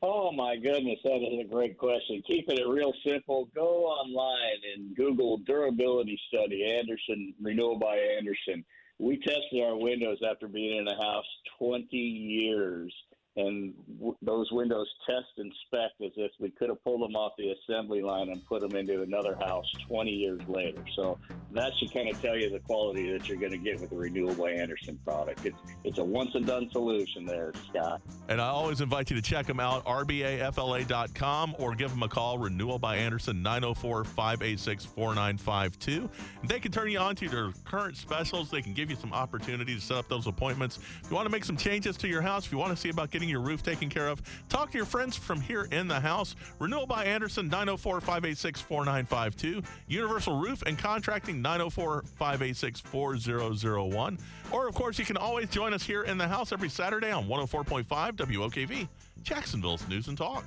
Oh 0.07 0.33
my 0.33 0.57
goodness, 0.57 0.99
that 1.03 1.17
is 1.17 1.47
a 1.47 1.49
great 1.49 1.79
question. 1.79 2.23
Keeping 2.27 2.59
it 2.59 2.69
real 2.69 2.93
simple, 3.07 3.49
go 3.55 3.85
online 3.87 4.59
and 4.75 4.95
Google 4.95 5.39
durability 5.39 6.21
study 6.29 6.63
Andersen 6.79 7.33
Renewal 7.41 7.79
by 7.79 7.97
Andersen. 7.97 8.65
We 8.99 9.17
tested 9.19 9.63
our 9.63 9.77
windows 9.77 10.19
after 10.31 10.47
being 10.47 10.79
in 10.79 10.85
the 10.85 10.95
house 10.95 11.25
20 11.59 11.97
years, 11.97 12.95
and 13.37 13.75
w- 13.99 14.17
those 14.23 14.51
windows 14.53 14.87
test 15.07 15.27
and 15.39 15.53
spec 15.67 15.91
as 16.05 16.13
if 16.17 16.31
we 16.39 16.51
could 16.51 16.69
have 16.69 16.83
pulled 16.85 17.03
them 17.03 17.17
off 17.17 17.33
the 17.37 17.53
assembly 17.53 18.03
line 18.03 18.29
and 18.29 18.45
put 18.47 18.61
them 18.61 18.77
into 18.77 19.03
another 19.03 19.35
house 19.37 19.67
20 19.89 20.11
years 20.11 20.41
later. 20.49 20.83
So 20.95 21.19
that 21.53 21.73
should 21.79 21.93
kind 21.93 22.09
of 22.09 22.21
tell 22.21 22.37
you 22.37 22.51
the 22.51 22.61
quality 22.61 23.13
that 23.13 23.29
you're 23.29 23.39
going 23.39 23.53
to 23.53 23.59
get 23.59 23.81
with 23.81 23.91
the 23.91 23.97
Renewal 23.97 24.35
by 24.35 24.51
Andersen 24.51 24.99
product. 25.05 25.45
It's 25.45 25.59
it's 25.85 25.99
a 25.99 26.05
once 26.05 26.31
and 26.35 26.47
done 26.47 26.71
solution 26.71 27.25
there, 27.27 27.53
Scott. 27.69 28.03
And 28.29 28.41
I 28.41 28.49
always 28.49 28.81
invite 28.81 29.11
you 29.11 29.17
to 29.17 29.23
check 29.23 29.47
them 29.47 29.61
out, 29.61 29.85
rbafla.com, 29.85 31.57
or 31.59 31.75
give 31.75 31.91
them 31.91 32.03
a 32.03 32.09
call, 32.09 32.39
Renewal 32.39 32.79
by 32.79 32.97
Andersen, 32.97 33.43
904 33.43 34.05
586 34.05 34.85
4952. 34.85 36.11
They 36.45 36.61
can 36.61 36.73
turn 36.73 36.91
you 36.91 36.99
on 36.99 37.17
to 37.17 37.29
their 37.29 37.51
current 37.65 37.97
specials. 37.97 38.51
They 38.51 38.63
can 38.63 38.75
give 38.75 38.91
you 38.91 38.97
some 38.97 39.13
opportunity 39.13 39.75
to 39.75 39.81
set 39.81 39.97
up 39.97 40.09
those 40.09 40.27
appointments. 40.27 40.79
If 41.03 41.11
you 41.11 41.17
want 41.17 41.27
to 41.27 41.33
make 41.33 41.45
some 41.45 41.57
changes 41.57 41.97
to 41.99 42.09
your 42.09 42.23
house, 42.23 42.47
if 42.47 42.53
you 42.53 42.59
want 42.59 42.71
to 42.71 42.77
see 42.77 42.89
about 42.89 43.11
getting 43.11 43.24
your 43.29 43.41
roof 43.41 43.63
taken 43.63 43.89
care 43.89 44.09
of, 44.09 44.23
talk 44.49 44.71
to 44.73 44.77
your 44.77 44.87
friends 44.87 45.17
from 45.17 45.41
here 45.41 45.69
in 45.71 45.89
the 45.89 46.01
house. 46.01 46.35
Renewal 46.59 46.87
by 46.87 47.05
Andersen, 47.05 47.49
904 47.49 48.01
586 48.01 48.61
4952. 48.61 49.63
Universal 49.89 50.41
Roofing 50.41 50.77
Contracting, 50.77 51.41
904 51.43 52.03
586 52.03 52.81
4001. 52.81 54.19
Or, 54.51 54.69
of 54.69 54.75
course, 54.75 54.99
you 54.99 55.05
can 55.05 55.17
always 55.17 55.49
join 55.49 55.73
us 55.73 55.83
here 55.83 56.03
in 56.03 56.19
the 56.19 56.29
house 56.29 56.53
every 56.53 56.69
Saturday 56.69 57.11
on 57.11 57.27
104.5 57.27 57.85
WOKV, 57.87 58.89
Jacksonville's 59.23 59.87
News 59.89 60.09
and 60.09 60.19
Talk. 60.19 60.45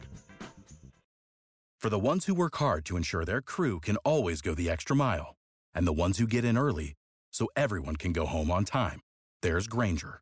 For 1.79 1.89
the 1.89 1.99
ones 1.99 2.25
who 2.25 2.33
work 2.33 2.55
hard 2.57 2.85
to 2.85 2.97
ensure 2.97 3.23
their 3.23 3.41
crew 3.41 3.79
can 3.79 3.97
always 3.97 4.41
go 4.41 4.55
the 4.55 4.69
extra 4.69 4.95
mile, 4.95 5.35
and 5.75 5.85
the 5.85 5.93
ones 5.93 6.17
who 6.17 6.25
get 6.25 6.43
in 6.43 6.57
early 6.57 6.95
so 7.31 7.47
everyone 7.55 7.97
can 7.97 8.13
go 8.13 8.25
home 8.25 8.49
on 8.49 8.65
time, 8.65 8.99
there's 9.43 9.67
Grainger, 9.67 10.21